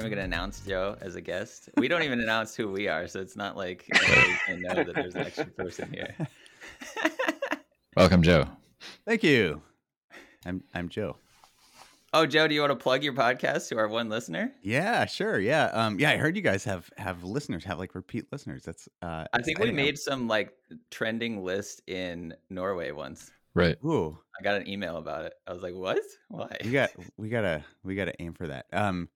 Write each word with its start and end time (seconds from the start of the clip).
even 0.00 0.10
going 0.10 0.18
to 0.18 0.24
announce 0.24 0.60
Joe 0.60 0.96
as 1.00 1.14
a 1.14 1.20
guest. 1.20 1.68
We 1.76 1.86
don't 1.86 2.02
even 2.02 2.20
announce 2.20 2.54
who 2.54 2.70
we 2.70 2.88
are, 2.88 3.06
so 3.06 3.20
it's 3.20 3.36
not 3.36 3.56
like 3.56 3.86
you 3.94 4.36
can 4.46 4.62
know 4.62 4.74
that 4.74 4.94
there's 4.94 5.14
an 5.14 5.26
extra 5.26 5.44
person 5.44 5.92
here. 5.92 6.14
Welcome, 7.96 8.22
Joe. 8.22 8.46
Thank 9.06 9.22
you. 9.22 9.60
I'm 10.46 10.62
I'm 10.74 10.88
Joe. 10.88 11.16
Oh, 12.14 12.26
Joe, 12.26 12.48
do 12.48 12.54
you 12.54 12.60
want 12.60 12.70
to 12.72 12.76
plug 12.76 13.04
your 13.04 13.12
podcast 13.12 13.68
to 13.68 13.78
our 13.78 13.88
one 13.88 14.08
listener? 14.08 14.52
Yeah, 14.62 15.04
sure. 15.04 15.38
Yeah. 15.38 15.66
Um 15.66 16.00
yeah, 16.00 16.10
I 16.10 16.16
heard 16.16 16.34
you 16.34 16.42
guys 16.42 16.64
have 16.64 16.90
have 16.96 17.22
listeners, 17.22 17.62
have 17.64 17.78
like 17.78 17.94
repeat 17.94 18.26
listeners. 18.32 18.62
That's 18.62 18.88
uh 19.02 19.26
I 19.32 19.42
think 19.42 19.58
we 19.58 19.70
made 19.70 19.98
some 19.98 20.26
like 20.28 20.54
trending 20.90 21.44
list 21.44 21.82
in 21.86 22.34
Norway 22.48 22.90
once. 22.92 23.30
Right. 23.54 23.76
Ooh. 23.84 24.18
I 24.38 24.42
got 24.42 24.56
an 24.56 24.66
email 24.66 24.96
about 24.96 25.26
it. 25.26 25.34
I 25.46 25.52
was 25.52 25.62
like, 25.62 25.74
"What? 25.74 26.00
Why?" 26.28 26.56
We 26.64 26.70
got 26.70 26.90
we 27.16 27.28
got 27.28 27.42
to 27.42 27.64
we 27.84 27.94
got 27.96 28.06
to 28.06 28.22
aim 28.22 28.32
for 28.32 28.46
that. 28.46 28.66
Um 28.72 29.08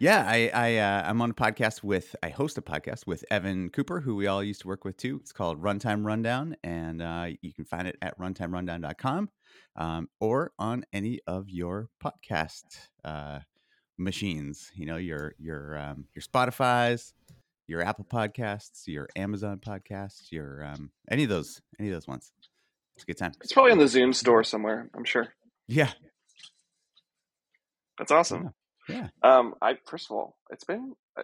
yeah, 0.00 0.26
I 0.28 0.50
I 0.52 0.76
uh, 0.76 1.08
I'm 1.08 1.22
on 1.22 1.30
a 1.30 1.34
podcast 1.34 1.82
with 1.82 2.14
I 2.22 2.28
host 2.28 2.58
a 2.58 2.62
podcast 2.62 3.06
with 3.06 3.24
Evan 3.30 3.70
Cooper, 3.70 4.00
who 4.00 4.14
we 4.14 4.26
all 4.26 4.42
used 4.42 4.60
to 4.62 4.68
work 4.68 4.84
with 4.84 4.98
too. 4.98 5.18
It's 5.22 5.32
called 5.32 5.62
Runtime 5.62 6.04
Rundown, 6.04 6.56
and 6.62 7.00
uh, 7.00 7.28
you 7.40 7.54
can 7.54 7.64
find 7.64 7.88
it 7.88 7.96
at 8.02 8.18
runtimerundown.com 8.18 9.30
um, 9.76 10.08
or 10.20 10.52
on 10.58 10.84
any 10.92 11.20
of 11.26 11.48
your 11.48 11.88
podcast 12.04 12.64
uh, 13.04 13.38
machines. 13.96 14.70
You 14.74 14.84
know 14.84 14.96
your 14.96 15.34
your 15.38 15.78
um, 15.78 16.04
your 16.14 16.22
Spotify's, 16.22 17.14
your 17.66 17.80
Apple 17.80 18.04
Podcasts, 18.04 18.86
your 18.86 19.08
Amazon 19.16 19.60
Podcasts, 19.66 20.30
your 20.30 20.62
um, 20.62 20.90
any 21.10 21.22
of 21.22 21.30
those 21.30 21.62
any 21.78 21.88
of 21.88 21.94
those 21.94 22.06
ones. 22.06 22.32
It's 22.96 23.04
a 23.04 23.06
good 23.06 23.18
time. 23.18 23.32
It's 23.40 23.52
probably 23.52 23.72
in 23.72 23.78
the 23.78 23.84
Zune 23.84 24.14
store 24.14 24.44
somewhere. 24.44 24.90
I'm 24.94 25.04
sure. 25.04 25.28
Yeah, 25.68 25.90
that's 27.98 28.12
awesome. 28.12 28.42
Yeah. 28.44 28.50
Um, 29.22 29.54
I 29.62 29.78
first 29.86 30.06
of 30.10 30.16
all, 30.16 30.36
it's 30.50 30.64
been. 30.64 30.94
Uh, 31.18 31.22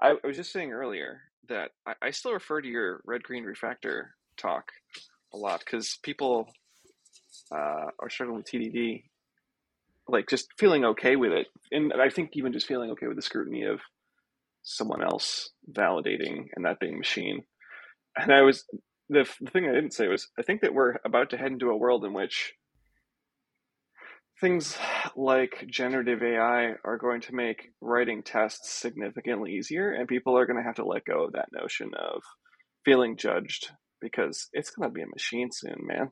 I, 0.00 0.10
I 0.22 0.26
was 0.26 0.36
just 0.36 0.52
saying 0.52 0.72
earlier 0.72 1.20
that 1.48 1.70
I, 1.86 1.94
I 2.02 2.10
still 2.10 2.32
refer 2.32 2.60
to 2.60 2.68
your 2.68 3.00
red 3.04 3.22
green 3.22 3.44
refactor 3.44 4.08
talk 4.36 4.72
a 5.32 5.36
lot 5.36 5.60
because 5.60 5.98
people 6.02 6.48
uh, 7.50 7.90
are 7.98 8.10
struggling 8.10 8.38
with 8.38 8.46
TDD, 8.46 9.04
like 10.08 10.28
just 10.28 10.48
feeling 10.58 10.84
okay 10.84 11.16
with 11.16 11.32
it, 11.32 11.46
and 11.70 11.92
I 11.92 12.08
think 12.10 12.30
even 12.34 12.52
just 12.52 12.66
feeling 12.66 12.90
okay 12.92 13.06
with 13.06 13.16
the 13.16 13.22
scrutiny 13.22 13.64
of 13.64 13.80
someone 14.62 15.02
else 15.02 15.50
validating 15.70 16.46
and 16.54 16.64
that 16.64 16.80
being 16.80 16.98
machine. 16.98 17.42
And 18.16 18.32
I 18.32 18.42
was 18.42 18.64
the, 19.08 19.28
the 19.40 19.50
thing 19.50 19.68
I 19.68 19.72
didn't 19.74 19.94
say 19.94 20.08
was 20.08 20.28
I 20.38 20.42
think 20.42 20.60
that 20.62 20.74
we're 20.74 20.96
about 21.04 21.30
to 21.30 21.36
head 21.36 21.52
into 21.52 21.70
a 21.70 21.76
world 21.76 22.04
in 22.04 22.12
which 22.12 22.54
things 24.42 24.76
like 25.16 25.64
generative 25.68 26.22
AI 26.22 26.74
are 26.84 26.98
going 26.98 27.22
to 27.22 27.34
make 27.34 27.70
writing 27.80 28.22
tests 28.22 28.70
significantly 28.70 29.52
easier, 29.52 29.92
and 29.92 30.08
people 30.08 30.36
are 30.36 30.44
going 30.46 30.58
to 30.58 30.64
have 30.64 30.74
to 30.74 30.84
let 30.84 31.04
go 31.04 31.24
of 31.24 31.32
that 31.32 31.48
notion 31.52 31.92
of 31.96 32.22
feeling 32.84 33.16
judged 33.16 33.70
because 34.00 34.48
it's 34.52 34.70
going 34.70 34.90
to 34.90 34.92
be 34.92 35.00
a 35.00 35.06
machine 35.06 35.48
soon, 35.52 35.76
man. 35.86 36.10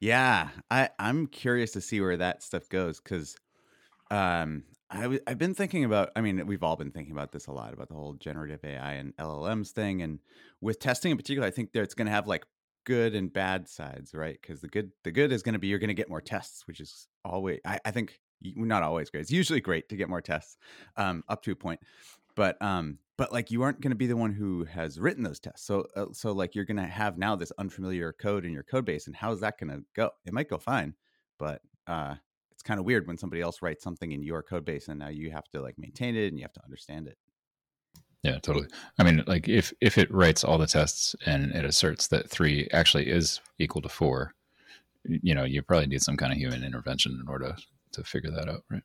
yeah, 0.00 0.50
I 0.70 0.90
I'm 0.98 1.26
curious 1.26 1.72
to 1.72 1.80
see 1.80 2.00
where 2.00 2.18
that 2.18 2.42
stuff 2.42 2.68
goes 2.68 3.00
because 3.00 3.34
um 4.10 4.64
I 4.90 5.02
w- 5.02 5.20
I've 5.26 5.38
been 5.38 5.54
thinking 5.54 5.84
about 5.84 6.10
I 6.14 6.20
mean 6.20 6.46
we've 6.46 6.62
all 6.62 6.76
been 6.76 6.90
thinking 6.90 7.12
about 7.12 7.32
this 7.32 7.46
a 7.46 7.52
lot 7.52 7.72
about 7.72 7.88
the 7.88 7.94
whole 7.94 8.12
generative 8.12 8.60
AI 8.64 8.92
and 8.92 9.16
LLMs 9.16 9.70
thing 9.70 10.02
and 10.02 10.20
with 10.60 10.78
testing 10.78 11.10
in 11.10 11.16
particular 11.16 11.48
I 11.48 11.50
think 11.50 11.72
that 11.72 11.82
it's 11.82 11.94
going 11.94 12.06
to 12.06 12.12
have 12.12 12.26
like 12.26 12.44
good 12.84 13.14
and 13.14 13.32
bad 13.32 13.68
sides, 13.68 14.14
right? 14.14 14.38
Because 14.40 14.60
the 14.60 14.68
good 14.68 14.90
the 15.02 15.12
good 15.12 15.32
is 15.32 15.42
going 15.42 15.54
to 15.54 15.58
be 15.58 15.68
you're 15.68 15.78
going 15.78 15.88
to 15.88 15.94
get 15.94 16.08
more 16.08 16.20
tests, 16.20 16.66
which 16.66 16.80
is 16.80 17.08
always 17.24 17.60
I, 17.64 17.78
I 17.84 17.90
think 17.90 18.20
not 18.42 18.82
always 18.82 19.10
great. 19.10 19.20
It's 19.20 19.30
usually 19.30 19.60
great 19.60 19.88
to 19.88 19.96
get 19.96 20.08
more 20.08 20.20
tests 20.20 20.56
um, 20.96 21.24
up 21.28 21.42
to 21.42 21.52
a 21.52 21.56
point, 21.56 21.80
but 22.36 22.60
um, 22.62 22.98
but 23.16 23.32
like 23.32 23.50
you 23.50 23.62
aren't 23.62 23.80
going 23.80 23.90
to 23.90 23.96
be 23.96 24.06
the 24.06 24.16
one 24.16 24.32
who 24.32 24.64
has 24.64 25.00
written 25.00 25.22
those 25.22 25.40
tests. 25.40 25.66
So 25.66 25.86
uh, 25.96 26.06
so 26.12 26.32
like 26.32 26.54
you're 26.54 26.64
going 26.64 26.76
to 26.76 26.86
have 26.86 27.18
now 27.18 27.36
this 27.36 27.52
unfamiliar 27.58 28.12
code 28.12 28.44
in 28.44 28.52
your 28.52 28.62
code 28.62 28.84
base, 28.84 29.06
and 29.06 29.16
how's 29.16 29.40
that 29.40 29.58
going 29.58 29.70
to 29.70 29.84
go? 29.94 30.10
It 30.26 30.32
might 30.32 30.50
go 30.50 30.58
fine, 30.58 30.94
but 31.38 31.62
uh, 31.86 32.14
it's 32.52 32.62
kind 32.62 32.80
of 32.80 32.86
weird 32.86 33.06
when 33.06 33.18
somebody 33.18 33.42
else 33.42 33.62
writes 33.62 33.82
something 33.82 34.12
in 34.12 34.22
your 34.22 34.42
code 34.42 34.64
base, 34.64 34.88
and 34.88 34.98
now 34.98 35.08
you 35.08 35.30
have 35.30 35.48
to 35.52 35.60
like 35.60 35.78
maintain 35.78 36.16
it 36.16 36.28
and 36.28 36.38
you 36.38 36.44
have 36.44 36.52
to 36.52 36.64
understand 36.64 37.08
it. 37.08 37.16
Yeah, 38.24 38.38
totally. 38.38 38.66
I 38.98 39.02
mean, 39.02 39.22
like 39.26 39.48
if 39.48 39.72
if 39.82 39.98
it 39.98 40.10
writes 40.10 40.42
all 40.42 40.56
the 40.56 40.66
tests 40.66 41.14
and 41.26 41.52
it 41.52 41.66
asserts 41.66 42.08
that 42.08 42.30
three 42.30 42.66
actually 42.72 43.10
is 43.10 43.42
equal 43.58 43.82
to 43.82 43.88
four, 43.90 44.32
you 45.04 45.34
know, 45.34 45.44
you 45.44 45.60
probably 45.60 45.88
need 45.88 46.00
some 46.00 46.16
kind 46.16 46.32
of 46.32 46.38
human 46.38 46.64
intervention 46.64 47.20
in 47.20 47.28
order 47.28 47.48
to 47.48 47.62
to 47.92 48.02
figure 48.02 48.30
that 48.30 48.48
out, 48.48 48.64
right? 48.70 48.82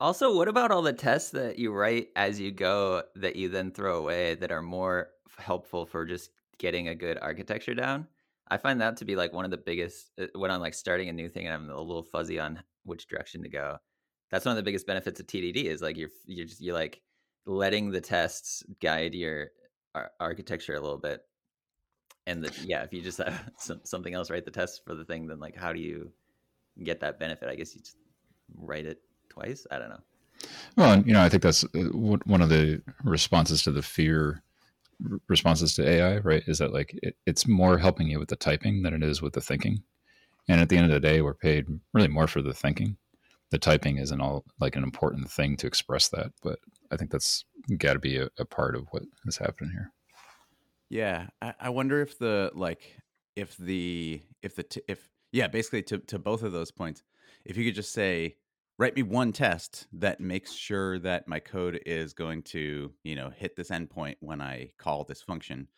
Also, 0.00 0.34
what 0.34 0.48
about 0.48 0.72
all 0.72 0.82
the 0.82 0.92
tests 0.92 1.30
that 1.30 1.58
you 1.58 1.72
write 1.72 2.08
as 2.16 2.40
you 2.40 2.50
go 2.50 3.04
that 3.14 3.36
you 3.36 3.48
then 3.48 3.70
throw 3.70 3.98
away 3.98 4.34
that 4.34 4.50
are 4.50 4.62
more 4.62 5.10
helpful 5.38 5.86
for 5.86 6.04
just 6.04 6.30
getting 6.58 6.88
a 6.88 6.94
good 6.96 7.16
architecture 7.22 7.74
down? 7.74 8.08
I 8.48 8.56
find 8.56 8.80
that 8.80 8.96
to 8.96 9.04
be 9.04 9.14
like 9.14 9.32
one 9.32 9.44
of 9.44 9.52
the 9.52 9.56
biggest 9.56 10.10
uh, 10.20 10.26
when 10.34 10.50
I'm 10.50 10.60
like 10.60 10.74
starting 10.74 11.08
a 11.08 11.12
new 11.12 11.28
thing 11.28 11.46
and 11.46 11.54
I'm 11.54 11.70
a 11.70 11.80
little 11.80 12.02
fuzzy 12.02 12.40
on 12.40 12.60
which 12.82 13.06
direction 13.06 13.44
to 13.44 13.48
go. 13.48 13.78
That's 14.32 14.44
one 14.44 14.52
of 14.52 14.56
the 14.56 14.64
biggest 14.64 14.86
benefits 14.86 15.20
of 15.20 15.28
TDD 15.28 15.66
is 15.66 15.80
like 15.80 15.96
you're 15.96 16.10
you're 16.26 16.46
just 16.46 16.60
you're 16.60 16.74
like 16.74 17.02
letting 17.46 17.90
the 17.90 18.00
tests 18.00 18.62
guide 18.80 19.14
your 19.14 19.48
ar- 19.94 20.12
architecture 20.20 20.74
a 20.74 20.80
little 20.80 20.98
bit 20.98 21.22
and 22.26 22.48
yeah 22.64 22.82
if 22.82 22.92
you 22.92 23.02
just 23.02 23.18
have 23.18 23.50
some, 23.58 23.80
something 23.84 24.14
else 24.14 24.30
write 24.30 24.44
the 24.44 24.50
test 24.50 24.82
for 24.84 24.94
the 24.94 25.04
thing 25.04 25.26
then 25.26 25.40
like 25.40 25.56
how 25.56 25.72
do 25.72 25.80
you 25.80 26.12
get 26.84 27.00
that 27.00 27.18
benefit? 27.18 27.48
I 27.48 27.54
guess 27.54 27.74
you 27.74 27.80
just 27.80 27.96
write 28.54 28.86
it 28.86 29.00
twice? 29.28 29.66
I 29.70 29.78
don't 29.78 29.90
know. 29.90 30.00
Well 30.76 31.02
you 31.02 31.12
know 31.12 31.22
i 31.22 31.28
think 31.28 31.42
that's 31.42 31.64
uh, 31.64 31.90
one 31.92 32.40
of 32.40 32.48
the 32.48 32.80
responses 33.04 33.62
to 33.64 33.72
the 33.72 33.82
fear 33.82 34.42
responses 35.28 35.74
to 35.74 35.86
ai 35.86 36.18
right 36.18 36.42
is 36.46 36.58
that 36.58 36.72
like 36.72 36.98
it, 37.02 37.16
it's 37.26 37.46
more 37.46 37.76
helping 37.76 38.08
you 38.08 38.18
with 38.18 38.28
the 38.28 38.36
typing 38.36 38.82
than 38.82 38.94
it 38.94 39.02
is 39.02 39.20
with 39.20 39.34
the 39.34 39.40
thinking. 39.40 39.82
And 40.48 40.60
at 40.60 40.68
the 40.68 40.76
end 40.76 40.86
of 40.86 40.92
the 40.92 41.06
day 41.06 41.20
we're 41.20 41.34
paid 41.34 41.66
really 41.92 42.08
more 42.08 42.26
for 42.26 42.40
the 42.40 42.54
thinking 42.54 42.96
the 43.50 43.58
typing 43.58 43.98
isn't 43.98 44.20
all 44.20 44.44
like 44.60 44.76
an 44.76 44.84
important 44.84 45.30
thing 45.30 45.56
to 45.56 45.66
express 45.66 46.08
that 46.08 46.32
but 46.42 46.58
I 46.90 46.96
think 46.96 47.10
that's 47.10 47.44
got 47.78 47.94
to 47.94 47.98
be 47.98 48.16
a, 48.16 48.28
a, 48.38 48.44
part 48.44 48.74
of 48.74 48.88
what 48.90 49.04
is 49.26 49.36
happening 49.36 49.70
here. 49.70 49.92
Yeah, 50.88 51.28
I, 51.40 51.54
I, 51.60 51.68
wonder 51.70 52.00
if 52.02 52.18
the 52.18 52.50
like 52.54 52.96
if 53.36 53.56
the 53.56 54.22
if 54.42 54.56
the 54.56 54.64
t- 54.64 54.82
if 54.88 55.08
yeah, 55.32 55.46
basically 55.46 55.82
to 55.84 55.98
to 55.98 56.18
both 56.18 56.42
of 56.42 56.52
those 56.52 56.72
points, 56.72 57.04
if 57.44 57.56
you 57.56 57.64
could 57.64 57.76
just 57.76 57.92
say 57.92 58.36
write 58.76 58.96
me 58.96 59.02
one 59.02 59.30
test 59.30 59.86
that 59.92 60.20
makes 60.20 60.52
sure 60.52 60.98
that 60.98 61.28
my 61.28 61.38
code 61.38 61.80
is 61.86 62.12
going 62.12 62.42
to 62.42 62.92
you 63.04 63.14
know 63.14 63.30
hit 63.30 63.54
this 63.54 63.70
endpoint 63.70 64.16
when 64.18 64.40
I 64.40 64.70
call 64.78 65.04
this 65.04 65.22
function, 65.22 65.68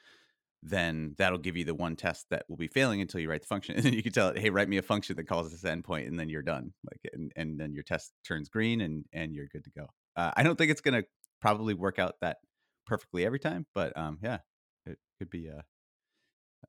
then 0.63 1.15
that'll 1.19 1.39
give 1.39 1.57
you 1.57 1.65
the 1.65 1.75
one 1.75 1.97
test 1.97 2.27
that 2.31 2.45
will 2.49 2.57
be 2.57 2.69
failing 2.69 3.01
until 3.01 3.21
you 3.21 3.29
write 3.29 3.43
the 3.43 3.47
function, 3.47 3.75
and 3.77 3.85
then 3.85 3.93
you 3.93 4.03
can 4.03 4.13
tell 4.13 4.29
it, 4.29 4.39
hey, 4.39 4.51
write 4.51 4.69
me 4.69 4.79
a 4.79 4.83
function 4.83 5.17
that 5.17 5.25
calls 5.25 5.51
this 5.51 5.63
endpoint, 5.63 6.07
and 6.07 6.19
then 6.19 6.29
you're 6.29 6.43
done. 6.43 6.73
Like, 6.91 7.13
and, 7.13 7.33
and 7.37 7.59
then 7.59 7.73
your 7.73 7.83
test 7.83 8.13
turns 8.27 8.49
green, 8.49 8.81
and 8.81 9.05
and 9.13 9.35
you're 9.35 9.49
good 9.49 9.65
to 9.65 9.71
go. 9.71 9.87
Uh, 10.17 10.31
I 10.37 10.43
don't 10.43 10.57
think 10.57 10.71
it's 10.71 10.81
going 10.81 11.03
to 11.03 11.09
probably 11.41 11.75
work 11.75 11.99
out 11.99 12.17
that 12.21 12.39
perfectly 12.87 13.25
every 13.25 13.41
time, 13.41 13.67
but 13.75 13.97
um, 13.97 14.19
yeah, 14.23 14.39
it 14.87 14.99
could 15.19 15.31
be 15.31 15.49
a 15.49 15.65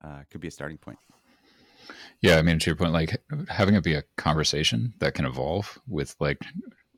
uh, 0.02 0.22
could 0.30 0.40
be 0.40 0.48
a 0.48 0.52
starting 0.52 0.78
point. 0.78 0.98
Yeah, 2.20 2.38
I 2.38 2.42
mean, 2.42 2.58
to 2.58 2.70
your 2.70 2.76
point, 2.76 2.92
like 2.92 3.16
having 3.48 3.74
it 3.74 3.84
be 3.84 3.94
a 3.94 4.04
conversation 4.16 4.94
that 4.98 5.14
can 5.14 5.26
evolve 5.26 5.78
with 5.86 6.16
like 6.20 6.38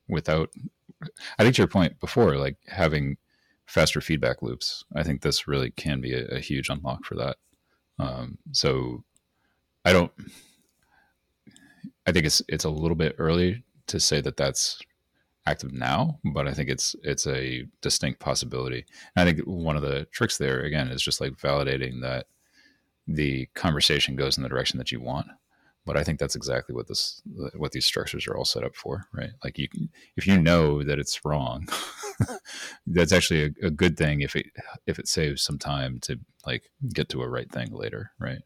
without. 0.08 0.50
I 1.38 1.42
think 1.42 1.56
to 1.56 1.62
your 1.62 1.68
point 1.68 2.00
before, 2.00 2.36
like 2.36 2.56
having 2.68 3.18
faster 3.66 4.00
feedback 4.00 4.42
loops. 4.42 4.84
I 4.94 5.02
think 5.02 5.20
this 5.20 5.48
really 5.48 5.70
can 5.70 6.00
be 6.00 6.14
a, 6.14 6.26
a 6.26 6.40
huge 6.40 6.68
unlock 6.68 7.04
for 7.04 7.14
that. 7.16 7.36
Um, 7.98 8.38
so 8.52 9.04
I 9.84 9.92
don't. 9.92 10.12
I 12.06 12.12
think 12.12 12.26
it's 12.26 12.42
it's 12.48 12.64
a 12.64 12.70
little 12.70 12.96
bit 12.96 13.16
early 13.18 13.64
to 13.88 14.00
say 14.00 14.20
that 14.20 14.36
that's 14.36 14.80
active 15.46 15.72
now, 15.72 16.18
but 16.24 16.46
I 16.46 16.52
think 16.52 16.68
it's 16.68 16.94
it's 17.02 17.26
a 17.26 17.64
distinct 17.80 18.20
possibility. 18.20 18.84
And 19.14 19.28
I 19.28 19.32
think 19.32 19.46
one 19.46 19.76
of 19.76 19.82
the 19.82 20.06
tricks 20.06 20.38
there 20.38 20.60
again 20.60 20.88
is 20.88 21.02
just 21.02 21.20
like 21.20 21.32
validating 21.32 22.02
that 22.02 22.26
the 23.06 23.46
conversation 23.54 24.16
goes 24.16 24.36
in 24.36 24.42
the 24.42 24.48
direction 24.48 24.78
that 24.78 24.92
you 24.92 25.00
want. 25.00 25.28
But 25.86 25.96
I 25.96 26.02
think 26.02 26.18
that's 26.18 26.34
exactly 26.34 26.74
what 26.74 26.88
this 26.88 27.22
what 27.54 27.72
these 27.72 27.86
structures 27.86 28.26
are 28.26 28.36
all 28.36 28.44
set 28.44 28.64
up 28.64 28.74
for, 28.74 29.06
right? 29.12 29.30
Like 29.44 29.56
you, 29.56 29.68
if 30.16 30.26
you 30.26 30.38
know 30.38 30.82
that 30.82 30.98
it's 30.98 31.24
wrong, 31.24 31.68
that's 32.86 33.12
actually 33.12 33.44
a, 33.62 33.66
a 33.66 33.70
good 33.70 33.96
thing 33.96 34.20
if 34.20 34.34
it 34.34 34.46
if 34.86 34.98
it 34.98 35.06
saves 35.08 35.42
some 35.42 35.58
time 35.58 36.00
to 36.00 36.18
like 36.44 36.70
get 36.92 37.08
to 37.10 37.22
a 37.22 37.28
right 37.28 37.50
thing 37.50 37.70
later, 37.72 38.10
right? 38.18 38.40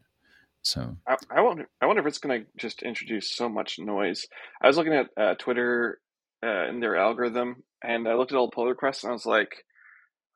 So 0.61 0.97
I, 1.07 1.17
I 1.29 1.41
wonder 1.41 1.67
I 1.81 1.87
wonder 1.87 2.01
if 2.01 2.07
it's 2.07 2.19
going 2.19 2.41
to 2.41 2.47
just 2.57 2.83
introduce 2.83 3.31
so 3.31 3.49
much 3.49 3.79
noise. 3.79 4.27
I 4.61 4.67
was 4.67 4.77
looking 4.77 4.93
at 4.93 5.07
uh, 5.17 5.33
Twitter 5.35 5.99
uh, 6.43 6.67
in 6.67 6.79
their 6.79 6.95
algorithm, 6.95 7.63
and 7.83 8.07
I 8.07 8.13
looked 8.13 8.31
at 8.31 8.37
all 8.37 8.47
the 8.47 8.55
pull 8.55 8.67
requests, 8.67 9.03
and 9.03 9.09
I 9.09 9.13
was 9.13 9.25
like, 9.25 9.65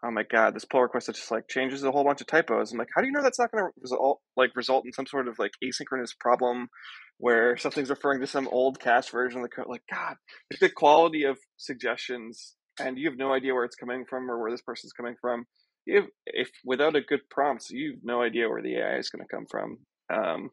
oh 0.04 0.12
my 0.12 0.24
god, 0.24 0.56
this 0.56 0.66
pull 0.66 0.82
request 0.82 1.08
that 1.08 1.16
just 1.16 1.32
like 1.32 1.48
changes 1.48 1.84
a 1.84 1.92
whole 1.92 2.04
bunch 2.04 2.22
of 2.22 2.28
typos. 2.28 2.72
I'm 2.72 2.78
like, 2.78 2.90
how 2.96 3.02
do 3.02 3.08
you 3.08 3.14
know 3.14 3.24
that's 3.24 3.40
not 3.40 3.52
going 3.52 3.64
to 3.64 3.72
result 3.82 4.22
like 4.36 4.56
result 4.56 4.86
in 4.86 4.94
some 4.94 5.08
sort 5.08 5.28
of 5.28 5.40
like 5.40 5.52
asynchronous 5.64 6.18
problem 6.20 6.70
where 7.18 7.58
something's 7.58 7.90
referring 7.90 8.20
to 8.22 8.28
some 8.28 8.48
old 8.50 8.80
cache 8.80 9.10
version 9.10 9.40
of 9.40 9.44
the 9.44 9.50
code? 9.50 9.68
Like, 9.68 9.84
God, 9.92 10.16
the 10.60 10.70
quality 10.70 11.24
of 11.24 11.38
suggestions, 11.58 12.56
and 12.80 12.98
you 12.98 13.10
have 13.10 13.18
no 13.18 13.34
idea 13.34 13.54
where 13.54 13.66
it's 13.66 13.76
coming 13.76 14.06
from 14.10 14.30
or 14.30 14.40
where 14.40 14.52
this 14.52 14.62
person's 14.62 14.94
coming 14.94 15.16
from. 15.20 15.46
You 15.86 15.96
have, 15.98 16.06
if 16.26 16.50
without 16.66 16.96
a 16.96 17.02
good 17.02 17.22
prompt, 17.30 17.70
you 17.70 17.92
have 17.92 18.04
no 18.04 18.22
idea 18.22 18.50
where 18.50 18.62
the 18.62 18.78
AI 18.78 18.98
is 18.98 19.10
going 19.10 19.24
to 19.26 19.36
come 19.36 19.46
from. 19.50 19.78
Um, 20.12 20.50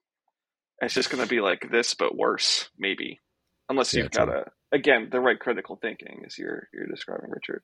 it's 0.80 0.94
just 0.94 1.10
going 1.10 1.22
to 1.22 1.28
be 1.28 1.40
like 1.40 1.70
this, 1.70 1.94
but 1.94 2.16
worse, 2.16 2.68
maybe, 2.78 3.20
unless 3.68 3.94
you've 3.94 4.10
yeah, 4.12 4.26
got 4.26 4.28
a 4.28 4.44
again 4.72 5.08
the 5.10 5.20
right 5.20 5.38
critical 5.38 5.78
thinking, 5.80 6.22
as 6.26 6.36
you're 6.38 6.68
you're 6.72 6.86
describing, 6.86 7.30
Richard. 7.30 7.62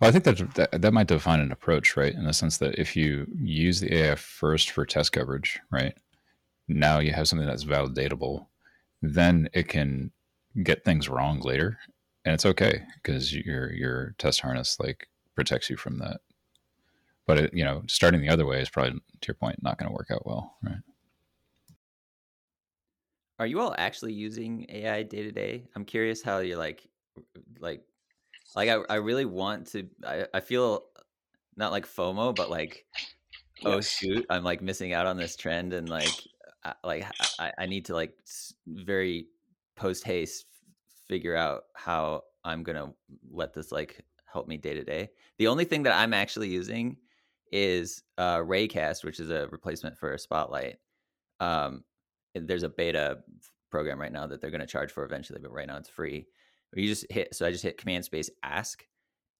Well, 0.00 0.08
I 0.08 0.12
think 0.12 0.24
that, 0.24 0.54
that 0.54 0.82
that 0.82 0.92
might 0.92 1.06
define 1.06 1.40
an 1.40 1.52
approach, 1.52 1.96
right? 1.96 2.14
In 2.14 2.24
the 2.24 2.32
sense 2.32 2.58
that 2.58 2.78
if 2.78 2.96
you 2.96 3.26
use 3.38 3.80
the 3.80 3.94
AI 3.94 4.14
first 4.14 4.70
for 4.70 4.84
test 4.84 5.12
coverage, 5.12 5.58
right? 5.70 5.96
Now 6.68 6.98
you 6.98 7.12
have 7.12 7.28
something 7.28 7.46
that's 7.46 7.64
validatable, 7.64 8.46
then 9.02 9.48
it 9.52 9.68
can 9.68 10.10
get 10.62 10.84
things 10.84 11.08
wrong 11.08 11.40
later, 11.40 11.78
and 12.24 12.34
it's 12.34 12.46
okay 12.46 12.82
because 12.96 13.34
your 13.34 13.72
your 13.72 14.14
test 14.18 14.40
harness 14.40 14.78
like 14.80 15.08
protects 15.34 15.70
you 15.70 15.76
from 15.76 15.98
that. 15.98 16.20
But 17.26 17.38
it, 17.38 17.54
you 17.54 17.64
know, 17.64 17.82
starting 17.88 18.20
the 18.20 18.28
other 18.28 18.46
way 18.46 18.60
is 18.60 18.70
probably, 18.70 18.92
to 18.92 19.28
your 19.28 19.34
point, 19.34 19.62
not 19.62 19.78
going 19.78 19.88
to 19.88 19.94
work 19.94 20.10
out 20.12 20.24
well, 20.24 20.56
right? 20.62 20.78
Are 23.38 23.46
you 23.46 23.60
all 23.60 23.74
actually 23.76 24.14
using 24.14 24.64
AI 24.68 25.02
day 25.02 25.22
to 25.24 25.32
day? 25.32 25.68
I'm 25.74 25.84
curious 25.84 26.22
how 26.22 26.38
you're 26.38 26.56
like, 26.56 26.88
like 27.58 27.82
like 28.54 28.68
I, 28.68 28.78
I 28.88 28.94
really 28.96 29.24
want 29.24 29.68
to. 29.68 29.88
I, 30.04 30.26
I 30.32 30.40
feel 30.40 30.84
not 31.56 31.72
like 31.72 31.86
FOMO, 31.86 32.34
but 32.34 32.50
like, 32.50 32.84
oh 33.64 33.80
shoot, 33.80 34.26
I'm 34.30 34.44
like 34.44 34.62
missing 34.62 34.92
out 34.92 35.06
on 35.06 35.16
this 35.16 35.36
trend, 35.36 35.72
and 35.72 35.88
like, 35.88 36.12
I, 36.64 36.74
like 36.84 37.06
I, 37.38 37.52
I 37.58 37.66
need 37.66 37.86
to 37.86 37.94
like 37.94 38.14
very 38.66 39.26
post 39.76 40.04
haste 40.04 40.46
figure 41.08 41.36
out 41.36 41.62
how 41.74 42.22
I'm 42.44 42.62
gonna 42.62 42.92
let 43.30 43.54
this 43.54 43.72
like 43.72 44.04
help 44.30 44.48
me 44.48 44.56
day 44.56 44.74
to 44.74 44.84
day. 44.84 45.10
The 45.38 45.48
only 45.48 45.64
thing 45.64 45.84
that 45.84 45.94
I'm 45.94 46.14
actually 46.14 46.48
using 46.48 46.96
is 47.52 48.02
uh, 48.18 48.38
Raycast, 48.38 49.04
which 49.04 49.20
is 49.20 49.30
a 49.30 49.48
replacement 49.50 49.96
for 49.96 50.12
a 50.12 50.18
Spotlight. 50.18 50.76
Um, 51.40 51.84
there's 52.34 52.64
a 52.64 52.68
beta 52.68 53.18
program 53.70 54.00
right 54.00 54.12
now 54.12 54.26
that 54.26 54.40
they're 54.40 54.50
going 54.50 54.60
to 54.60 54.66
charge 54.66 54.92
for 54.92 55.04
eventually, 55.04 55.40
but 55.40 55.52
right 55.52 55.66
now 55.66 55.76
it's 55.76 55.88
free 55.88 56.26
you 56.78 56.88
just 56.88 57.06
hit 57.10 57.34
so 57.34 57.46
i 57.46 57.50
just 57.50 57.62
hit 57.62 57.78
command 57.78 58.04
space 58.04 58.30
ask 58.42 58.84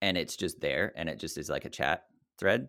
and 0.03 0.17
it's 0.17 0.37
just 0.37 0.61
there 0.61 0.93
and 0.97 1.09
it 1.09 1.19
just 1.19 1.39
is 1.39 1.49
like 1.49 1.65
a 1.65 1.71
chat 1.71 2.05
thread 2.39 2.69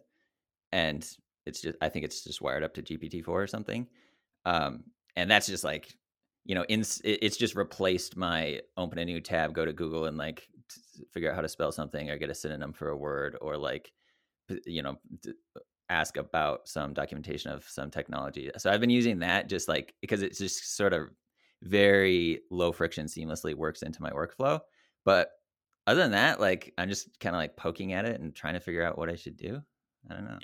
and 0.71 1.09
it's 1.45 1.61
just 1.61 1.77
i 1.81 1.89
think 1.89 2.05
it's 2.05 2.23
just 2.23 2.41
wired 2.41 2.63
up 2.63 2.73
to 2.73 2.81
gpt-4 2.81 3.27
or 3.27 3.47
something 3.47 3.87
um, 4.45 4.83
and 5.15 5.29
that's 5.29 5.47
just 5.47 5.63
like 5.63 5.93
you 6.45 6.55
know 6.55 6.63
in, 6.69 6.83
it's 7.03 7.37
just 7.37 7.55
replaced 7.55 8.15
my 8.15 8.59
open 8.77 8.99
a 8.99 9.05
new 9.05 9.19
tab 9.19 9.53
go 9.53 9.65
to 9.65 9.73
google 9.73 10.05
and 10.05 10.17
like 10.17 10.47
figure 11.13 11.29
out 11.29 11.35
how 11.35 11.41
to 11.41 11.49
spell 11.49 11.71
something 11.71 12.09
or 12.09 12.17
get 12.17 12.29
a 12.29 12.35
synonym 12.35 12.73
for 12.73 12.89
a 12.89 12.97
word 12.97 13.37
or 13.41 13.57
like 13.57 13.91
you 14.65 14.81
know 14.81 14.97
ask 15.89 16.17
about 16.17 16.67
some 16.67 16.93
documentation 16.93 17.51
of 17.51 17.63
some 17.63 17.89
technology 17.89 18.49
so 18.57 18.69
i've 18.69 18.81
been 18.81 18.89
using 18.89 19.19
that 19.19 19.47
just 19.47 19.67
like 19.67 19.93
because 20.01 20.21
it's 20.21 20.37
just 20.37 20.75
sort 20.75 20.93
of 20.93 21.09
very 21.63 22.41
low 22.51 22.71
friction 22.71 23.07
seamlessly 23.07 23.55
works 23.55 23.81
into 23.81 24.01
my 24.01 24.11
workflow 24.11 24.59
but 25.05 25.31
other 25.85 26.01
than 26.01 26.11
that 26.11 26.39
like 26.39 26.73
i'm 26.77 26.89
just 26.89 27.07
kind 27.19 27.35
of 27.35 27.39
like 27.39 27.55
poking 27.55 27.93
at 27.93 28.05
it 28.05 28.19
and 28.19 28.35
trying 28.35 28.53
to 28.53 28.59
figure 28.59 28.83
out 28.83 28.97
what 28.97 29.09
i 29.09 29.15
should 29.15 29.37
do 29.37 29.61
i 30.09 30.13
don't 30.13 30.25
know 30.25 30.37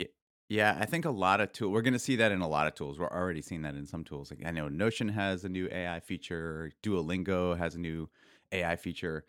yeah 0.50 0.76
i 0.80 0.86
think 0.86 1.06
a 1.06 1.12
lot 1.12 1.40
of 1.40 1.52
tools 1.54 1.72
we're 1.72 1.82
going 1.82 1.94
to 1.94 2.00
see 2.00 2.16
that 2.16 2.32
in 2.32 2.42
a 2.42 2.48
lot 2.48 2.68
of 2.68 2.74
tools 2.74 3.00
we're 3.00 3.08
already 3.08 3.42
seeing 3.42 3.62
that 3.62 3.76
in 3.76 3.86
some 3.86 4.04
tools 4.04 4.32
like 4.32 4.46
i 4.46 4.52
know 4.52 4.68
notion 4.68 5.08
has 5.08 5.44
a 5.44 5.50
new 5.50 5.68
ai 5.72 6.00
feature 6.00 6.72
duolingo 6.82 7.58
has 7.58 7.76
a 7.76 7.80
new 7.80 8.10
ai 8.52 8.76
feature 8.76 9.24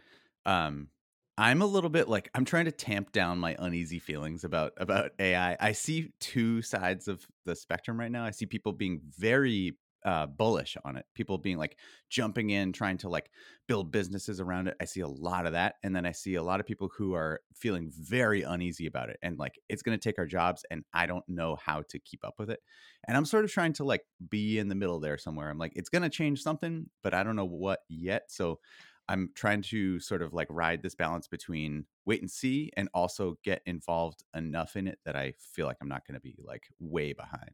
um, 0.47 0.89
I'm 1.37 1.63
a 1.63 1.67
little 1.67 1.91
bit 1.91 2.09
like 2.09 2.31
I'm 2.35 2.45
trying 2.45 2.67
to 2.67 2.73
tamp 2.73 3.11
down 3.11 3.39
my 3.39 3.57
uneasy 3.59 3.99
feelings 3.99 4.45
about 4.45 4.73
about 4.77 5.13
AI. 5.19 5.57
I 5.59 5.73
see 5.73 6.13
two 6.21 6.63
sides 6.63 7.09
of 7.09 7.27
the 7.45 7.57
spectrum 7.57 7.99
right 7.99 8.11
now. 8.11 8.25
I 8.25 8.31
see 8.31 8.47
people 8.47 8.73
being 8.73 9.01
very 9.19 9.77
uh, 10.05 10.27
bullish 10.27 10.77
on 10.85 10.97
it. 10.97 11.07
People 11.15 11.39
being 11.39 11.57
like 11.57 11.77
jumping 12.11 12.51
in, 12.51 12.73
trying 12.73 12.99
to 12.99 13.09
like 13.09 13.31
build 13.67 13.91
businesses 13.91 14.41
around 14.41 14.69
it. 14.69 14.77
I 14.81 14.85
see 14.85 15.01
a 15.01 15.09
lot 15.09 15.47
of 15.47 15.53
that, 15.53 15.77
and 15.83 15.95
then 15.95 16.07
I 16.07 16.13
see 16.13 16.35
a 16.35 16.43
lot 16.43 16.61
of 16.61 16.67
people 16.67 16.91
who 16.97 17.15
are 17.15 17.41
feeling 17.55 17.91
very 17.95 18.43
uneasy 18.43 18.87
about 18.87 19.11
it, 19.11 19.19
and 19.23 19.39
like 19.39 19.59
it's 19.69 19.83
going 19.83 19.99
to 19.99 20.03
take 20.03 20.19
our 20.19 20.27
jobs, 20.27 20.65
and 20.71 20.85
I 20.93 21.07
don't 21.07 21.29
know 21.29 21.57
how 21.57 21.83
to 21.89 21.99
keep 21.99 22.25
up 22.25 22.35
with 22.39 22.51
it. 22.51 22.61
And 23.07 23.17
I'm 23.17 23.25
sort 23.25 23.45
of 23.45 23.53
trying 23.53 23.73
to 23.75 23.85
like 23.85 24.03
be 24.29 24.59
in 24.59 24.69
the 24.69 24.75
middle 24.75 25.01
there 25.01 25.19
somewhere. 25.19 25.51
I'm 25.51 25.59
like, 25.59 25.73
it's 25.75 25.89
going 25.89 26.03
to 26.03 26.11
change 26.11 26.43
something, 26.43 26.87
but 27.03 27.15
I 27.15 27.23
don't 27.23 27.37
know 27.37 27.45
what 27.45 27.81
yet. 27.89 28.25
So 28.29 28.61
I'm 29.09 29.31
trying 29.35 29.63
to 29.63 30.01
sort 30.01 30.23
of 30.23 30.33
like 30.33 30.49
ride 30.51 30.83
this 30.83 30.95
balance 30.95 31.29
between 31.29 31.85
wait 32.07 32.21
and 32.21 32.31
see 32.31 32.71
and 32.77 32.89
also 32.95 33.39
get 33.45 33.63
involved 33.67 34.25
enough 34.35 34.77
in 34.77 34.89
it 34.89 34.99
that 35.05 35.17
I 35.17 35.35
feel 35.39 35.67
like 35.67 35.77
I'm 35.81 35.89
not 35.89 36.07
going 36.07 36.15
to 36.15 36.21
be 36.21 36.37
like 36.43 36.69
way 36.79 37.13
behind. 37.13 37.51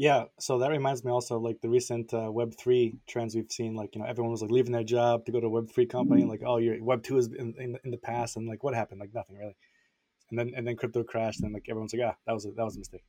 Yeah, 0.00 0.24
so 0.38 0.60
that 0.60 0.70
reminds 0.70 1.04
me 1.04 1.12
also 1.12 1.38
like 1.38 1.60
the 1.60 1.68
recent 1.68 2.14
uh, 2.14 2.32
Web 2.32 2.54
three 2.58 2.94
trends 3.06 3.34
we've 3.34 3.52
seen. 3.52 3.74
Like 3.74 3.94
you 3.94 4.00
know, 4.00 4.06
everyone 4.06 4.30
was 4.30 4.40
like 4.40 4.50
leaving 4.50 4.72
their 4.72 4.82
job 4.82 5.26
to 5.26 5.32
go 5.32 5.40
to 5.40 5.46
a 5.46 5.50
Web 5.50 5.68
three 5.70 5.84
company. 5.84 6.22
And, 6.22 6.30
like, 6.30 6.40
oh, 6.42 6.56
your 6.56 6.82
Web 6.82 7.02
two 7.02 7.18
is 7.18 7.26
in, 7.26 7.54
in, 7.58 7.76
in 7.84 7.90
the 7.90 7.98
past, 7.98 8.38
and 8.38 8.48
like 8.48 8.64
what 8.64 8.74
happened? 8.74 8.98
Like 8.98 9.12
nothing 9.12 9.36
really. 9.36 9.54
And 10.30 10.38
then 10.38 10.52
and 10.56 10.66
then 10.66 10.76
crypto 10.76 11.04
crashed, 11.04 11.42
and 11.42 11.52
like 11.52 11.66
everyone's 11.68 11.92
like, 11.92 12.00
ah, 12.02 12.16
that 12.26 12.32
was 12.32 12.46
a, 12.46 12.52
that 12.52 12.64
was 12.64 12.76
a 12.76 12.78
mistake. 12.78 13.04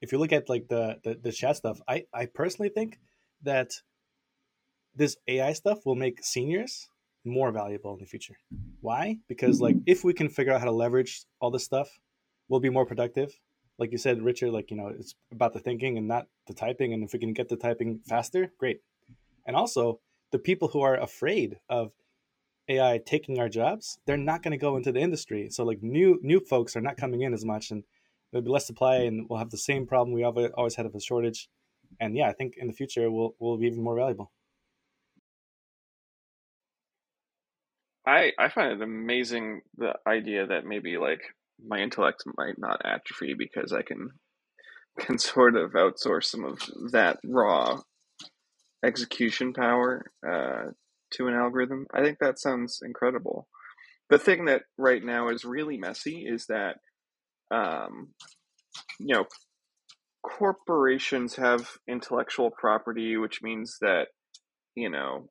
If 0.00 0.12
you 0.12 0.18
look 0.18 0.32
at 0.32 0.48
like 0.48 0.68
the, 0.68 1.00
the 1.02 1.18
the 1.20 1.32
chat 1.32 1.56
stuff, 1.56 1.80
I 1.88 2.04
I 2.14 2.26
personally 2.26 2.68
think 2.68 3.00
that 3.42 3.72
this 4.94 5.16
AI 5.26 5.54
stuff 5.54 5.84
will 5.84 5.96
make 5.96 6.22
seniors 6.22 6.88
more 7.24 7.50
valuable 7.50 7.94
in 7.94 7.98
the 7.98 8.06
future. 8.06 8.36
Why? 8.80 9.18
Because 9.26 9.60
like 9.60 9.74
if 9.86 10.04
we 10.04 10.12
can 10.12 10.28
figure 10.28 10.52
out 10.52 10.60
how 10.60 10.66
to 10.66 10.70
leverage 10.84 11.24
all 11.40 11.50
this 11.50 11.64
stuff, 11.64 11.88
we'll 12.48 12.60
be 12.60 12.70
more 12.70 12.86
productive 12.86 13.32
like 13.80 13.92
you 13.92 13.98
said, 13.98 14.22
Richard, 14.22 14.52
like, 14.52 14.70
you 14.70 14.76
know, 14.76 14.88
it's 14.88 15.14
about 15.32 15.54
the 15.54 15.58
thinking 15.58 15.96
and 15.96 16.06
not 16.06 16.26
the 16.46 16.52
typing. 16.52 16.92
And 16.92 17.02
if 17.02 17.14
we 17.14 17.18
can 17.18 17.32
get 17.32 17.48
the 17.48 17.56
typing 17.56 18.00
faster, 18.06 18.52
great. 18.58 18.82
And 19.46 19.56
also, 19.56 20.00
the 20.32 20.38
people 20.38 20.68
who 20.68 20.82
are 20.82 21.00
afraid 21.00 21.58
of 21.70 21.92
AI 22.68 23.00
taking 23.04 23.40
our 23.40 23.48
jobs, 23.48 23.98
they're 24.04 24.18
not 24.18 24.42
going 24.42 24.52
to 24.52 24.58
go 24.58 24.76
into 24.76 24.92
the 24.92 25.00
industry. 25.00 25.48
So, 25.50 25.64
like, 25.64 25.82
new 25.82 26.20
new 26.22 26.40
folks 26.40 26.76
are 26.76 26.82
not 26.82 26.98
coming 26.98 27.22
in 27.22 27.32
as 27.32 27.44
much, 27.44 27.70
and 27.70 27.82
there'll 28.30 28.44
be 28.44 28.50
less 28.50 28.66
supply, 28.66 28.96
and 28.96 29.26
we'll 29.28 29.38
have 29.38 29.50
the 29.50 29.56
same 29.56 29.86
problem 29.86 30.12
we 30.14 30.24
always 30.24 30.74
had 30.74 30.84
of 30.84 30.94
a 30.94 31.00
shortage. 31.00 31.48
And 31.98 32.14
yeah, 32.14 32.28
I 32.28 32.32
think 32.32 32.54
in 32.58 32.66
the 32.66 32.74
future 32.74 33.10
we'll 33.10 33.34
we'll 33.38 33.56
be 33.56 33.66
even 33.66 33.82
more 33.82 33.96
valuable. 33.96 34.30
I 38.06 38.32
I 38.38 38.50
find 38.50 38.72
it 38.72 38.82
amazing 38.82 39.62
the 39.78 39.94
idea 40.06 40.46
that 40.46 40.66
maybe 40.66 40.98
like 40.98 41.22
my 41.66 41.78
intellect 41.78 42.24
might 42.36 42.58
not 42.58 42.80
atrophy 42.84 43.34
because 43.34 43.72
I 43.72 43.82
can 43.82 44.10
can 44.98 45.18
sort 45.18 45.56
of 45.56 45.72
outsource 45.72 46.24
some 46.24 46.44
of 46.44 46.58
that 46.92 47.18
raw 47.24 47.80
execution 48.84 49.52
power 49.52 50.10
uh, 50.26 50.70
to 51.12 51.28
an 51.28 51.34
algorithm. 51.34 51.86
I 51.94 52.02
think 52.02 52.18
that 52.20 52.38
sounds 52.38 52.80
incredible. 52.84 53.48
The 54.08 54.18
thing 54.18 54.46
that 54.46 54.62
right 54.76 55.02
now 55.02 55.28
is 55.28 55.44
really 55.44 55.78
messy 55.78 56.26
is 56.26 56.46
that, 56.48 56.76
um, 57.50 58.08
you 58.98 59.14
know, 59.14 59.26
corporations 60.22 61.36
have 61.36 61.70
intellectual 61.88 62.50
property, 62.50 63.16
which 63.16 63.40
means 63.42 63.76
that, 63.80 64.08
you 64.74 64.90
know, 64.90 65.28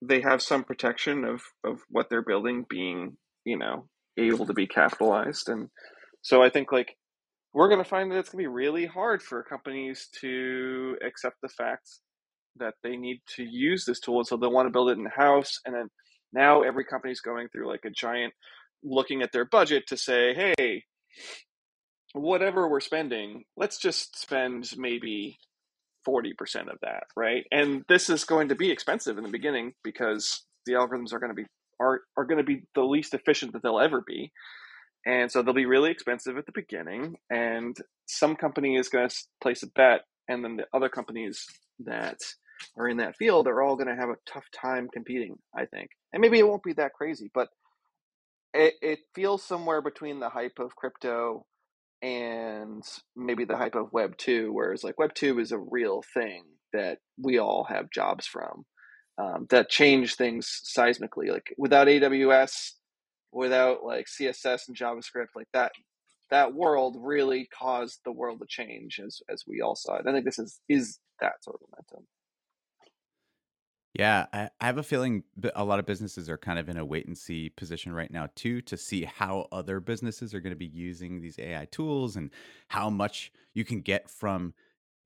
they 0.00 0.20
have 0.20 0.42
some 0.42 0.64
protection 0.64 1.24
of, 1.24 1.42
of 1.64 1.80
what 1.88 2.08
they're 2.10 2.22
building 2.22 2.64
being, 2.68 3.16
you 3.44 3.58
know, 3.58 3.88
able 4.16 4.46
to 4.46 4.54
be 4.54 4.66
capitalized. 4.66 5.48
And 5.48 5.68
so 6.22 6.42
I 6.42 6.50
think 6.50 6.72
like 6.72 6.96
we're 7.52 7.68
going 7.68 7.82
to 7.82 7.88
find 7.88 8.10
that 8.10 8.18
it's 8.18 8.30
going 8.30 8.44
to 8.44 8.48
be 8.48 8.54
really 8.54 8.86
hard 8.86 9.22
for 9.22 9.42
companies 9.42 10.08
to 10.20 10.96
accept 11.06 11.36
the 11.42 11.48
fact 11.48 11.88
that 12.56 12.74
they 12.82 12.96
need 12.96 13.20
to 13.36 13.44
use 13.44 13.84
this 13.84 14.00
tool. 14.00 14.18
And 14.18 14.26
so 14.26 14.36
they'll 14.36 14.52
want 14.52 14.66
to 14.66 14.72
build 14.72 14.90
it 14.90 14.98
in 14.98 15.06
house. 15.06 15.60
And 15.64 15.74
then 15.74 15.88
now 16.32 16.62
every 16.62 16.84
company's 16.84 17.20
going 17.20 17.48
through 17.48 17.68
like 17.68 17.84
a 17.84 17.90
giant 17.90 18.32
looking 18.82 19.22
at 19.22 19.32
their 19.32 19.44
budget 19.44 19.84
to 19.88 19.96
say, 19.96 20.34
hey, 20.34 20.84
whatever 22.12 22.68
we're 22.68 22.80
spending, 22.80 23.44
let's 23.56 23.78
just 23.78 24.18
spend 24.20 24.72
maybe 24.76 25.38
40% 26.06 26.32
of 26.70 26.78
that, 26.82 27.04
right? 27.16 27.44
And 27.50 27.82
this 27.88 28.10
is 28.10 28.24
going 28.24 28.48
to 28.48 28.54
be 28.54 28.70
expensive 28.70 29.16
in 29.16 29.24
the 29.24 29.30
beginning 29.30 29.72
because 29.82 30.44
the 30.66 30.74
algorithms 30.74 31.12
are 31.12 31.18
going 31.18 31.34
to 31.34 31.42
be 31.42 31.46
are 31.80 32.00
are 32.16 32.24
going 32.24 32.38
to 32.38 32.44
be 32.44 32.62
the 32.74 32.82
least 32.82 33.14
efficient 33.14 33.52
that 33.52 33.62
they'll 33.62 33.80
ever 33.80 34.02
be. 34.06 34.32
And 35.06 35.30
so 35.30 35.42
they'll 35.42 35.52
be 35.52 35.66
really 35.66 35.90
expensive 35.90 36.38
at 36.38 36.46
the 36.46 36.52
beginning, 36.52 37.16
and 37.30 37.76
some 38.06 38.36
company 38.36 38.76
is 38.76 38.88
going 38.88 39.08
to 39.08 39.16
place 39.42 39.62
a 39.62 39.66
bet, 39.66 40.02
and 40.28 40.42
then 40.42 40.56
the 40.56 40.66
other 40.72 40.88
companies 40.88 41.46
that 41.80 42.20
are 42.78 42.88
in 42.88 42.96
that 42.96 43.16
field 43.16 43.46
are 43.46 43.62
all 43.62 43.76
going 43.76 43.88
to 43.88 44.00
have 44.00 44.08
a 44.08 44.16
tough 44.26 44.46
time 44.58 44.88
competing, 44.90 45.36
I 45.54 45.66
think. 45.66 45.90
And 46.12 46.22
maybe 46.22 46.38
it 46.38 46.46
won't 46.46 46.62
be 46.62 46.72
that 46.74 46.94
crazy, 46.94 47.30
but 47.34 47.48
it, 48.54 48.74
it 48.80 48.98
feels 49.14 49.44
somewhere 49.44 49.82
between 49.82 50.20
the 50.20 50.30
hype 50.30 50.58
of 50.58 50.76
crypto 50.76 51.44
and 52.00 52.82
maybe 53.14 53.44
the 53.44 53.56
hype 53.56 53.74
of 53.74 53.92
Web 53.92 54.16
two, 54.16 54.52
whereas 54.52 54.84
like 54.84 54.98
Web 54.98 55.14
two 55.14 55.38
is 55.38 55.52
a 55.52 55.58
real 55.58 56.02
thing 56.14 56.44
that 56.72 56.98
we 57.18 57.38
all 57.38 57.66
have 57.68 57.90
jobs 57.90 58.26
from 58.26 58.64
um, 59.18 59.46
that 59.50 59.68
change 59.68 60.16
things 60.16 60.62
seismically. 60.64 61.30
Like 61.30 61.54
without 61.56 61.86
AWS, 61.86 62.72
without 63.32 63.84
like 63.84 64.06
CSS 64.06 64.68
and 64.68 64.76
JavaScript, 64.76 65.28
like 65.34 65.48
that 65.52 65.72
that 66.30 66.54
world 66.54 66.96
really 67.00 67.48
caused 67.56 68.00
the 68.04 68.12
world 68.12 68.40
to 68.40 68.46
change 68.48 69.00
as 69.04 69.20
as 69.28 69.44
we 69.46 69.60
all 69.60 69.76
saw 69.76 69.96
it. 69.96 70.06
I 70.06 70.12
think 70.12 70.24
this 70.24 70.38
is 70.38 70.60
is 70.68 70.98
that 71.20 71.42
sort 71.42 71.56
of 71.56 71.68
momentum. 71.70 72.06
Yeah, 73.94 74.26
I, 74.32 74.50
I 74.60 74.66
have 74.66 74.78
a 74.78 74.82
feeling 74.82 75.22
a 75.54 75.64
lot 75.64 75.78
of 75.78 75.86
businesses 75.86 76.28
are 76.28 76.36
kind 76.36 76.58
of 76.58 76.68
in 76.68 76.76
a 76.76 76.84
wait 76.84 77.06
and 77.06 77.16
see 77.16 77.50
position 77.50 77.92
right 77.92 78.10
now 78.10 78.28
too 78.34 78.60
to 78.62 78.76
see 78.76 79.04
how 79.04 79.46
other 79.52 79.78
businesses 79.78 80.34
are 80.34 80.40
going 80.40 80.52
to 80.52 80.56
be 80.56 80.66
using 80.66 81.20
these 81.20 81.38
AI 81.38 81.66
tools 81.66 82.16
and 82.16 82.30
how 82.66 82.90
much 82.90 83.30
you 83.52 83.64
can 83.64 83.80
get 83.80 84.10
from 84.10 84.52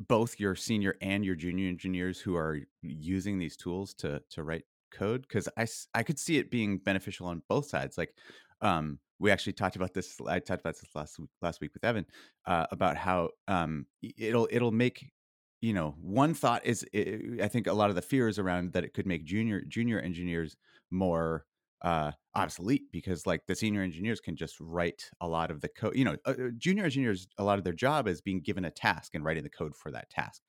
both 0.00 0.38
your 0.38 0.54
senior 0.54 0.96
and 1.00 1.24
your 1.24 1.34
junior 1.34 1.68
engineers 1.68 2.20
who 2.20 2.36
are 2.36 2.60
using 2.82 3.38
these 3.38 3.56
tools 3.56 3.94
to 3.94 4.22
to 4.30 4.42
write 4.42 4.64
code? 4.90 5.22
Because 5.22 5.48
I, 5.56 5.66
I 5.94 6.02
could 6.02 6.18
see 6.18 6.38
it 6.38 6.50
being 6.50 6.78
beneficial 6.78 7.26
on 7.26 7.42
both 7.48 7.66
sides 7.66 7.98
like 7.98 8.14
um 8.60 8.98
we 9.18 9.30
actually 9.30 9.52
talked 9.52 9.76
about 9.76 9.94
this 9.94 10.16
i 10.26 10.38
talked 10.38 10.60
about 10.60 10.74
this 10.74 10.94
last 10.94 11.18
week 11.18 11.30
last 11.42 11.60
week 11.60 11.72
with 11.74 11.84
evan 11.84 12.06
uh, 12.46 12.66
about 12.70 12.96
how 12.96 13.28
um 13.46 13.86
it'll 14.18 14.48
it'll 14.50 14.72
make 14.72 15.12
you 15.60 15.72
know 15.72 15.94
one 16.00 16.34
thought 16.34 16.64
is 16.64 16.84
i 16.94 17.48
think 17.48 17.66
a 17.66 17.72
lot 17.72 17.90
of 17.90 17.96
the 17.96 18.02
fears 18.02 18.38
around 18.38 18.72
that 18.72 18.84
it 18.84 18.94
could 18.94 19.06
make 19.06 19.24
junior 19.24 19.62
junior 19.66 20.00
engineers 20.00 20.56
more 20.90 21.44
uh 21.82 22.10
obsolete 22.34 22.84
because 22.92 23.26
like 23.26 23.46
the 23.46 23.54
senior 23.54 23.82
engineers 23.82 24.20
can 24.20 24.36
just 24.36 24.56
write 24.60 25.10
a 25.20 25.28
lot 25.28 25.50
of 25.50 25.60
the 25.60 25.68
code 25.68 25.94
you 25.96 26.04
know 26.04 26.16
uh, 26.24 26.30
uh, 26.30 26.48
junior 26.56 26.84
engineers 26.84 27.26
a 27.38 27.44
lot 27.44 27.58
of 27.58 27.64
their 27.64 27.72
job 27.72 28.08
is 28.08 28.20
being 28.20 28.40
given 28.40 28.64
a 28.64 28.70
task 28.70 29.14
and 29.14 29.24
writing 29.24 29.42
the 29.42 29.50
code 29.50 29.74
for 29.74 29.90
that 29.90 30.10
task. 30.10 30.42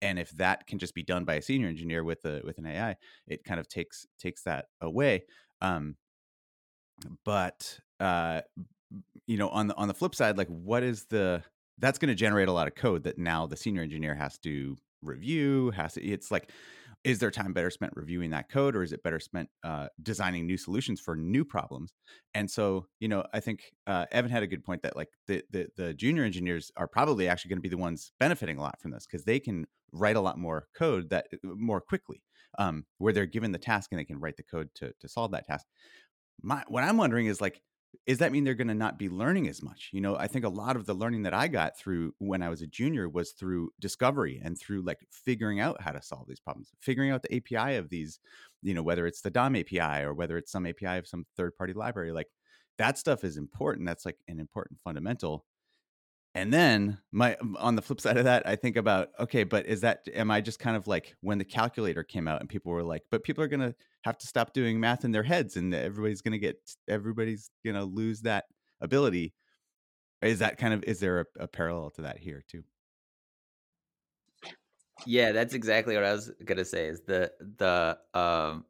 And 0.00 0.18
if 0.18 0.30
that 0.32 0.66
can 0.66 0.78
just 0.78 0.94
be 0.94 1.04
done 1.04 1.24
by 1.24 1.34
a 1.34 1.42
senior 1.42 1.68
engineer 1.68 2.04
with 2.04 2.24
a 2.24 2.40
with 2.44 2.58
an 2.58 2.66
ai 2.66 2.96
it 3.26 3.44
kind 3.44 3.60
of 3.60 3.68
takes 3.68 4.06
takes 4.18 4.42
that 4.44 4.66
away. 4.80 5.24
Um 5.60 5.96
but 7.24 7.78
uh 8.00 8.42
you 9.26 9.36
know 9.36 9.48
on 9.48 9.68
the 9.68 9.76
on 9.76 9.88
the 9.88 9.94
flip 9.94 10.14
side 10.14 10.38
like 10.38 10.48
what 10.48 10.82
is 10.82 11.04
the 11.06 11.42
that's 11.78 11.98
going 11.98 12.08
to 12.08 12.14
generate 12.14 12.48
a 12.48 12.52
lot 12.52 12.68
of 12.68 12.74
code 12.74 13.02
that 13.04 13.18
now 13.18 13.46
the 13.46 13.56
senior 13.56 13.82
engineer 13.82 14.14
has 14.14 14.38
to 14.38 14.76
review 15.02 15.70
has 15.70 15.94
to 15.94 16.02
it's 16.02 16.30
like 16.30 16.50
is 17.04 17.18
their 17.18 17.30
time 17.30 17.52
better 17.52 17.70
spent 17.70 17.92
reviewing 17.96 18.30
that 18.30 18.48
code 18.48 18.76
or 18.76 18.82
is 18.82 18.92
it 18.92 19.02
better 19.02 19.18
spent 19.18 19.48
uh, 19.64 19.88
designing 20.02 20.46
new 20.46 20.56
solutions 20.56 21.00
for 21.00 21.16
new 21.16 21.44
problems? 21.44 21.92
And 22.34 22.50
so 22.50 22.86
you 23.00 23.08
know 23.08 23.24
i 23.32 23.40
think 23.40 23.72
uh, 23.86 24.06
evan 24.12 24.30
had 24.30 24.42
a 24.42 24.46
good 24.46 24.64
point 24.64 24.82
that 24.82 24.96
like 24.96 25.08
the, 25.26 25.42
the, 25.50 25.66
the 25.76 25.94
junior 25.94 26.24
engineers 26.24 26.70
are 26.76 26.88
probably 26.88 27.28
actually 27.28 27.50
going 27.50 27.58
to 27.58 27.62
be 27.62 27.68
the 27.68 27.76
ones 27.76 28.12
benefiting 28.20 28.58
a 28.58 28.62
lot 28.62 28.80
from 28.80 28.90
this 28.90 29.06
because 29.06 29.24
they 29.24 29.40
can 29.40 29.66
write 29.92 30.16
a 30.16 30.20
lot 30.20 30.38
more 30.38 30.66
code 30.76 31.10
that 31.10 31.26
uh, 31.32 31.48
more 31.56 31.80
quickly 31.80 32.22
um, 32.58 32.84
where 32.98 33.12
they're 33.12 33.26
given 33.26 33.52
the 33.52 33.58
task 33.58 33.90
and 33.90 33.98
they 33.98 34.04
can 34.04 34.20
write 34.20 34.36
the 34.36 34.42
code 34.42 34.68
to, 34.74 34.92
to 35.00 35.08
solve 35.08 35.32
that 35.32 35.46
task. 35.46 35.66
My 36.42 36.62
what 36.68 36.84
i'm 36.84 36.96
wondering 36.96 37.26
is 37.26 37.40
like 37.40 37.60
is 38.06 38.18
that 38.18 38.32
mean 38.32 38.44
they're 38.44 38.54
going 38.54 38.68
to 38.68 38.74
not 38.74 38.98
be 38.98 39.08
learning 39.08 39.48
as 39.48 39.62
much? 39.62 39.90
You 39.92 40.00
know 40.00 40.16
i 40.16 40.26
think 40.26 40.44
a 40.44 40.48
lot 40.48 40.76
of 40.76 40.86
the 40.86 40.94
learning 40.94 41.22
that 41.22 41.34
i 41.34 41.48
got 41.48 41.78
through 41.78 42.14
when 42.18 42.42
i 42.42 42.48
was 42.48 42.62
a 42.62 42.66
junior 42.66 43.08
was 43.08 43.32
through 43.32 43.70
discovery 43.80 44.40
and 44.42 44.58
through 44.58 44.82
like 44.82 45.00
figuring 45.10 45.60
out 45.60 45.80
how 45.80 45.92
to 45.92 46.02
solve 46.02 46.26
these 46.28 46.40
problems 46.40 46.70
figuring 46.80 47.10
out 47.10 47.22
the 47.22 47.36
api 47.36 47.76
of 47.76 47.88
these 47.88 48.20
you 48.62 48.74
know 48.74 48.82
whether 48.82 49.06
it's 49.06 49.20
the 49.20 49.30
dom 49.30 49.56
api 49.56 50.02
or 50.02 50.14
whether 50.14 50.36
it's 50.36 50.52
some 50.52 50.66
api 50.66 50.86
of 50.86 51.06
some 51.06 51.24
third 51.36 51.56
party 51.56 51.72
library 51.72 52.12
like 52.12 52.28
that 52.78 52.98
stuff 52.98 53.24
is 53.24 53.36
important 53.36 53.86
that's 53.86 54.06
like 54.06 54.18
an 54.28 54.40
important 54.40 54.78
fundamental 54.80 55.44
and 56.34 56.52
then 56.52 56.98
my 57.10 57.36
on 57.58 57.76
the 57.76 57.82
flip 57.82 58.00
side 58.00 58.16
of 58.16 58.24
that 58.24 58.46
i 58.46 58.56
think 58.56 58.76
about 58.76 59.08
okay 59.20 59.44
but 59.44 59.66
is 59.66 59.80
that 59.80 60.00
am 60.14 60.30
i 60.30 60.40
just 60.40 60.58
kind 60.58 60.76
of 60.76 60.86
like 60.86 61.14
when 61.20 61.38
the 61.38 61.44
calculator 61.44 62.02
came 62.02 62.26
out 62.26 62.40
and 62.40 62.48
people 62.48 62.72
were 62.72 62.82
like 62.82 63.02
but 63.10 63.22
people 63.22 63.42
are 63.44 63.48
going 63.48 63.60
to 63.60 63.74
have 64.04 64.18
to 64.18 64.26
stop 64.26 64.52
doing 64.52 64.80
math 64.80 65.04
in 65.04 65.12
their 65.12 65.22
heads 65.22 65.56
and 65.56 65.74
everybody's 65.74 66.22
going 66.22 66.32
to 66.32 66.38
get 66.38 66.56
everybody's 66.88 67.50
going 67.64 67.76
to 67.76 67.84
lose 67.84 68.20
that 68.22 68.44
ability 68.80 69.32
is 70.22 70.38
that 70.38 70.56
kind 70.56 70.72
of 70.72 70.84
is 70.84 71.00
there 71.00 71.20
a, 71.20 71.26
a 71.40 71.48
parallel 71.48 71.90
to 71.90 72.02
that 72.02 72.18
here 72.18 72.44
too? 72.48 72.62
Yeah 75.04 75.32
that's 75.32 75.54
exactly 75.54 75.94
what 75.94 76.04
i 76.04 76.12
was 76.12 76.30
going 76.44 76.58
to 76.58 76.64
say 76.64 76.86
is 76.86 77.00
the 77.02 77.32
the 77.58 77.98
um 78.14 78.64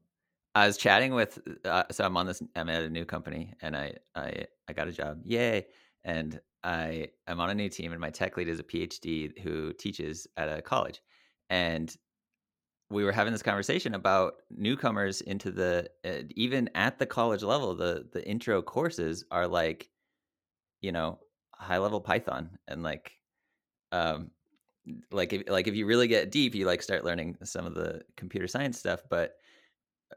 i 0.54 0.66
was 0.66 0.76
chatting 0.76 1.14
with 1.14 1.38
uh, 1.64 1.84
so 1.90 2.04
i'm 2.04 2.16
on 2.16 2.26
this 2.26 2.42
i'm 2.56 2.68
at 2.68 2.82
a 2.82 2.88
new 2.88 3.04
company 3.04 3.52
and 3.60 3.76
i 3.76 3.92
i 4.14 4.46
i 4.68 4.72
got 4.72 4.88
a 4.88 4.92
job 4.92 5.20
yay 5.24 5.66
and 6.04 6.40
I 6.64 7.08
am 7.26 7.40
on 7.40 7.50
a 7.50 7.54
new 7.54 7.68
team, 7.68 7.92
and 7.92 8.00
my 8.00 8.10
tech 8.10 8.36
lead 8.36 8.48
is 8.48 8.60
a 8.60 8.64
PhD 8.64 9.38
who 9.40 9.72
teaches 9.72 10.26
at 10.36 10.48
a 10.48 10.62
college, 10.62 11.00
and 11.50 11.94
we 12.92 13.04
were 13.04 13.12
having 13.12 13.32
this 13.32 13.42
conversation 13.42 13.94
about 13.94 14.34
newcomers 14.50 15.22
into 15.22 15.50
the 15.50 15.88
uh, 16.04 16.22
even 16.36 16.68
at 16.74 16.98
the 16.98 17.06
college 17.06 17.42
level 17.42 17.74
the 17.74 18.06
the 18.12 18.26
intro 18.28 18.60
courses 18.60 19.24
are 19.30 19.48
like 19.48 19.88
you 20.82 20.92
know 20.92 21.18
high 21.54 21.78
level 21.78 22.00
python 22.00 22.50
and 22.68 22.82
like 22.82 23.12
um 23.92 24.30
like 25.10 25.32
if 25.32 25.48
like 25.48 25.68
if 25.68 25.74
you 25.74 25.86
really 25.86 26.06
get 26.06 26.30
deep 26.30 26.54
you 26.54 26.66
like 26.66 26.82
start 26.82 27.04
learning 27.04 27.36
some 27.42 27.64
of 27.64 27.74
the 27.74 28.02
computer 28.16 28.46
science 28.46 28.78
stuff 28.78 29.00
but 29.08 29.34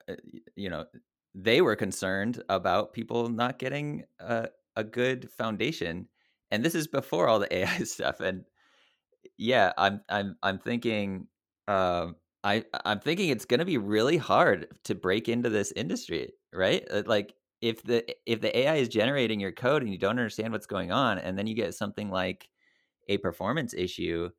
uh, 0.10 0.16
you 0.56 0.70
know 0.70 0.86
they 1.34 1.62
were 1.62 1.76
concerned 1.76 2.44
about 2.50 2.94
people 2.94 3.30
not 3.30 3.60
getting 3.60 4.04
a, 4.20 4.48
a 4.76 4.84
good 4.84 5.30
foundation 5.32 6.08
and 6.52 6.64
this 6.64 6.76
is 6.76 6.88
before 6.88 7.28
all 7.28 7.40
the 7.40 7.54
AI 7.56 7.80
stuff. 7.84 8.20
And 8.20 8.46
yeah, 9.38 9.74
I'm 9.78 10.02
I'm 10.10 10.38
I'm 10.44 10.60
thinking 10.60 11.28
um, 11.68 12.16
I 12.44 12.66
I'm 12.86 13.00
thinking 13.00 13.30
it's 13.30 13.46
going 13.46 13.60
to 13.60 13.66
be 13.66 13.78
really 13.78 14.18
hard 14.18 14.68
to 14.86 14.96
break 14.96 15.30
into 15.30 15.50
this 15.50 15.72
industry, 15.74 16.34
right? 16.54 16.86
Uh, 16.92 17.04
like 17.06 17.36
if 17.62 17.84
the 17.84 18.06
if 18.26 18.42
the 18.42 18.58
AI 18.58 18.76
is 18.76 18.90
generating 18.90 19.40
your 19.40 19.52
code 19.52 19.82
and 19.84 19.92
you 19.92 19.98
don't 19.98 20.12
understand 20.12 20.54
what's 20.54 20.68
going 20.68 20.92
on, 20.92 21.18
and 21.20 21.38
then 21.38 21.48
you 21.48 21.56
get 21.56 21.76
something 21.76 22.10
like 22.10 22.50
a 23.10 23.18
performance 23.20 23.74
issue 23.74 24.30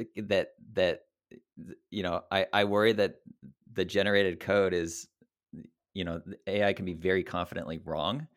uh, 0.00 0.04
that 0.16 0.50
that 0.72 1.02
you 1.90 2.02
know 2.02 2.22
I 2.30 2.46
I 2.52 2.64
worry 2.64 2.92
that 2.94 3.16
the 3.72 3.84
generated 3.84 4.40
code 4.40 4.72
is 4.74 5.08
you 5.94 6.04
know 6.04 6.22
AI 6.46 6.72
can 6.72 6.84
be 6.84 6.94
very 6.94 7.24
confidently 7.24 7.78
wrong 7.78 8.28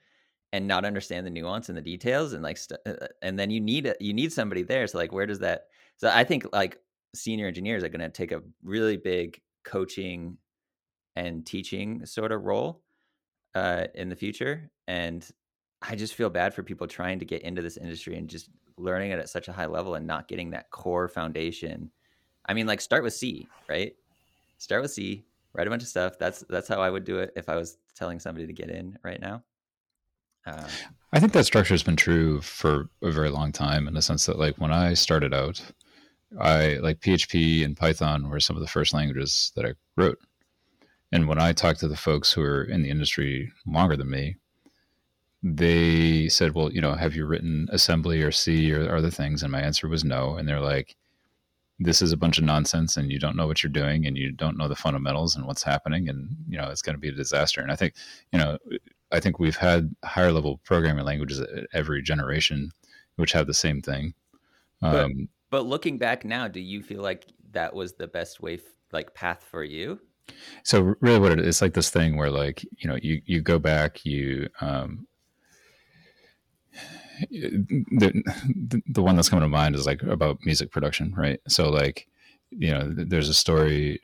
and 0.53 0.67
not 0.67 0.85
understand 0.85 1.25
the 1.25 1.31
nuance 1.31 1.69
and 1.69 1.77
the 1.77 1.81
details 1.81 2.33
and 2.33 2.43
like 2.43 2.57
st- 2.57 2.79
uh, 2.85 2.91
uh, 3.01 3.07
and 3.21 3.39
then 3.39 3.49
you 3.49 3.59
need 3.59 3.85
a, 3.85 3.95
you 3.99 4.13
need 4.13 4.31
somebody 4.33 4.63
there 4.63 4.85
so 4.87 4.97
like 4.97 5.11
where 5.11 5.25
does 5.25 5.39
that 5.39 5.67
so 5.97 6.09
i 6.13 6.23
think 6.23 6.45
like 6.53 6.79
senior 7.13 7.47
engineers 7.47 7.83
are 7.83 7.89
going 7.89 8.01
to 8.01 8.09
take 8.09 8.31
a 8.31 8.41
really 8.63 8.97
big 8.97 9.41
coaching 9.63 10.37
and 11.15 11.45
teaching 11.45 12.05
sort 12.05 12.31
of 12.31 12.43
role 12.43 12.81
uh, 13.55 13.85
in 13.95 14.09
the 14.09 14.15
future 14.15 14.69
and 14.87 15.29
i 15.81 15.95
just 15.95 16.15
feel 16.15 16.29
bad 16.29 16.53
for 16.53 16.63
people 16.63 16.87
trying 16.87 17.19
to 17.19 17.25
get 17.25 17.41
into 17.41 17.61
this 17.61 17.77
industry 17.77 18.15
and 18.17 18.29
just 18.29 18.49
learning 18.77 19.11
it 19.11 19.19
at 19.19 19.29
such 19.29 19.47
a 19.47 19.53
high 19.53 19.65
level 19.65 19.95
and 19.95 20.07
not 20.07 20.27
getting 20.27 20.51
that 20.51 20.69
core 20.71 21.07
foundation. 21.07 21.91
I 22.45 22.53
mean 22.53 22.65
like 22.65 22.81
start 22.81 23.03
with 23.03 23.13
c 23.13 23.47
right? 23.69 23.95
Start 24.57 24.81
with 24.81 24.91
c 24.91 25.23
write 25.53 25.67
a 25.67 25.69
bunch 25.69 25.83
of 25.83 25.89
stuff. 25.89 26.17
That's 26.19 26.43
that's 26.49 26.67
how 26.67 26.81
i 26.81 26.89
would 26.89 27.03
do 27.03 27.19
it 27.19 27.31
if 27.35 27.49
i 27.49 27.55
was 27.55 27.77
telling 27.95 28.19
somebody 28.19 28.47
to 28.47 28.53
get 28.53 28.69
in 28.69 28.97
right 29.03 29.19
now 29.19 29.43
uh, 30.45 30.67
I 31.13 31.19
think 31.19 31.33
that 31.33 31.45
structure 31.45 31.73
has 31.73 31.83
been 31.83 31.95
true 31.95 32.41
for 32.41 32.89
a 33.01 33.11
very 33.11 33.29
long 33.29 33.51
time 33.51 33.87
in 33.87 33.93
the 33.93 34.01
sense 34.01 34.25
that, 34.25 34.39
like, 34.39 34.57
when 34.57 34.71
I 34.71 34.93
started 34.93 35.33
out, 35.33 35.61
I 36.39 36.75
like 36.75 37.01
PHP 37.01 37.65
and 37.65 37.75
Python 37.75 38.29
were 38.29 38.39
some 38.39 38.55
of 38.55 38.61
the 38.61 38.67
first 38.67 38.93
languages 38.93 39.51
that 39.55 39.65
I 39.65 39.73
wrote. 39.97 40.19
And 41.11 41.27
when 41.27 41.39
I 41.39 41.51
talked 41.51 41.81
to 41.81 41.87
the 41.87 41.97
folks 41.97 42.31
who 42.31 42.41
are 42.41 42.63
in 42.63 42.83
the 42.83 42.89
industry 42.89 43.51
longer 43.67 43.97
than 43.97 44.09
me, 44.09 44.37
they 45.43 46.29
said, 46.29 46.55
Well, 46.55 46.71
you 46.71 46.81
know, 46.81 46.93
have 46.93 47.15
you 47.15 47.25
written 47.25 47.67
assembly 47.71 48.21
or 48.21 48.31
C 48.31 48.71
or 48.73 48.95
other 48.95 49.09
things? 49.09 49.43
And 49.43 49.51
my 49.51 49.61
answer 49.61 49.87
was 49.87 50.03
no. 50.03 50.35
And 50.35 50.47
they're 50.47 50.61
like, 50.61 50.95
This 51.79 52.01
is 52.01 52.11
a 52.11 52.17
bunch 52.17 52.37
of 52.37 52.45
nonsense 52.45 52.95
and 52.95 53.11
you 53.11 53.19
don't 53.19 53.35
know 53.35 53.47
what 53.47 53.61
you're 53.63 53.71
doing 53.71 54.05
and 54.05 54.17
you 54.17 54.31
don't 54.31 54.57
know 54.57 54.67
the 54.69 54.75
fundamentals 54.75 55.35
and 55.35 55.45
what's 55.45 55.63
happening. 55.63 56.07
And, 56.07 56.29
you 56.47 56.57
know, 56.57 56.69
it's 56.69 56.81
going 56.83 56.95
to 56.95 56.99
be 56.99 57.09
a 57.09 57.13
disaster. 57.13 57.59
And 57.59 57.71
I 57.71 57.75
think, 57.75 57.95
you 58.31 58.39
know, 58.39 58.57
I 59.11 59.19
think 59.19 59.39
we've 59.39 59.57
had 59.57 59.93
higher 60.03 60.31
level 60.31 60.59
programming 60.63 61.05
languages 61.05 61.39
at 61.39 61.49
every 61.73 62.01
generation, 62.01 62.71
which 63.15 63.31
have 63.33 63.47
the 63.47 63.53
same 63.53 63.81
thing. 63.81 64.13
But, 64.79 65.05
um, 65.05 65.29
but 65.49 65.65
looking 65.65 65.97
back 65.97 66.25
now, 66.25 66.47
do 66.47 66.59
you 66.59 66.81
feel 66.81 67.01
like 67.01 67.25
that 67.51 67.73
was 67.73 67.93
the 67.93 68.07
best 68.07 68.41
way, 68.41 68.59
like 68.91 69.13
path 69.13 69.45
for 69.49 69.63
you? 69.63 69.99
So 70.63 70.95
really, 71.01 71.19
what 71.19 71.33
it 71.33 71.39
is, 71.39 71.47
it's 71.47 71.61
like 71.61 71.73
this 71.73 71.89
thing 71.89 72.15
where, 72.15 72.31
like, 72.31 72.63
you 72.77 72.89
know, 72.89 72.97
you 73.01 73.21
you 73.25 73.41
go 73.41 73.59
back, 73.59 74.05
you 74.05 74.47
um, 74.61 75.07
the 77.29 78.81
the 78.87 79.01
one 79.01 79.15
that's 79.15 79.29
coming 79.29 79.43
to 79.43 79.49
mind 79.49 79.75
is 79.75 79.85
like 79.85 80.01
about 80.03 80.39
music 80.45 80.71
production, 80.71 81.13
right? 81.15 81.39
So 81.47 81.69
like, 81.69 82.07
you 82.49 82.71
know, 82.71 82.91
there's 82.95 83.29
a 83.29 83.33
story. 83.33 84.01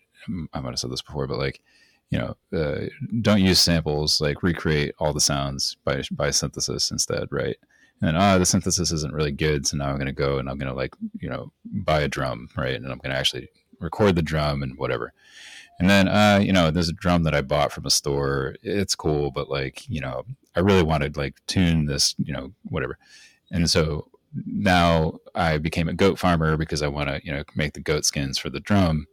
I 0.54 0.60
might 0.60 0.72
have 0.72 0.80
said 0.80 0.92
this 0.92 1.02
before, 1.02 1.28
but 1.28 1.38
like, 1.38 1.62
you 2.10 2.18
know, 2.20 2.38
uh, 2.58 2.86
don't 3.22 3.42
use 3.42 3.60
samples. 3.60 4.22
Like 4.22 4.44
recreate 4.44 4.96
all 5.00 5.14
the 5.14 5.20
sounds 5.20 5.78
by 5.84 6.04
by 6.12 6.32
synthesis 6.32 6.92
instead, 6.92 7.28
right? 7.32 7.58
And 8.02 8.16
ah, 8.16 8.38
the 8.38 8.46
synthesis 8.46 8.92
isn't 8.92 9.14
really 9.14 9.32
good, 9.32 9.66
so 9.66 9.78
now 9.78 9.90
I'm 9.90 9.96
going 9.96 10.06
to 10.06 10.14
go 10.14 10.38
and 10.38 10.50
I'm 10.50 10.58
going 10.58 10.72
to 10.72 10.78
like 10.78 10.94
you 11.20 11.30
know 11.30 11.52
buy 11.66 12.02
a 12.02 12.08
drum, 12.08 12.50
right? 12.56 12.76
And 12.76 12.86
I'm 12.86 13.00
going 13.00 13.12
to 13.12 13.20
actually 13.20 13.50
record 13.80 14.16
the 14.16 14.22
drum 14.22 14.64
and 14.64 14.78
whatever. 14.78 15.14
And 15.80 15.90
then, 15.90 16.08
uh, 16.08 16.40
you 16.42 16.52
know, 16.52 16.72
there's 16.72 16.90
a 16.90 16.94
drum 16.94 17.24
that 17.24 17.36
I 17.36 17.42
bought 17.42 17.72
from 17.72 17.86
a 17.86 17.92
store. 17.92 18.56
It's 18.64 18.96
cool, 18.96 19.30
but 19.30 19.50
like, 19.50 19.88
you 19.88 20.02
know, 20.02 20.24
I 20.56 20.62
really 20.62 20.84
wanted 20.84 21.18
like 21.18 21.36
tune 21.46 21.86
this, 21.86 22.16
you 22.18 22.34
know, 22.34 22.52
whatever. 22.64 22.98
And 23.52 23.70
so 23.70 24.10
now 24.46 25.20
I 25.36 25.60
became 25.60 25.88
a 25.88 25.94
goat 25.94 26.18
farmer 26.18 26.58
because 26.58 26.82
I 26.82 26.88
want 26.88 27.10
to, 27.10 27.22
you 27.24 27.32
know, 27.32 27.44
make 27.56 27.74
the 27.74 27.80
goat 27.80 28.06
skins 28.06 28.40
for 28.40 28.50
the 28.50 28.60
drum 28.60 29.06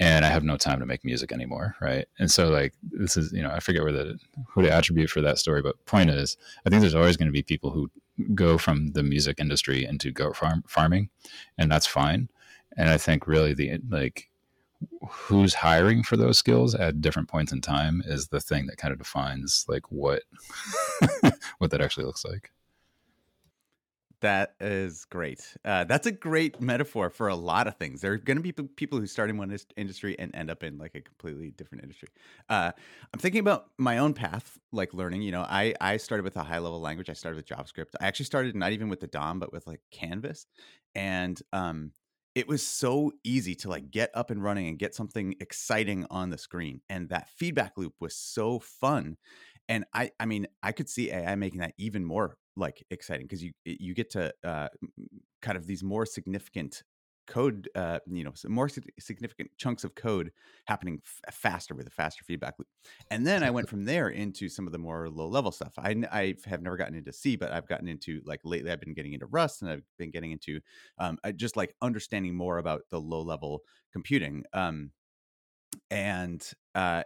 and 0.00 0.24
I 0.24 0.28
have 0.28 0.42
no 0.42 0.56
time 0.56 0.80
to 0.80 0.86
make 0.86 1.04
music 1.04 1.32
anymore, 1.32 1.76
right? 1.80 2.06
And 2.18 2.30
so 2.30 2.48
like 2.48 2.74
this 2.82 3.16
is, 3.16 3.32
you 3.32 3.42
know, 3.42 3.50
I 3.50 3.60
forget 3.60 3.82
where 3.82 3.92
the 3.92 4.18
who 4.48 4.62
to 4.62 4.72
attribute 4.72 5.10
for 5.10 5.20
that 5.20 5.38
story, 5.38 5.62
but 5.62 5.84
point 5.86 6.10
is, 6.10 6.36
I 6.66 6.70
think 6.70 6.80
there's 6.80 6.94
always 6.94 7.16
going 7.16 7.28
to 7.28 7.32
be 7.32 7.42
people 7.42 7.70
who 7.70 7.90
go 8.34 8.58
from 8.58 8.88
the 8.88 9.02
music 9.02 9.38
industry 9.38 9.84
into 9.84 10.10
goat 10.10 10.36
farm 10.36 10.64
farming, 10.66 11.10
and 11.58 11.70
that's 11.70 11.86
fine. 11.86 12.28
And 12.76 12.88
I 12.90 12.98
think 12.98 13.26
really 13.26 13.54
the 13.54 13.78
like 13.88 14.28
who's 15.08 15.54
hiring 15.54 16.02
for 16.02 16.16
those 16.16 16.38
skills 16.38 16.74
at 16.74 17.00
different 17.00 17.28
points 17.28 17.52
in 17.52 17.60
time 17.60 18.02
is 18.04 18.28
the 18.28 18.40
thing 18.40 18.66
that 18.66 18.76
kind 18.76 18.92
of 18.92 18.98
defines 18.98 19.64
like 19.68 19.90
what 19.90 20.22
what 21.58 21.70
that 21.70 21.80
actually 21.80 22.06
looks 22.06 22.24
like. 22.24 22.50
That 24.24 24.54
is 24.58 25.04
great. 25.04 25.54
Uh, 25.66 25.84
that's 25.84 26.06
a 26.06 26.12
great 26.12 26.58
metaphor 26.58 27.10
for 27.10 27.28
a 27.28 27.34
lot 27.34 27.66
of 27.66 27.76
things. 27.76 28.00
There 28.00 28.12
are 28.12 28.16
going 28.16 28.38
to 28.38 28.42
be 28.42 28.52
people 28.52 28.98
who 28.98 29.06
start 29.06 29.28
in 29.28 29.36
one 29.36 29.54
industry 29.76 30.18
and 30.18 30.34
end 30.34 30.50
up 30.50 30.62
in 30.62 30.78
like 30.78 30.94
a 30.94 31.02
completely 31.02 31.50
different 31.50 31.82
industry. 31.84 32.08
Uh, 32.48 32.72
I'm 33.12 33.20
thinking 33.20 33.40
about 33.40 33.66
my 33.76 33.98
own 33.98 34.14
path, 34.14 34.58
like 34.72 34.94
learning. 34.94 35.22
You 35.22 35.32
know, 35.32 35.42
I 35.42 35.74
I 35.80 35.98
started 35.98 36.24
with 36.24 36.36
a 36.36 36.42
high 36.42 36.58
level 36.58 36.80
language. 36.80 37.10
I 37.10 37.12
started 37.12 37.36
with 37.36 37.46
JavaScript. 37.46 37.94
I 38.00 38.06
actually 38.06 38.24
started 38.24 38.56
not 38.56 38.72
even 38.72 38.88
with 38.88 39.00
the 39.00 39.08
DOM, 39.08 39.40
but 39.40 39.52
with 39.52 39.66
like 39.66 39.80
Canvas, 39.90 40.46
and 40.94 41.38
um, 41.52 41.92
it 42.34 42.48
was 42.48 42.66
so 42.66 43.12
easy 43.24 43.54
to 43.56 43.68
like 43.68 43.90
get 43.90 44.10
up 44.14 44.30
and 44.30 44.42
running 44.42 44.68
and 44.68 44.78
get 44.78 44.94
something 44.94 45.34
exciting 45.40 46.06
on 46.10 46.30
the 46.30 46.38
screen. 46.38 46.80
And 46.88 47.10
that 47.10 47.28
feedback 47.36 47.72
loop 47.76 47.94
was 48.00 48.16
so 48.16 48.58
fun 48.58 49.18
and 49.68 49.84
i 49.94 50.10
i 50.20 50.26
mean 50.26 50.46
i 50.62 50.72
could 50.72 50.88
see 50.90 51.10
ai 51.10 51.34
making 51.34 51.60
that 51.60 51.72
even 51.78 52.04
more 52.04 52.36
like 52.56 52.84
exciting 52.90 53.26
because 53.26 53.42
you 53.42 53.52
you 53.64 53.94
get 53.94 54.10
to 54.10 54.32
uh, 54.44 54.68
kind 55.42 55.56
of 55.56 55.66
these 55.66 55.82
more 55.82 56.06
significant 56.06 56.82
code 57.26 57.70
uh, 57.74 57.98
you 58.06 58.22
know 58.22 58.32
more 58.48 58.68
significant 58.98 59.50
chunks 59.56 59.82
of 59.82 59.94
code 59.94 60.30
happening 60.66 61.00
f- 61.04 61.34
faster 61.34 61.74
with 61.74 61.86
a 61.86 61.90
faster 61.90 62.22
feedback 62.24 62.54
loop. 62.58 62.68
And 63.10 63.26
then 63.26 63.42
i 63.42 63.50
went 63.50 63.68
from 63.70 63.84
there 63.84 64.08
into 64.08 64.48
some 64.48 64.66
of 64.66 64.72
the 64.72 64.78
more 64.78 65.08
low 65.08 65.28
level 65.28 65.50
stuff. 65.50 65.72
I 65.78 65.96
i 66.12 66.34
have 66.46 66.62
never 66.62 66.76
gotten 66.76 66.94
into 66.94 67.12
c 67.12 67.36
but 67.36 67.52
i've 67.52 67.66
gotten 67.66 67.88
into 67.88 68.20
like 68.24 68.40
lately 68.44 68.70
i've 68.70 68.80
been 68.80 68.94
getting 68.94 69.14
into 69.14 69.26
rust 69.26 69.62
and 69.62 69.70
i've 69.70 69.84
been 69.98 70.10
getting 70.10 70.32
into 70.32 70.60
um, 70.98 71.18
just 71.36 71.56
like 71.56 71.74
understanding 71.80 72.34
more 72.34 72.58
about 72.58 72.82
the 72.90 73.00
low 73.00 73.22
level 73.22 73.62
computing 73.92 74.44
um, 74.52 74.90
and 75.90 76.52
uh, 76.74 77.02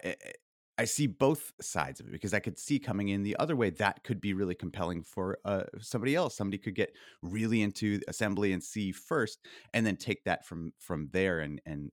I 0.79 0.85
see 0.85 1.09
both 1.09 1.53
sides 1.61 1.99
of 1.99 2.07
it 2.07 2.13
because 2.13 2.33
I 2.33 2.39
could 2.39 2.59
see 2.59 2.79
coming 2.79 3.09
in 3.09 3.25
the 3.25 3.37
other 3.39 3.57
way 3.57 3.71
that 3.71 4.05
could 4.05 4.21
be 4.21 4.33
really 4.33 4.55
compelling 4.55 5.03
for 5.03 5.39
uh, 5.45 5.65
somebody 5.81 6.15
else. 6.15 6.37
Somebody 6.37 6.59
could 6.59 6.77
get 6.77 6.95
really 7.23 7.63
into 7.63 8.01
assembly 8.07 8.53
and 8.53 8.63
C 8.63 8.93
first, 8.93 9.45
and 9.75 9.85
then 9.85 9.97
take 9.97 10.25
that 10.25 10.47
from 10.47 10.73
from 10.79 11.09
there 11.13 11.41
and 11.41 11.61
and 11.67 11.91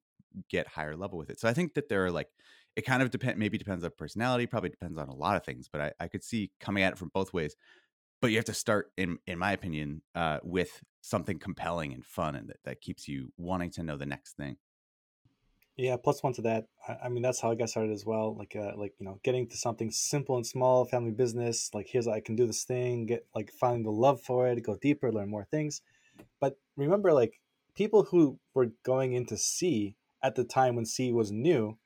get 0.50 0.68
higher 0.68 0.96
level 0.96 1.18
with 1.18 1.30
it. 1.30 1.40
So 1.40 1.50
I 1.50 1.54
think 1.54 1.74
that 1.74 1.90
there 1.90 2.06
are 2.06 2.12
like 2.12 2.30
it 2.76 2.84
kind 2.84 3.02
of 3.02 3.10
depend 3.10 3.40
maybe 3.40 3.58
depends 3.58 3.84
on 3.84 3.92
personality, 3.98 4.46
probably 4.46 4.70
depends 4.70 4.98
on 5.00 5.08
a 5.10 5.16
lot 5.16 5.36
of 5.38 5.44
things, 5.46 5.68
but 5.72 5.82
I, 5.82 5.92
I 6.00 6.08
could 6.08 6.24
see 6.24 6.52
coming 6.60 6.84
at 6.84 6.94
it 6.94 7.00
from 7.00 7.10
both 7.14 7.34
ways. 7.34 7.56
But 8.22 8.32
you 8.32 8.38
have 8.38 8.46
to 8.46 8.54
start, 8.54 8.92
in 8.98 9.18
in 9.28 9.40
my 9.40 9.52
opinion, 9.54 10.02
uh, 10.16 10.40
with 10.44 10.84
something 11.02 11.40
compelling 11.40 11.94
and 11.94 12.06
fun, 12.06 12.36
and 12.36 12.50
that, 12.50 12.58
that 12.66 12.82
keeps 12.82 13.08
you 13.08 13.34
wanting 13.38 13.72
to 13.72 13.84
know 13.84 13.98
the 13.98 14.06
next 14.06 14.38
thing. 14.38 14.58
Yeah, 15.78 15.98
plus 15.98 16.24
one 16.24 16.34
to 16.34 16.42
that. 16.44 16.68
I, 16.88 17.06
I 17.06 17.10
mean, 17.10 17.22
that's 17.22 17.42
how 17.42 17.52
I 17.52 17.56
got 17.56 17.70
started 17.70 17.92
as 17.92 18.06
well. 18.06 18.36
Like, 18.36 18.56
uh, 18.56 18.72
like 18.78 18.94
you 19.00 19.06
know, 19.06 19.20
getting 19.24 19.48
to 19.48 19.58
something 19.58 19.92
simple 19.92 20.38
and 20.38 20.48
small, 20.48 20.86
family 20.86 21.12
business. 21.12 21.72
Like, 21.74 21.88
here's 21.90 22.08
I 22.08 22.22
can 22.22 22.36
do 22.36 22.48
this 22.48 22.64
thing. 22.64 23.08
Get 23.08 23.26
like 23.36 23.52
finding 23.52 23.84
the 23.84 23.92
love 23.92 24.22
for 24.22 24.48
it, 24.48 24.62
go 24.64 24.78
deeper, 24.78 25.12
learn 25.12 25.30
more 25.30 25.46
things. 25.46 25.82
But 26.40 26.58
remember, 26.78 27.12
like 27.14 27.42
people 27.76 28.04
who 28.04 28.40
were 28.54 28.72
going 28.84 29.14
into 29.14 29.38
C 29.38 29.96
at 30.24 30.36
the 30.36 30.46
time 30.46 30.76
when 30.76 30.86
C 30.86 31.12
was 31.12 31.32
new 31.32 31.78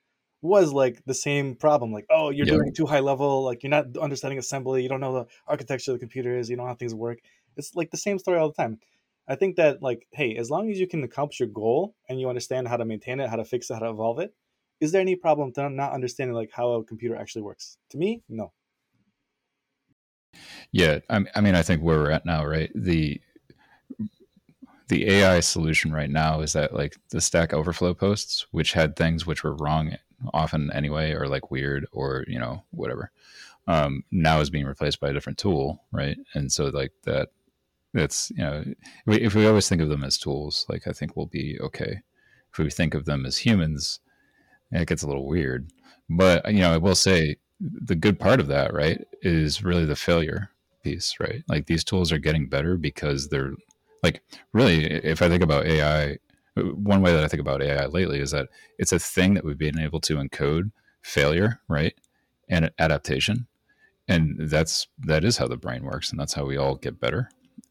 was 0.42 0.72
like 0.72 1.04
the 1.04 1.14
same 1.14 1.56
problem. 1.56 1.92
Like, 1.92 2.06
oh, 2.10 2.30
you're 2.30 2.46
doing 2.46 2.72
too 2.74 2.86
high 2.86 3.00
level. 3.00 3.42
Like, 3.44 3.62
you're 3.62 3.70
not 3.70 3.96
understanding 3.98 4.38
assembly. 4.38 4.82
You 4.82 4.88
don't 4.88 5.00
know 5.00 5.12
the 5.12 5.26
architecture 5.46 5.92
of 5.92 5.96
the 5.96 6.00
computers. 6.00 6.48
You 6.48 6.56
don't 6.56 6.64
know 6.64 6.70
how 6.70 6.76
things 6.76 6.94
work. 6.94 7.18
It's 7.56 7.74
like 7.74 7.90
the 7.90 7.96
same 7.96 8.18
story 8.18 8.38
all 8.38 8.48
the 8.48 8.54
time. 8.54 8.78
I 9.30 9.36
think 9.36 9.54
that 9.56 9.80
like, 9.80 10.08
hey, 10.10 10.34
as 10.36 10.50
long 10.50 10.70
as 10.72 10.80
you 10.80 10.88
can 10.88 11.04
accomplish 11.04 11.38
your 11.38 11.48
goal 11.48 11.94
and 12.08 12.20
you 12.20 12.28
understand 12.28 12.66
how 12.66 12.76
to 12.76 12.84
maintain 12.84 13.20
it, 13.20 13.30
how 13.30 13.36
to 13.36 13.44
fix 13.44 13.70
it, 13.70 13.74
how 13.74 13.78
to 13.80 13.90
evolve 13.90 14.18
it, 14.18 14.34
is 14.80 14.90
there 14.90 15.00
any 15.00 15.14
problem 15.14 15.52
to 15.52 15.70
not 15.70 15.92
understanding 15.92 16.34
like 16.34 16.50
how 16.52 16.72
a 16.72 16.84
computer 16.84 17.14
actually 17.14 17.42
works? 17.42 17.78
To 17.90 17.98
me, 17.98 18.22
no. 18.28 18.52
Yeah, 20.72 20.98
I 21.08 21.40
mean, 21.40 21.54
I 21.54 21.62
think 21.62 21.80
where 21.80 21.98
we're 21.98 22.10
at 22.10 22.26
now, 22.26 22.44
right? 22.44 22.70
The 22.74 23.20
the 24.88 25.08
AI 25.08 25.38
solution 25.38 25.92
right 25.92 26.10
now 26.10 26.40
is 26.40 26.52
that 26.54 26.74
like 26.74 26.96
the 27.10 27.20
Stack 27.20 27.52
Overflow 27.52 27.94
posts, 27.94 28.46
which 28.50 28.72
had 28.72 28.96
things 28.96 29.26
which 29.26 29.44
were 29.44 29.54
wrong 29.54 29.94
often 30.34 30.72
anyway, 30.72 31.12
or 31.12 31.28
like 31.28 31.52
weird, 31.52 31.86
or 31.92 32.24
you 32.26 32.38
know 32.38 32.64
whatever, 32.70 33.12
um, 33.68 34.02
now 34.10 34.40
is 34.40 34.50
being 34.50 34.66
replaced 34.66 34.98
by 34.98 35.10
a 35.10 35.12
different 35.12 35.38
tool, 35.38 35.84
right? 35.92 36.18
And 36.34 36.50
so 36.50 36.66
like 36.66 36.92
that 37.04 37.28
it's 37.94 38.30
you 38.30 38.42
know 38.42 38.64
if 39.06 39.34
we 39.34 39.46
always 39.46 39.68
think 39.68 39.82
of 39.82 39.88
them 39.88 40.04
as 40.04 40.18
tools 40.18 40.64
like 40.68 40.86
i 40.86 40.92
think 40.92 41.16
we'll 41.16 41.26
be 41.26 41.58
okay. 41.60 42.00
If 42.52 42.58
we 42.58 42.68
think 42.70 42.94
of 42.94 43.04
them 43.04 43.26
as 43.26 43.38
humans 43.38 44.00
it 44.72 44.88
gets 44.88 45.02
a 45.02 45.06
little 45.06 45.26
weird. 45.26 45.70
But 46.08 46.52
you 46.52 46.60
know 46.60 46.72
i 46.72 46.76
will 46.76 46.94
say 46.94 47.36
the 47.60 47.94
good 47.94 48.18
part 48.18 48.40
of 48.40 48.46
that 48.48 48.72
right 48.72 49.04
is 49.22 49.62
really 49.62 49.84
the 49.84 49.96
failure 49.96 50.50
piece 50.82 51.16
right? 51.20 51.42
Like 51.48 51.66
these 51.66 51.84
tools 51.84 52.10
are 52.12 52.18
getting 52.18 52.48
better 52.48 52.76
because 52.76 53.28
they're 53.28 53.52
like 54.02 54.22
really 54.52 54.84
if 54.86 55.20
i 55.20 55.28
think 55.28 55.42
about 55.42 55.66
ai 55.66 56.16
one 56.56 57.02
way 57.02 57.12
that 57.12 57.24
i 57.24 57.28
think 57.28 57.40
about 57.40 57.62
ai 57.62 57.86
lately 57.86 58.18
is 58.18 58.30
that 58.30 58.48
it's 58.78 58.92
a 58.92 58.98
thing 58.98 59.34
that 59.34 59.44
we've 59.44 59.58
been 59.58 59.78
able 59.78 60.00
to 60.00 60.16
encode 60.16 60.70
failure 61.02 61.60
right 61.68 61.94
and 62.50 62.70
adaptation. 62.78 63.46
And 64.08 64.36
that's 64.50 64.88
that 64.98 65.24
is 65.24 65.36
how 65.36 65.46
the 65.46 65.56
brain 65.56 65.84
works 65.84 66.10
and 66.10 66.18
that's 66.18 66.34
how 66.34 66.44
we 66.44 66.56
all 66.56 66.74
get 66.74 67.00
better 67.00 67.30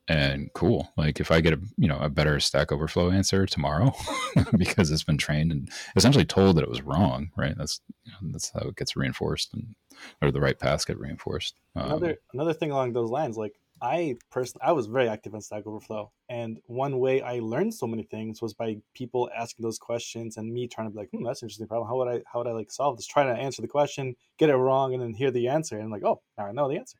and 0.09 0.51
cool. 0.53 0.91
Like 0.97 1.19
if 1.19 1.31
i 1.31 1.39
get 1.39 1.53
a 1.53 1.59
you 1.77 1.87
know 1.87 1.99
a 1.99 2.09
better 2.09 2.39
stack 2.39 2.71
overflow 2.71 3.11
answer 3.11 3.45
tomorrow 3.45 3.93
because 4.57 4.91
it's 4.91 5.03
been 5.03 5.17
trained 5.17 5.51
and 5.51 5.69
essentially 5.95 6.25
told 6.25 6.57
that 6.57 6.63
it 6.63 6.69
was 6.69 6.81
wrong 6.81 7.29
right? 7.37 7.55
That's 7.57 7.79
you 8.03 8.11
know, 8.11 8.31
that's 8.31 8.51
how 8.51 8.61
it 8.61 8.75
gets 8.75 8.95
reinforced 8.95 9.53
and 9.53 9.75
or 10.21 10.31
the 10.31 10.41
right 10.41 10.59
paths 10.59 10.83
get 10.83 10.99
reinforced. 10.99 11.55
Um, 11.75 11.85
another 11.85 12.17
another 12.33 12.53
thing 12.53 12.71
along 12.71 12.93
those 12.93 13.11
lines 13.11 13.37
like 13.37 13.53
i 13.81 14.15
personally 14.31 14.63
i 14.65 14.71
was 14.71 14.87
very 14.87 15.07
active 15.07 15.33
on 15.33 15.41
stack 15.41 15.65
overflow 15.65 16.11
and 16.27 16.59
one 16.65 16.99
way 16.99 17.21
i 17.21 17.39
learned 17.39 17.73
so 17.73 17.87
many 17.87 18.03
things 18.03 18.41
was 18.41 18.53
by 18.53 18.75
people 18.93 19.29
asking 19.37 19.63
those 19.63 19.77
questions 19.77 20.35
and 20.35 20.51
me 20.51 20.67
trying 20.67 20.87
to 20.87 20.91
be 20.91 20.97
like 20.97 21.09
hmm, 21.11 21.23
that's 21.23 21.43
interesting 21.43 21.67
problem. 21.67 21.87
How 21.87 21.95
would 21.97 22.07
i 22.07 22.21
how 22.25 22.39
would 22.39 22.47
i 22.47 22.51
like 22.51 22.71
solve 22.71 22.97
this? 22.97 23.07
Trying 23.07 23.33
to 23.33 23.41
answer 23.41 23.61
the 23.61 23.67
question 23.67 24.15
get 24.37 24.49
it 24.49 24.55
wrong 24.55 24.93
and 24.93 25.03
then 25.03 25.13
hear 25.13 25.31
the 25.31 25.47
answer 25.47 25.77
and 25.77 25.91
like 25.91 26.03
oh 26.03 26.21
now 26.37 26.47
i 26.47 26.51
know 26.51 26.67
the 26.67 26.77
answer 26.77 26.97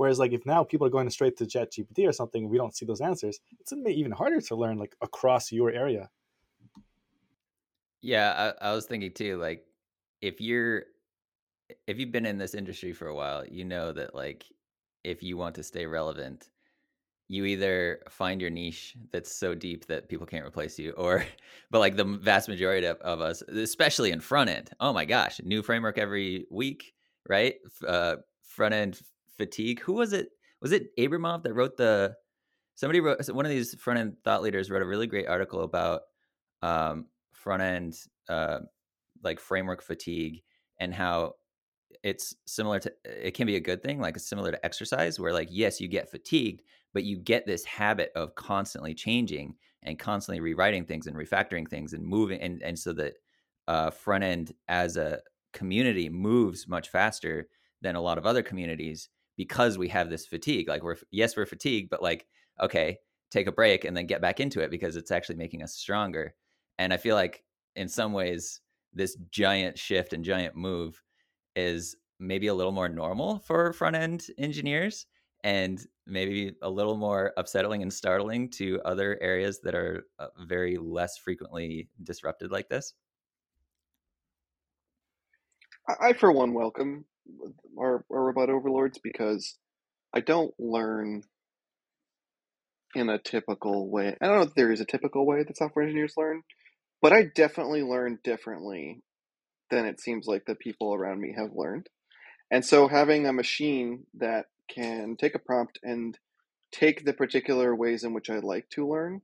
Whereas 0.00 0.18
like 0.18 0.32
if 0.32 0.46
now 0.46 0.64
people 0.64 0.86
are 0.86 0.90
going 0.90 1.10
straight 1.10 1.36
to 1.36 1.46
Chat 1.46 1.72
GPT 1.72 2.08
or 2.08 2.12
something, 2.12 2.48
we 2.48 2.56
don't 2.56 2.74
see 2.74 2.86
those 2.86 3.02
answers, 3.02 3.38
it's 3.60 3.70
even 3.70 4.12
harder 4.12 4.40
to 4.40 4.56
learn 4.56 4.78
like 4.78 4.96
across 5.02 5.52
your 5.52 5.70
area. 5.70 6.08
Yeah, 8.00 8.54
I, 8.62 8.68
I 8.70 8.72
was 8.72 8.86
thinking 8.86 9.12
too. 9.12 9.36
Like, 9.36 9.66
if 10.22 10.40
you're 10.40 10.84
if 11.86 11.98
you've 11.98 12.12
been 12.12 12.24
in 12.24 12.38
this 12.38 12.54
industry 12.54 12.94
for 12.94 13.08
a 13.08 13.14
while, 13.14 13.44
you 13.46 13.66
know 13.66 13.92
that 13.92 14.14
like 14.14 14.46
if 15.04 15.22
you 15.22 15.36
want 15.36 15.56
to 15.56 15.62
stay 15.62 15.84
relevant, 15.84 16.48
you 17.28 17.44
either 17.44 18.00
find 18.08 18.40
your 18.40 18.48
niche 18.48 18.96
that's 19.12 19.30
so 19.30 19.54
deep 19.54 19.84
that 19.88 20.08
people 20.08 20.24
can't 20.24 20.46
replace 20.46 20.78
you, 20.78 20.92
or 20.92 21.26
but 21.70 21.80
like 21.80 21.96
the 21.96 22.04
vast 22.04 22.48
majority 22.48 22.86
of, 22.86 22.96
of 23.02 23.20
us, 23.20 23.42
especially 23.42 24.12
in 24.12 24.20
front 24.20 24.48
end, 24.48 24.70
oh 24.80 24.94
my 24.94 25.04
gosh, 25.04 25.42
new 25.44 25.62
framework 25.62 25.98
every 25.98 26.46
week, 26.50 26.94
right? 27.28 27.56
Uh, 27.86 28.16
front 28.42 28.72
end 28.72 28.98
fatigue. 29.40 29.80
Who 29.80 29.94
was 29.94 30.12
it? 30.12 30.28
Was 30.60 30.72
it 30.72 30.94
Abramov 30.96 31.42
that 31.44 31.54
wrote 31.54 31.76
the? 31.76 32.14
Somebody 32.74 33.00
wrote 33.00 33.26
one 33.30 33.44
of 33.44 33.50
these 33.50 33.74
front 33.74 33.98
end 33.98 34.16
thought 34.24 34.42
leaders 34.42 34.70
wrote 34.70 34.82
a 34.82 34.86
really 34.86 35.06
great 35.06 35.26
article 35.26 35.62
about 35.62 36.02
um, 36.62 37.06
front 37.32 37.62
end 37.62 37.96
uh, 38.28 38.60
like 39.22 39.40
framework 39.40 39.82
fatigue 39.82 40.42
and 40.78 40.94
how 40.94 41.34
it's 42.02 42.34
similar 42.46 42.78
to 42.78 42.92
it 43.04 43.32
can 43.32 43.46
be 43.46 43.56
a 43.56 43.60
good 43.60 43.82
thing 43.82 44.00
like 44.00 44.16
it's 44.16 44.28
similar 44.28 44.50
to 44.50 44.64
exercise 44.64 45.18
where 45.18 45.32
like 45.32 45.48
yes 45.50 45.80
you 45.80 45.88
get 45.88 46.10
fatigued 46.10 46.62
but 46.94 47.04
you 47.04 47.16
get 47.16 47.46
this 47.46 47.64
habit 47.64 48.10
of 48.14 48.34
constantly 48.36 48.94
changing 48.94 49.54
and 49.82 49.98
constantly 49.98 50.40
rewriting 50.40 50.84
things 50.84 51.06
and 51.06 51.16
refactoring 51.16 51.68
things 51.68 51.92
and 51.92 52.04
moving 52.04 52.40
and 52.40 52.62
and 52.62 52.78
so 52.78 52.92
that 52.92 53.14
uh, 53.68 53.90
front 53.90 54.24
end 54.24 54.54
as 54.68 54.96
a 54.96 55.20
community 55.52 56.08
moves 56.08 56.68
much 56.68 56.88
faster 56.88 57.48
than 57.82 57.96
a 57.96 58.00
lot 58.00 58.18
of 58.18 58.26
other 58.26 58.42
communities 58.42 59.08
because 59.40 59.78
we 59.78 59.88
have 59.88 60.10
this 60.10 60.26
fatigue. 60.26 60.68
Like 60.68 60.82
we're 60.82 60.98
yes, 61.10 61.34
we're 61.34 61.46
fatigued, 61.46 61.88
but 61.88 62.02
like 62.02 62.26
okay, 62.60 62.98
take 63.30 63.46
a 63.46 63.52
break 63.52 63.86
and 63.86 63.96
then 63.96 64.04
get 64.04 64.20
back 64.20 64.38
into 64.38 64.60
it 64.60 64.70
because 64.70 64.96
it's 64.96 65.10
actually 65.10 65.36
making 65.36 65.62
us 65.62 65.72
stronger. 65.72 66.34
And 66.78 66.92
I 66.92 66.98
feel 66.98 67.16
like 67.16 67.42
in 67.74 67.88
some 67.88 68.12
ways 68.12 68.60
this 68.92 69.16
giant 69.30 69.78
shift 69.78 70.12
and 70.12 70.22
giant 70.22 70.56
move 70.56 71.02
is 71.56 71.96
maybe 72.18 72.48
a 72.48 72.54
little 72.54 72.70
more 72.70 72.90
normal 72.90 73.38
for 73.38 73.72
front 73.72 73.96
end 73.96 74.26
engineers 74.36 75.06
and 75.42 75.86
maybe 76.06 76.52
a 76.60 76.68
little 76.68 76.98
more 76.98 77.32
upsetting 77.38 77.80
and 77.80 77.90
startling 77.90 78.50
to 78.50 78.78
other 78.84 79.18
areas 79.22 79.60
that 79.60 79.74
are 79.74 80.04
uh, 80.18 80.26
very 80.46 80.76
less 80.76 81.16
frequently 81.16 81.88
disrupted 82.02 82.52
like 82.52 82.68
this? 82.68 82.92
I, 85.98 86.12
for 86.12 86.30
one, 86.30 86.52
welcome 86.52 87.06
our, 87.80 88.04
our 88.12 88.24
robot 88.24 88.50
overlords 88.50 88.98
because 88.98 89.56
I 90.14 90.20
don't 90.20 90.54
learn 90.58 91.24
in 92.94 93.08
a 93.08 93.18
typical 93.18 93.88
way. 93.90 94.16
I 94.20 94.26
don't 94.26 94.36
know 94.36 94.42
if 94.42 94.54
there 94.54 94.72
is 94.72 94.80
a 94.80 94.86
typical 94.86 95.26
way 95.26 95.44
that 95.44 95.56
software 95.56 95.84
engineers 95.84 96.14
learn, 96.16 96.42
but 97.02 97.12
I 97.12 97.24
definitely 97.24 97.82
learn 97.82 98.18
differently 98.24 99.02
than 99.70 99.86
it 99.86 100.00
seems 100.00 100.26
like 100.26 100.44
the 100.46 100.54
people 100.54 100.94
around 100.94 101.20
me 101.20 101.34
have 101.36 101.52
learned. 101.54 101.88
And 102.50 102.64
so 102.64 102.88
having 102.88 103.26
a 103.26 103.32
machine 103.32 104.06
that 104.14 104.46
can 104.68 105.16
take 105.16 105.34
a 105.34 105.40
prompt 105.40 105.78
and 105.82 106.18
take 106.72 107.04
the 107.04 107.12
particular 107.12 107.74
ways 107.74 108.04
in 108.04 108.12
which 108.14 108.30
I 108.30 108.38
like 108.38 108.68
to 108.70 108.88
learn 108.88 109.20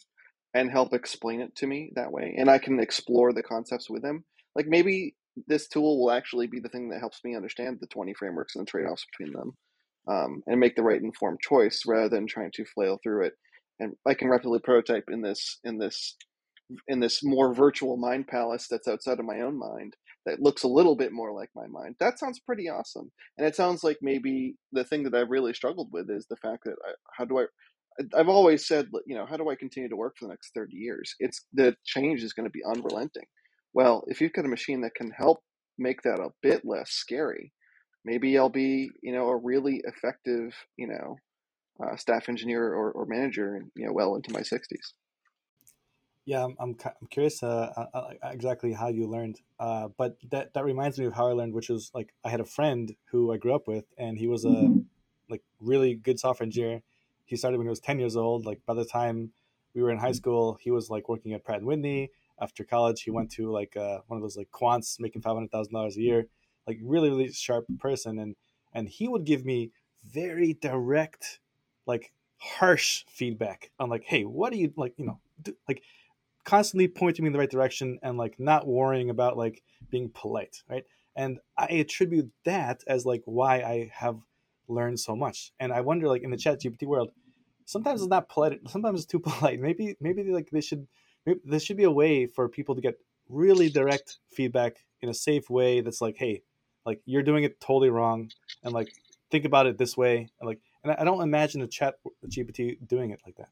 and 0.54 0.70
help 0.70 0.94
explain 0.94 1.40
it 1.40 1.56
to 1.56 1.66
me 1.66 1.92
that 1.96 2.12
way. 2.12 2.34
And 2.38 2.50
I 2.50 2.58
can 2.58 2.80
explore 2.80 3.32
the 3.32 3.42
concepts 3.42 3.90
with 3.90 4.02
them. 4.02 4.24
Like 4.54 4.66
maybe 4.66 5.14
this 5.46 5.68
tool 5.68 6.00
will 6.00 6.10
actually 6.10 6.46
be 6.46 6.60
the 6.60 6.68
thing 6.68 6.88
that 6.90 7.00
helps 7.00 7.20
me 7.24 7.36
understand 7.36 7.78
the 7.80 7.86
20 7.88 8.14
frameworks 8.14 8.56
and 8.56 8.66
the 8.66 8.70
trade 8.70 8.86
offs 8.86 9.06
between 9.12 9.36
them 9.36 9.52
um, 10.08 10.42
and 10.46 10.60
make 10.60 10.76
the 10.76 10.82
right 10.82 11.02
informed 11.02 11.40
choice 11.40 11.82
rather 11.86 12.08
than 12.08 12.26
trying 12.26 12.50
to 12.54 12.64
flail 12.64 12.98
through 13.02 13.26
it. 13.26 13.34
And 13.78 13.94
I 14.06 14.14
can 14.14 14.28
rapidly 14.28 14.60
prototype 14.62 15.04
in 15.10 15.20
this 15.20 15.58
in 15.64 15.78
this 15.78 16.16
in 16.88 16.98
this 16.98 17.22
more 17.22 17.54
virtual 17.54 17.96
mind 17.96 18.26
palace 18.26 18.66
that's 18.68 18.88
outside 18.88 19.20
of 19.20 19.24
my 19.24 19.40
own 19.40 19.56
mind 19.56 19.94
that 20.24 20.40
looks 20.40 20.64
a 20.64 20.68
little 20.68 20.96
bit 20.96 21.12
more 21.12 21.32
like 21.32 21.50
my 21.54 21.66
mind. 21.68 21.94
That 22.00 22.18
sounds 22.18 22.40
pretty 22.40 22.68
awesome. 22.68 23.12
And 23.38 23.46
it 23.46 23.54
sounds 23.54 23.84
like 23.84 23.98
maybe 24.02 24.56
the 24.72 24.82
thing 24.82 25.04
that 25.04 25.14
I've 25.14 25.30
really 25.30 25.54
struggled 25.54 25.90
with 25.92 26.10
is 26.10 26.26
the 26.28 26.36
fact 26.36 26.64
that 26.64 26.74
I, 26.84 26.92
how 27.16 27.24
do 27.24 27.38
I 27.38 27.44
I've 28.14 28.28
always 28.28 28.66
said, 28.66 28.88
you 29.06 29.16
know, 29.16 29.26
how 29.26 29.36
do 29.36 29.48
I 29.48 29.54
continue 29.54 29.88
to 29.88 29.96
work 29.96 30.16
for 30.18 30.26
the 30.26 30.30
next 30.30 30.52
30 30.54 30.76
years? 30.76 31.14
It's 31.18 31.46
the 31.52 31.76
change 31.84 32.22
is 32.22 32.32
going 32.32 32.44
to 32.44 32.50
be 32.50 32.62
unrelenting. 32.64 33.24
Well, 33.76 34.04
if 34.06 34.22
you've 34.22 34.32
got 34.32 34.46
a 34.46 34.48
machine 34.48 34.80
that 34.80 34.94
can 34.94 35.10
help 35.10 35.42
make 35.76 36.00
that 36.00 36.18
a 36.18 36.30
bit 36.42 36.62
less 36.64 36.92
scary, 36.92 37.52
maybe 38.06 38.38
I'll 38.38 38.48
be, 38.48 38.88
you 39.02 39.12
know, 39.12 39.28
a 39.28 39.36
really 39.36 39.82
effective, 39.84 40.54
you 40.78 40.88
know, 40.88 41.16
uh, 41.78 41.94
staff 41.96 42.30
engineer 42.30 42.72
or, 42.72 42.90
or 42.90 43.04
manager, 43.04 43.60
you 43.74 43.84
know, 43.84 43.92
well 43.92 44.14
into 44.14 44.32
my 44.32 44.40
60s. 44.40 44.94
Yeah, 46.24 46.44
I'm, 46.44 46.56
I'm, 46.58 46.74
I'm 46.86 47.06
curious 47.10 47.42
uh, 47.42 47.70
uh, 47.76 47.86
uh, 47.92 48.10
exactly 48.30 48.72
how 48.72 48.88
you 48.88 49.06
learned. 49.06 49.42
Uh, 49.60 49.88
but 49.98 50.16
that, 50.30 50.54
that 50.54 50.64
reminds 50.64 50.98
me 50.98 51.04
of 51.04 51.12
how 51.12 51.28
I 51.28 51.32
learned, 51.32 51.52
which 51.52 51.68
was 51.68 51.90
like 51.92 52.14
I 52.24 52.30
had 52.30 52.40
a 52.40 52.46
friend 52.46 52.96
who 53.10 53.30
I 53.30 53.36
grew 53.36 53.54
up 53.54 53.68
with, 53.68 53.84
and 53.98 54.16
he 54.16 54.26
was 54.26 54.46
a 54.46 54.48
mm-hmm. 54.48 54.78
like 55.28 55.42
really 55.60 55.92
good 55.92 56.18
software 56.18 56.46
engineer. 56.46 56.80
He 57.26 57.36
started 57.36 57.58
when 57.58 57.66
he 57.66 57.70
was 57.70 57.80
10 57.80 57.98
years 57.98 58.16
old. 58.16 58.46
Like 58.46 58.60
by 58.64 58.72
the 58.72 58.86
time 58.86 59.32
we 59.74 59.82
were 59.82 59.90
in 59.90 59.98
high 59.98 60.12
school, 60.12 60.56
he 60.62 60.70
was 60.70 60.88
like 60.88 61.10
working 61.10 61.34
at 61.34 61.44
Pratt 61.44 61.58
and 61.58 61.66
Whitney. 61.66 62.10
After 62.40 62.64
college, 62.64 63.02
he 63.02 63.10
went 63.10 63.30
to 63.32 63.50
like 63.50 63.76
uh, 63.76 64.00
one 64.06 64.18
of 64.18 64.22
those 64.22 64.36
like 64.36 64.50
quants, 64.50 65.00
making 65.00 65.22
five 65.22 65.34
hundred 65.34 65.50
thousand 65.50 65.72
dollars 65.72 65.96
a 65.96 66.02
year. 66.02 66.26
Like 66.66 66.78
really, 66.82 67.10
really 67.10 67.32
sharp 67.32 67.66
person, 67.78 68.18
and 68.18 68.36
and 68.72 68.88
he 68.88 69.08
would 69.08 69.24
give 69.24 69.44
me 69.44 69.70
very 70.04 70.54
direct, 70.54 71.40
like 71.86 72.12
harsh 72.38 73.04
feedback 73.08 73.70
on 73.78 73.88
like, 73.88 74.04
hey, 74.04 74.24
what 74.24 74.52
do 74.52 74.58
you 74.58 74.72
like? 74.76 74.94
You 74.96 75.06
know, 75.06 75.20
do, 75.42 75.54
like 75.68 75.82
constantly 76.44 76.88
pointing 76.88 77.24
me 77.24 77.26
in 77.28 77.32
the 77.32 77.38
right 77.38 77.50
direction 77.50 77.98
and 78.02 78.16
like 78.16 78.38
not 78.38 78.66
worrying 78.66 79.10
about 79.10 79.36
like 79.36 79.62
being 79.90 80.10
polite, 80.10 80.62
right? 80.70 80.84
And 81.16 81.38
I 81.56 81.66
attribute 81.66 82.30
that 82.44 82.84
as 82.86 83.04
like 83.04 83.22
why 83.24 83.56
I 83.62 83.90
have 83.92 84.20
learned 84.68 85.00
so 85.00 85.16
much. 85.16 85.52
And 85.58 85.72
I 85.72 85.80
wonder 85.80 86.08
like 86.08 86.22
in 86.22 86.30
the 86.30 86.36
chat 86.36 86.60
GPT 86.60 86.86
world, 86.86 87.10
sometimes 87.64 88.00
it's 88.00 88.10
not 88.10 88.28
polite, 88.28 88.60
sometimes 88.68 89.00
it's 89.00 89.10
too 89.10 89.18
polite. 89.20 89.60
Maybe 89.60 89.96
maybe 90.00 90.22
like 90.24 90.50
they 90.50 90.60
should 90.60 90.86
there 91.44 91.60
should 91.60 91.76
be 91.76 91.84
a 91.84 91.90
way 91.90 92.26
for 92.26 92.48
people 92.48 92.74
to 92.74 92.80
get 92.80 92.98
really 93.28 93.68
direct 93.68 94.18
feedback 94.30 94.76
in 95.00 95.08
a 95.08 95.14
safe 95.14 95.50
way 95.50 95.80
that's 95.80 96.00
like, 96.00 96.16
hey, 96.16 96.42
like 96.84 97.00
you're 97.04 97.22
doing 97.22 97.44
it 97.44 97.60
totally 97.60 97.90
wrong 97.90 98.30
and 98.62 98.72
like 98.72 98.92
think 99.30 99.44
about 99.44 99.66
it 99.66 99.76
this 99.76 99.96
way 99.96 100.28
and 100.40 100.46
like 100.46 100.60
and 100.84 100.94
I 101.00 101.04
don't 101.04 101.20
imagine 101.20 101.60
the 101.60 101.66
chat 101.66 101.96
GPT 102.28 102.78
doing 102.86 103.10
it 103.10 103.20
like 103.26 103.36
that. 103.36 103.48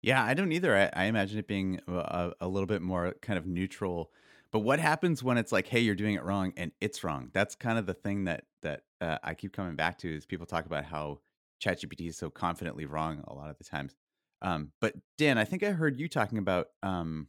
Yeah, 0.00 0.24
I 0.24 0.32
don't 0.34 0.52
either. 0.52 0.74
I, 0.74 0.90
I 0.94 1.04
imagine 1.04 1.38
it 1.38 1.46
being 1.46 1.80
a, 1.86 2.32
a, 2.40 2.48
little 2.48 2.66
bit 2.66 2.80
more 2.80 3.14
kind 3.20 3.38
of 3.38 3.46
neutral. 3.46 4.10
But 4.52 4.60
what 4.60 4.78
happens 4.78 5.22
when 5.22 5.36
it's 5.36 5.52
like, 5.52 5.66
"Hey, 5.66 5.80
you're 5.80 5.96
doing 5.96 6.14
it 6.14 6.22
wrong," 6.22 6.52
and 6.56 6.72
it's 6.80 7.02
wrong? 7.04 7.30
That's 7.34 7.54
kind 7.54 7.78
of 7.78 7.84
the 7.84 7.94
thing 7.94 8.24
that 8.24 8.44
that 8.62 8.84
uh, 9.00 9.18
I 9.22 9.34
keep 9.34 9.52
coming 9.52 9.76
back 9.76 9.98
to. 9.98 10.16
Is 10.16 10.24
people 10.24 10.46
talk 10.46 10.66
about 10.66 10.84
how 10.84 11.18
chat 11.58 11.80
gpt 11.80 12.08
is 12.08 12.16
so 12.16 12.30
confidently 12.30 12.86
wrong 12.86 13.24
a 13.26 13.34
lot 13.34 13.50
of 13.50 13.58
the 13.58 13.64
times. 13.64 13.96
Um, 14.42 14.72
but 14.80 14.94
Dan, 15.16 15.38
I 15.38 15.44
think 15.44 15.62
I 15.62 15.70
heard 15.70 15.98
you 15.98 16.08
talking 16.08 16.38
about 16.38 16.68
um, 16.82 17.28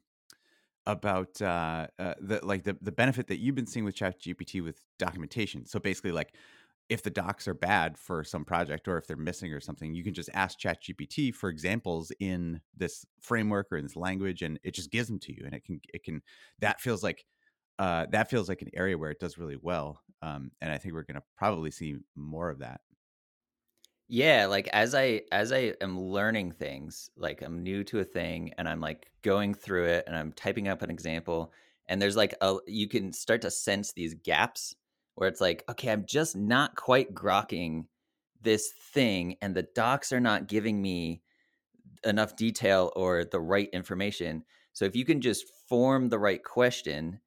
about 0.85 1.41
uh, 1.41 1.87
uh, 1.99 2.15
the 2.19 2.39
like 2.45 2.63
the 2.63 2.77
the 2.81 2.91
benefit 2.91 3.27
that 3.27 3.39
you've 3.39 3.55
been 3.55 3.67
seeing 3.67 3.85
with 3.85 3.95
ChatGPT 3.95 4.63
with 4.63 4.83
documentation. 4.97 5.65
So 5.65 5.79
basically, 5.79 6.11
like 6.11 6.35
if 6.89 7.03
the 7.03 7.11
docs 7.11 7.47
are 7.47 7.53
bad 7.53 7.97
for 7.97 8.23
some 8.23 8.43
project 8.43 8.87
or 8.87 8.97
if 8.97 9.05
they're 9.05 9.17
missing 9.17 9.53
or 9.53 9.59
something, 9.59 9.93
you 9.93 10.03
can 10.03 10.13
just 10.13 10.29
ask 10.33 10.59
ChatGPT 10.59 11.33
for 11.33 11.49
examples 11.49 12.11
in 12.19 12.61
this 12.75 13.05
framework 13.21 13.67
or 13.71 13.77
in 13.77 13.85
this 13.85 13.95
language, 13.95 14.41
and 14.41 14.59
it 14.63 14.73
just 14.73 14.91
gives 14.91 15.07
them 15.07 15.19
to 15.19 15.33
you. 15.33 15.43
And 15.45 15.53
it 15.53 15.63
can 15.65 15.81
it 15.93 16.03
can 16.03 16.21
that 16.59 16.81
feels 16.81 17.03
like 17.03 17.25
uh, 17.77 18.07
that 18.11 18.29
feels 18.29 18.49
like 18.49 18.61
an 18.61 18.69
area 18.73 18.97
where 18.97 19.11
it 19.11 19.19
does 19.19 19.37
really 19.37 19.57
well. 19.61 20.01
Um, 20.21 20.51
and 20.61 20.71
I 20.71 20.77
think 20.77 20.93
we're 20.93 21.03
going 21.03 21.15
to 21.15 21.23
probably 21.37 21.71
see 21.71 21.95
more 22.15 22.49
of 22.49 22.59
that. 22.59 22.81
Yeah, 24.11 24.47
like 24.47 24.67
as 24.69 24.95
I 24.95 25.21
as 25.31 25.51
I 25.51 25.75
am 25.81 25.99
learning 25.99 26.53
things, 26.53 27.11
like 27.15 27.41
I'm 27.43 27.61
new 27.61 27.83
to 27.85 27.99
a 27.99 28.03
thing 28.03 28.53
and 28.57 28.67
I'm 28.67 28.81
like 28.81 29.11
going 29.21 29.53
through 29.53 29.85
it 29.85 30.05
and 30.07 30.15
I'm 30.15 30.31
typing 30.33 30.67
up 30.67 30.81
an 30.81 30.89
example 30.89 31.53
and 31.87 32.01
there's 32.01 32.17
like 32.17 32.33
a 32.41 32.57
you 32.65 32.87
can 32.87 33.13
start 33.13 33.41
to 33.43 33.51
sense 33.51 33.93
these 33.93 34.15
gaps 34.15 34.75
where 35.15 35.29
it's 35.29 35.41
like, 35.41 35.63
okay, 35.69 35.91
I'm 35.91 36.05
just 36.07 36.35
not 36.35 36.75
quite 36.75 37.13
grokking 37.13 37.85
this 38.41 38.71
thing, 38.93 39.35
and 39.41 39.53
the 39.55 39.67
docs 39.75 40.11
are 40.13 40.19
not 40.21 40.47
giving 40.47 40.81
me 40.81 41.21
enough 42.05 42.35
detail 42.35 42.91
or 42.95 43.25
the 43.25 43.39
right 43.39 43.69
information. 43.73 44.43
So 44.73 44.85
if 44.85 44.95
you 44.95 45.05
can 45.05 45.21
just 45.21 45.45
form 45.67 46.09
the 46.09 46.19
right 46.19 46.43
question 46.43 47.19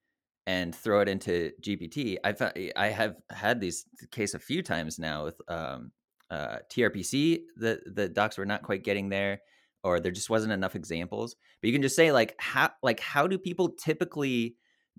and 0.46 0.74
throw 0.74 1.00
it 1.00 1.08
into 1.08 1.52
GPT, 1.60 2.18
I've 2.24 2.42
I 2.76 2.88
have 2.88 3.16
had 3.30 3.60
these 3.60 3.86
case 4.10 4.34
a 4.34 4.38
few 4.38 4.62
times 4.62 4.98
now 4.98 5.24
with 5.24 5.40
um, 5.48 5.92
uh, 6.32 6.58
TRPC. 6.68 7.42
The 7.56 7.80
the 7.86 8.08
docs 8.08 8.38
were 8.38 8.46
not 8.46 8.62
quite 8.62 8.82
getting 8.82 9.08
there, 9.10 9.42
or 9.84 10.00
there 10.00 10.12
just 10.12 10.30
wasn't 10.30 10.52
enough 10.52 10.74
examples. 10.74 11.36
But 11.60 11.68
you 11.68 11.72
can 11.74 11.82
just 11.82 11.96
say 11.96 12.10
like 12.10 12.34
how 12.38 12.70
like 12.82 12.98
how 12.98 13.26
do 13.26 13.38
people 13.38 13.68
typically 13.70 14.56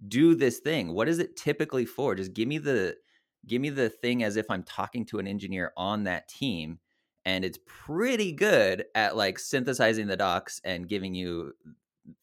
do 0.08 0.36
this 0.36 0.60
thing 0.60 0.94
what 0.94 1.08
is 1.08 1.20
it 1.20 1.36
typically 1.36 1.86
for 1.86 2.16
just 2.16 2.34
give 2.34 2.48
me 2.48 2.58
the 2.58 2.96
give 3.46 3.62
me 3.62 3.70
the 3.70 3.90
thing 3.90 4.24
as 4.24 4.36
if 4.36 4.50
i'm 4.50 4.64
talking 4.64 5.06
to 5.06 5.20
an 5.20 5.28
engineer 5.28 5.72
on 5.78 6.04
that 6.04 6.28
team 6.28 6.80
and 7.26 7.46
it's 7.46 7.60
pretty 7.66 8.32
good 8.32 8.86
at 8.96 9.16
like 9.16 9.40
synthesizing 9.40 10.08
the 10.08 10.18
docs 10.18 10.60
and 10.66 10.90
giving 10.90 11.14
you 11.14 11.54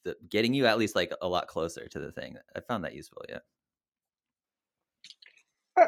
the, 0.04 0.14
getting 0.28 0.52
you 0.52 0.66
at 0.66 0.78
least 0.78 0.94
like 0.94 1.12
a 1.22 1.28
lot 1.28 1.46
closer 1.46 1.88
to 1.88 1.98
the 1.98 2.12
thing 2.12 2.36
i 2.56 2.60
found 2.60 2.84
that 2.84 2.94
useful 2.94 3.22
yeah 3.28 3.38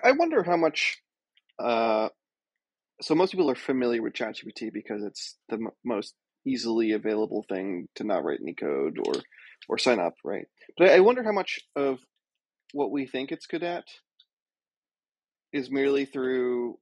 i 0.05 0.13
wonder 0.13 0.43
how 0.43 0.57
much 0.57 1.03
uh 1.59 2.09
so 3.03 3.15
most 3.15 3.33
people 3.33 3.51
are 3.51 3.57
familiar 3.57 4.03
with 4.03 4.15
ChatGPT 4.15 4.73
because 4.73 5.03
it's 5.05 5.37
the 5.49 5.57
m- 5.57 5.71
most 5.85 6.15
easily 6.47 6.93
available 6.93 7.45
thing 7.49 7.89
to 7.97 8.05
not 8.05 8.25
write 8.25 8.41
any 8.43 8.55
code 8.55 8.99
or 9.07 9.15
or 9.69 9.79
sign 9.79 10.01
up, 10.01 10.15
right? 10.25 10.47
But 10.77 10.91
I 10.91 11.01
wonder 11.01 11.23
how 11.23 11.33
much 11.33 11.61
of 11.77 12.01
what 12.73 12.91
we 12.91 13.07
think 13.07 13.31
it's 13.33 13.47
good 13.47 13.63
at 13.63 13.85
is 15.53 15.71
merely 15.71 16.05
through. 16.05 16.79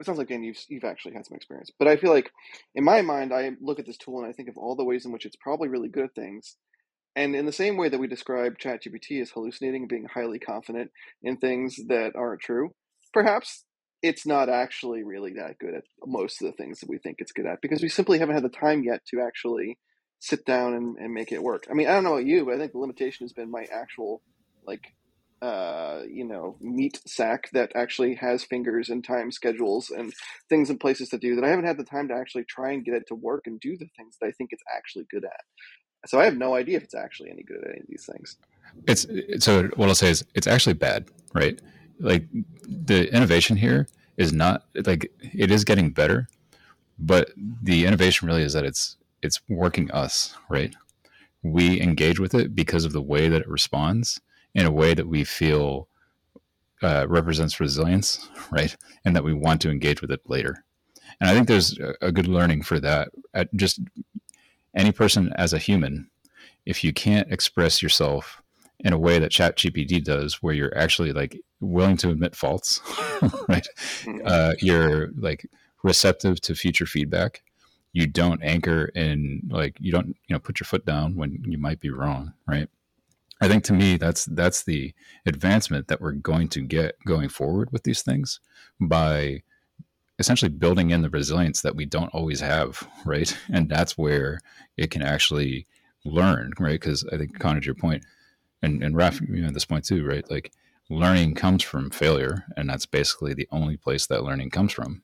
It 0.00 0.06
sounds 0.06 0.18
like 0.18 0.28
Dan, 0.28 0.42
you've 0.42 0.58
you've 0.68 0.84
actually 0.84 1.14
had 1.14 1.26
some 1.26 1.36
experience, 1.36 1.70
but 1.78 1.88
I 1.88 1.96
feel 1.96 2.10
like 2.10 2.30
in 2.74 2.84
my 2.84 3.02
mind, 3.02 3.32
I 3.32 3.52
look 3.60 3.78
at 3.78 3.86
this 3.86 3.98
tool 3.98 4.18
and 4.18 4.28
I 4.28 4.32
think 4.32 4.48
of 4.48 4.56
all 4.58 4.76
the 4.76 4.84
ways 4.84 5.04
in 5.04 5.12
which 5.12 5.26
it's 5.26 5.36
probably 5.36 5.68
really 5.68 5.88
good 5.88 6.04
at 6.04 6.14
things. 6.14 6.56
And 7.16 7.36
in 7.36 7.46
the 7.46 7.52
same 7.52 7.76
way 7.76 7.88
that 7.88 8.00
we 8.00 8.08
describe 8.08 8.58
ChatGPT 8.58 9.22
as 9.22 9.30
hallucinating, 9.30 9.86
being 9.86 10.06
highly 10.12 10.40
confident 10.40 10.90
in 11.22 11.36
things 11.36 11.76
that 11.88 12.16
aren't 12.16 12.40
true, 12.40 12.74
perhaps 13.12 13.64
it's 14.04 14.26
not 14.26 14.50
actually 14.50 15.02
really 15.02 15.32
that 15.32 15.58
good 15.58 15.74
at 15.74 15.84
most 16.04 16.42
of 16.42 16.46
the 16.46 16.52
things 16.52 16.80
that 16.80 16.90
we 16.90 16.98
think 16.98 17.16
it's 17.18 17.32
good 17.32 17.46
at 17.46 17.62
because 17.62 17.80
we 17.80 17.88
simply 17.88 18.18
haven't 18.18 18.34
had 18.34 18.44
the 18.44 18.50
time 18.50 18.84
yet 18.84 19.00
to 19.06 19.22
actually 19.22 19.78
sit 20.18 20.44
down 20.44 20.74
and, 20.74 20.98
and 20.98 21.14
make 21.14 21.32
it 21.32 21.42
work. 21.42 21.66
I 21.70 21.74
mean, 21.74 21.88
I 21.88 21.92
don't 21.92 22.04
know 22.04 22.12
about 22.12 22.26
you, 22.26 22.44
but 22.44 22.54
I 22.54 22.58
think 22.58 22.72
the 22.72 22.78
limitation 22.78 23.24
has 23.24 23.32
been 23.32 23.50
my 23.50 23.66
actual 23.72 24.20
like 24.66 24.92
uh, 25.40 26.02
you 26.08 26.24
know, 26.24 26.56
meat 26.60 27.00
sack 27.06 27.50
that 27.52 27.72
actually 27.74 28.14
has 28.14 28.44
fingers 28.44 28.88
and 28.88 29.04
time 29.04 29.30
schedules 29.30 29.90
and 29.90 30.12
things 30.48 30.70
and 30.70 30.80
places 30.80 31.08
to 31.10 31.18
do 31.18 31.34
that 31.34 31.44
I 31.44 31.48
haven't 31.48 31.66
had 31.66 31.76
the 31.76 31.84
time 31.84 32.08
to 32.08 32.14
actually 32.14 32.44
try 32.44 32.72
and 32.72 32.84
get 32.84 32.94
it 32.94 33.04
to 33.08 33.14
work 33.14 33.42
and 33.46 33.60
do 33.60 33.76
the 33.76 33.88
things 33.96 34.16
that 34.20 34.26
I 34.26 34.32
think 34.32 34.50
it's 34.52 34.62
actually 34.74 35.04
good 35.10 35.24
at. 35.24 35.40
So 36.06 36.20
I 36.20 36.24
have 36.24 36.36
no 36.36 36.54
idea 36.54 36.76
if 36.78 36.84
it's 36.84 36.94
actually 36.94 37.30
any 37.30 37.42
good 37.42 37.58
at 37.62 37.70
any 37.70 37.80
of 37.80 37.86
these 37.88 38.06
things. 38.10 38.36
It's 38.86 39.06
so 39.44 39.64
what 39.76 39.88
I'll 39.88 39.94
say 39.94 40.10
is 40.10 40.24
it's 40.34 40.46
actually 40.46 40.74
bad, 40.74 41.08
right? 41.34 41.60
Like 42.00 42.26
the 42.66 43.12
innovation 43.14 43.56
here 43.56 43.86
is 44.16 44.32
not 44.32 44.64
like 44.86 45.10
it 45.20 45.50
is 45.50 45.64
getting 45.64 45.90
better, 45.90 46.28
but 46.98 47.30
the 47.36 47.86
innovation 47.86 48.28
really 48.28 48.42
is 48.42 48.52
that 48.52 48.64
it's 48.64 48.96
it's 49.22 49.40
working 49.48 49.90
us, 49.90 50.34
right? 50.48 50.74
We 51.42 51.80
engage 51.80 52.20
with 52.20 52.34
it 52.34 52.54
because 52.54 52.84
of 52.84 52.92
the 52.92 53.02
way 53.02 53.28
that 53.28 53.40
it 53.40 53.48
responds 53.48 54.20
in 54.54 54.66
a 54.66 54.70
way 54.70 54.94
that 54.94 55.08
we 55.08 55.24
feel 55.24 55.88
uh, 56.82 57.06
represents 57.08 57.60
resilience, 57.60 58.28
right? 58.50 58.76
And 59.04 59.16
that 59.16 59.24
we 59.24 59.32
want 59.32 59.60
to 59.62 59.70
engage 59.70 60.00
with 60.00 60.10
it 60.10 60.28
later. 60.28 60.64
And 61.20 61.30
I 61.30 61.34
think 61.34 61.48
there's 61.48 61.78
a 62.00 62.12
good 62.12 62.26
learning 62.26 62.62
for 62.62 62.80
that. 62.80 63.08
At 63.32 63.54
just 63.54 63.80
any 64.74 64.92
person 64.92 65.32
as 65.36 65.52
a 65.52 65.58
human, 65.58 66.10
if 66.66 66.82
you 66.82 66.92
can't 66.92 67.32
express 67.32 67.82
yourself 67.82 68.42
in 68.80 68.92
a 68.92 68.98
way 68.98 69.18
that 69.18 69.30
chat 69.30 69.56
gpt 69.56 70.02
does 70.04 70.42
where 70.42 70.52
you're 70.52 70.76
actually 70.76 71.12
like 71.12 71.40
willing 71.64 71.96
to 71.98 72.10
admit 72.10 72.36
faults 72.36 72.80
right? 73.48 73.66
Mm-hmm. 74.02 74.20
uh, 74.24 74.52
you're 74.60 75.08
like 75.16 75.46
receptive 75.82 76.40
to 76.42 76.54
future 76.54 76.86
feedback. 76.86 77.42
You 77.92 78.06
don't 78.08 78.42
anchor 78.42 78.86
in 78.86 79.42
like 79.50 79.76
you 79.78 79.92
don't 79.92 80.08
you 80.08 80.34
know 80.34 80.38
put 80.40 80.58
your 80.58 80.66
foot 80.66 80.84
down 80.84 81.14
when 81.14 81.42
you 81.44 81.58
might 81.58 81.80
be 81.80 81.90
wrong 81.90 82.32
right? 82.46 82.68
I 83.40 83.48
think 83.48 83.64
to 83.64 83.72
me 83.72 83.96
that's 83.96 84.24
that's 84.24 84.64
the 84.64 84.94
advancement 85.26 85.88
that 85.88 86.00
we're 86.00 86.12
going 86.12 86.48
to 86.48 86.62
get 86.62 86.96
going 87.06 87.28
forward 87.28 87.70
with 87.70 87.84
these 87.84 88.02
things 88.02 88.40
by 88.80 89.42
essentially 90.18 90.48
building 90.48 90.90
in 90.90 91.02
the 91.02 91.10
resilience 91.10 91.60
that 91.62 91.76
we 91.76 91.84
don't 91.84 92.14
always 92.14 92.40
have 92.40 92.88
right? 93.04 93.36
And 93.52 93.68
that's 93.68 93.98
where 93.98 94.40
it 94.76 94.90
can 94.90 95.02
actually 95.02 95.66
learn 96.04 96.52
right? 96.58 96.80
Because 96.80 97.04
i 97.12 97.16
think 97.16 97.38
connor 97.38 97.60
to 97.60 97.66
your 97.66 97.74
point 97.74 98.04
and 98.62 98.82
and 98.82 98.96
Raf, 98.96 99.20
you 99.20 99.42
know, 99.42 99.48
at 99.48 99.54
this 99.54 99.64
point 99.64 99.84
too, 99.84 100.04
right? 100.04 100.28
Like 100.30 100.52
learning 100.90 101.34
comes 101.34 101.62
from 101.62 101.90
failure, 101.90 102.44
and 102.56 102.68
that's 102.68 102.86
basically 102.86 103.34
the 103.34 103.48
only 103.50 103.76
place 103.76 104.06
that 104.06 104.24
learning 104.24 104.50
comes 104.50 104.72
from. 104.72 105.02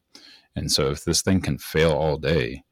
And 0.57 0.71
so, 0.71 0.91
if 0.91 1.05
this 1.05 1.23
thing 1.23 1.41
can 1.41 1.59
fail 1.59 1.93
all 1.93 2.17
day, 2.17 2.65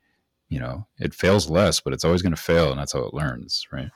you 0.48 0.58
know, 0.58 0.86
it 0.98 1.14
fails 1.14 1.48
less, 1.48 1.80
but 1.80 1.92
it's 1.92 2.04
always 2.04 2.22
going 2.22 2.34
to 2.34 2.40
fail, 2.40 2.70
and 2.70 2.78
that's 2.78 2.92
how 2.92 3.00
it 3.00 3.14
learns, 3.14 3.66
right? 3.72 3.90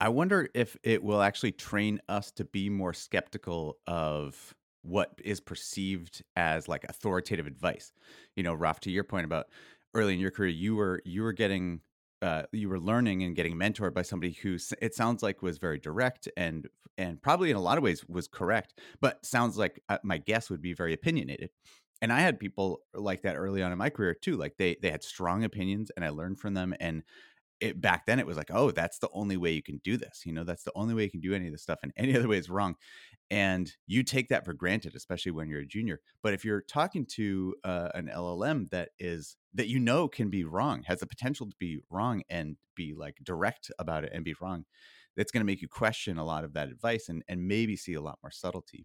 I 0.00 0.08
wonder 0.08 0.48
if 0.52 0.76
it 0.82 1.04
will 1.04 1.22
actually 1.22 1.52
train 1.52 2.00
us 2.08 2.32
to 2.32 2.44
be 2.44 2.68
more 2.68 2.92
skeptical 2.92 3.78
of 3.86 4.54
what 4.82 5.12
is 5.24 5.38
perceived 5.38 6.24
as 6.34 6.66
like 6.66 6.84
authoritative 6.88 7.46
advice. 7.46 7.92
You 8.34 8.42
know, 8.42 8.52
Raf, 8.52 8.80
to 8.80 8.90
your 8.90 9.04
point 9.04 9.26
about 9.26 9.46
early 9.94 10.14
in 10.14 10.18
your 10.18 10.32
career, 10.32 10.50
you 10.50 10.74
were 10.74 11.00
you 11.04 11.22
were 11.22 11.32
getting 11.32 11.82
uh, 12.22 12.44
you 12.52 12.68
were 12.68 12.80
learning 12.80 13.22
and 13.22 13.36
getting 13.36 13.56
mentored 13.56 13.94
by 13.94 14.02
somebody 14.02 14.32
who 14.32 14.56
it 14.80 14.94
sounds 14.94 15.22
like 15.22 15.42
was 15.42 15.58
very 15.58 15.78
direct 15.78 16.28
and 16.36 16.68
and 16.98 17.22
probably 17.22 17.50
in 17.50 17.56
a 17.56 17.60
lot 17.60 17.78
of 17.78 17.84
ways 17.84 18.04
was 18.06 18.28
correct, 18.28 18.78
but 19.00 19.24
sounds 19.24 19.56
like 19.58 19.82
uh, 19.88 19.98
my 20.04 20.18
guess 20.18 20.50
would 20.50 20.60
be 20.62 20.74
very 20.74 20.92
opinionated. 20.92 21.50
And 22.02 22.12
I 22.12 22.20
had 22.20 22.38
people 22.38 22.82
like 22.94 23.22
that 23.22 23.36
early 23.36 23.62
on 23.62 23.72
in 23.72 23.78
my 23.78 23.90
career 23.90 24.14
too. 24.14 24.36
Like 24.36 24.56
they 24.58 24.76
they 24.82 24.90
had 24.90 25.02
strong 25.04 25.44
opinions, 25.44 25.90
and 25.96 26.04
I 26.04 26.10
learned 26.10 26.38
from 26.40 26.54
them. 26.54 26.74
And 26.80 27.02
it, 27.60 27.80
back 27.80 28.06
then, 28.06 28.18
it 28.18 28.26
was 28.26 28.36
like, 28.36 28.50
oh, 28.52 28.72
that's 28.72 28.98
the 28.98 29.08
only 29.12 29.36
way 29.36 29.52
you 29.52 29.62
can 29.62 29.78
do 29.84 29.96
this. 29.96 30.22
You 30.26 30.32
know, 30.32 30.44
that's 30.44 30.64
the 30.64 30.72
only 30.74 30.94
way 30.94 31.04
you 31.04 31.10
can 31.10 31.20
do 31.20 31.34
any 31.34 31.46
of 31.46 31.52
this 31.52 31.62
stuff, 31.62 31.80
and 31.82 31.92
any 31.96 32.16
other 32.18 32.28
way 32.28 32.38
is 32.38 32.50
wrong 32.50 32.76
and 33.32 33.72
you 33.86 34.02
take 34.02 34.28
that 34.28 34.44
for 34.44 34.52
granted 34.52 34.94
especially 34.94 35.32
when 35.32 35.48
you're 35.48 35.60
a 35.60 35.66
junior 35.66 36.00
but 36.22 36.34
if 36.34 36.44
you're 36.44 36.60
talking 36.60 37.06
to 37.06 37.54
uh, 37.64 37.88
an 37.94 38.10
llm 38.14 38.68
that 38.68 38.90
is 38.98 39.36
that 39.54 39.68
you 39.68 39.78
know 39.78 40.06
can 40.06 40.28
be 40.28 40.44
wrong 40.44 40.82
has 40.82 41.00
the 41.00 41.06
potential 41.06 41.46
to 41.48 41.56
be 41.58 41.80
wrong 41.90 42.22
and 42.28 42.56
be 42.76 42.92
like 42.94 43.16
direct 43.24 43.70
about 43.78 44.04
it 44.04 44.12
and 44.14 44.22
be 44.22 44.34
wrong 44.40 44.66
that's 45.16 45.32
going 45.32 45.40
to 45.40 45.46
make 45.46 45.62
you 45.62 45.68
question 45.68 46.18
a 46.18 46.24
lot 46.24 46.44
of 46.44 46.52
that 46.52 46.68
advice 46.68 47.08
and 47.08 47.24
and 47.26 47.48
maybe 47.48 47.74
see 47.74 47.94
a 47.94 48.02
lot 48.02 48.18
more 48.22 48.30
subtlety 48.30 48.84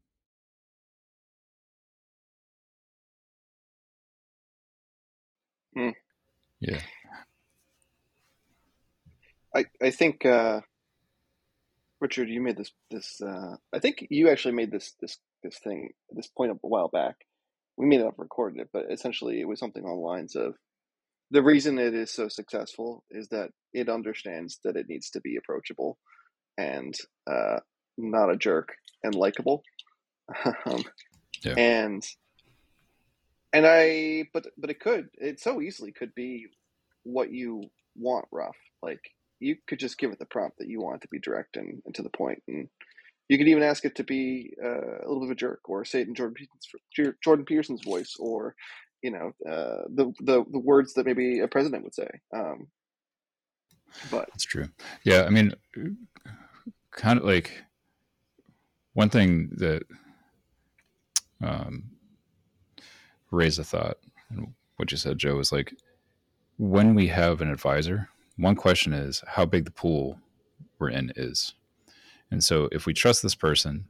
hmm. 5.75 5.89
yeah 6.61 6.79
i 9.53 9.65
i 9.81 9.89
think 9.89 10.25
uh 10.25 10.61
Richard, 11.99 12.29
you 12.29 12.41
made 12.41 12.57
this 12.57 12.71
this. 12.91 13.19
Uh, 13.21 13.55
I 13.73 13.79
think 13.79 14.07
you 14.09 14.29
actually 14.29 14.53
made 14.53 14.71
this 14.71 14.93
this 15.01 15.17
this 15.43 15.57
thing 15.59 15.89
this 16.11 16.27
point 16.27 16.51
a 16.51 16.55
while 16.61 16.89
back. 16.89 17.15
We 17.77 17.85
may 17.85 17.97
not 17.97 18.05
have 18.05 18.19
recorded 18.19 18.61
it, 18.61 18.69
but 18.73 18.85
essentially 18.91 19.39
it 19.39 19.47
was 19.47 19.59
something 19.59 19.83
on 19.83 19.89
the 19.89 19.95
lines 19.95 20.35
of 20.35 20.55
the 21.31 21.43
reason 21.43 21.77
it 21.77 21.93
is 21.93 22.11
so 22.11 22.27
successful 22.27 23.03
is 23.11 23.27
that 23.29 23.49
it 23.73 23.89
understands 23.89 24.59
that 24.63 24.77
it 24.77 24.87
needs 24.87 25.09
to 25.11 25.21
be 25.21 25.35
approachable 25.35 25.97
and 26.57 26.95
uh, 27.29 27.59
not 27.97 28.31
a 28.31 28.37
jerk 28.37 28.75
and 29.03 29.13
likable. 29.13 29.63
um, 30.65 30.83
yeah. 31.43 31.53
And 31.57 32.03
and 33.53 33.65
I, 33.65 34.25
but 34.33 34.47
but 34.57 34.69
it 34.69 34.79
could. 34.79 35.09
It 35.15 35.39
so 35.39 35.61
easily 35.61 35.91
could 35.91 36.13
be 36.15 36.47
what 37.03 37.31
you 37.31 37.63
want, 37.95 38.25
Raf 38.31 38.55
Like 38.81 39.01
you 39.39 39.57
could 39.67 39.79
just 39.79 39.97
give 39.97 40.11
it 40.11 40.19
the 40.19 40.25
prompt 40.25 40.57
that 40.57 40.69
you 40.69 40.81
want 40.81 41.01
to 41.01 41.07
be 41.07 41.19
direct 41.19 41.57
and, 41.57 41.81
and 41.85 41.95
to 41.95 42.01
the 42.01 42.09
point, 42.09 42.41
and 42.47 42.69
you 43.29 43.37
could 43.37 43.47
even 43.47 43.63
ask 43.63 43.85
it 43.85 43.95
to 43.95 44.03
be 44.03 44.53
uh, 44.63 44.99
a 44.99 45.07
little 45.07 45.19
bit 45.19 45.27
of 45.27 45.31
a 45.31 45.35
jerk, 45.35 45.61
or 45.65 45.83
say 45.85 46.01
it 46.01 46.07
in 46.07 46.15
Jordan 46.15 46.35
Peterson's, 46.35 47.15
Jordan 47.23 47.45
Peterson's 47.45 47.83
voice, 47.83 48.15
or 48.19 48.55
you 49.01 49.11
know 49.11 49.33
uh, 49.49 49.83
the, 49.89 50.13
the 50.21 50.45
the 50.51 50.59
words 50.59 50.93
that 50.93 51.05
maybe 51.05 51.39
a 51.39 51.47
president 51.47 51.83
would 51.83 51.95
say. 51.95 52.09
Um, 52.35 52.67
but 54.11 54.27
that's 54.31 54.45
true. 54.45 54.69
Yeah, 55.03 55.23
I 55.23 55.29
mean, 55.29 55.53
kind 56.91 57.19
of 57.19 57.25
like 57.25 57.63
one 58.93 59.09
thing 59.09 59.49
that 59.57 59.83
um, 61.41 61.91
raised 63.31 63.59
a 63.59 63.63
thought, 63.63 63.97
what 64.77 64.91
you 64.91 64.97
said, 64.97 65.17
Joe, 65.17 65.39
is 65.39 65.51
like 65.51 65.73
when 66.57 66.95
we 66.95 67.07
have 67.07 67.41
an 67.41 67.51
advisor 67.51 68.09
one 68.37 68.55
question 68.55 68.93
is 68.93 69.23
how 69.27 69.45
big 69.45 69.65
the 69.65 69.71
pool 69.71 70.19
we're 70.79 70.89
in 70.89 71.11
is. 71.15 71.53
And 72.31 72.43
so 72.43 72.69
if 72.71 72.85
we 72.85 72.93
trust 72.93 73.23
this 73.23 73.35
person, 73.35 73.87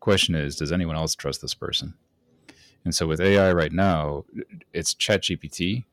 question 0.00 0.34
is, 0.34 0.56
does 0.56 0.72
anyone 0.72 0.96
else 0.96 1.14
trust 1.14 1.42
this 1.42 1.54
person? 1.54 1.94
And 2.84 2.94
so 2.94 3.06
with 3.06 3.20
AI 3.20 3.52
right 3.52 3.72
now, 3.72 4.24
it's 4.72 4.94
chat 4.94 5.22
GPT 5.22 5.84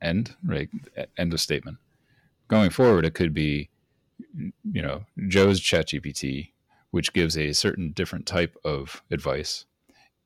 end, 0.00 0.36
right? 0.44 0.68
End 1.16 1.32
of 1.32 1.40
statement. 1.40 1.78
Going 2.46 2.70
forward, 2.70 3.04
it 3.04 3.14
could 3.14 3.34
be, 3.34 3.68
you 4.36 4.82
know, 4.82 5.04
Joe's 5.26 5.60
chat 5.60 5.88
GPT, 5.88 6.52
which 6.90 7.12
gives 7.12 7.36
a 7.36 7.52
certain 7.52 7.92
different 7.92 8.26
type 8.26 8.56
of 8.64 9.02
advice. 9.10 9.66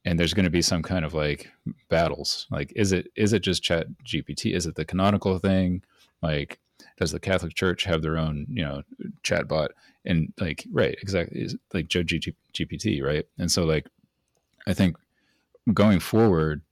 And 0.05 0.19
there's 0.19 0.35
going 0.35 0.45
to 0.45 0.51
be 0.51 0.63
some 0.63 0.83
kind 0.83 1.05
of 1.05 1.15
like 1.15 1.51
battles. 1.89 2.47
Like, 2.51 2.73
is 2.77 2.93
it 2.93 3.09
is 3.15 3.33
it 3.33 3.41
just 3.41 3.63
chat 3.63 3.87
GPT? 4.05 4.55
Is 4.55 4.67
it 4.67 4.75
the 4.75 4.85
canonical 4.85 5.39
thing? 5.39 5.83
Like, 6.21 6.59
does 6.99 7.13
the 7.13 7.21
Catholic 7.21 7.55
Church 7.55 7.85
have 7.85 8.03
their 8.03 8.17
own, 8.17 8.47
you 8.49 8.65
know, 8.65 8.83
chatbot? 9.23 9.69
And 10.05 10.33
like, 10.39 10.67
right, 10.73 10.97
exactly, 11.01 11.49
like 11.73 11.89
Joe 11.89 12.03
G- 12.03 12.35
GPT, 12.53 13.03
right? 13.03 13.27
And 13.39 13.51
so, 13.51 13.65
like, 13.65 13.87
I 14.67 14.75
think 14.75 14.97
going 15.73 16.01
forward, 16.01 16.63